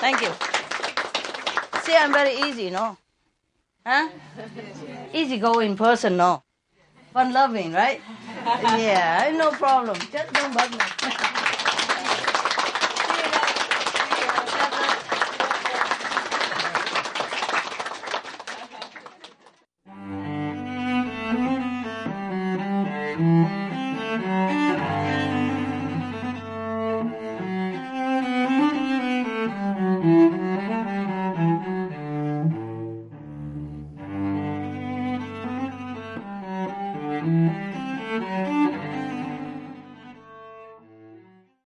[0.00, 0.32] Thank you.
[1.82, 2.96] See, I'm very easy, no?
[3.86, 4.08] Huh?
[5.12, 6.42] Easy going person, no?
[7.12, 8.00] Fun loving, right?
[8.76, 9.96] Yeah, no problem.
[10.12, 10.78] Just don't bug me.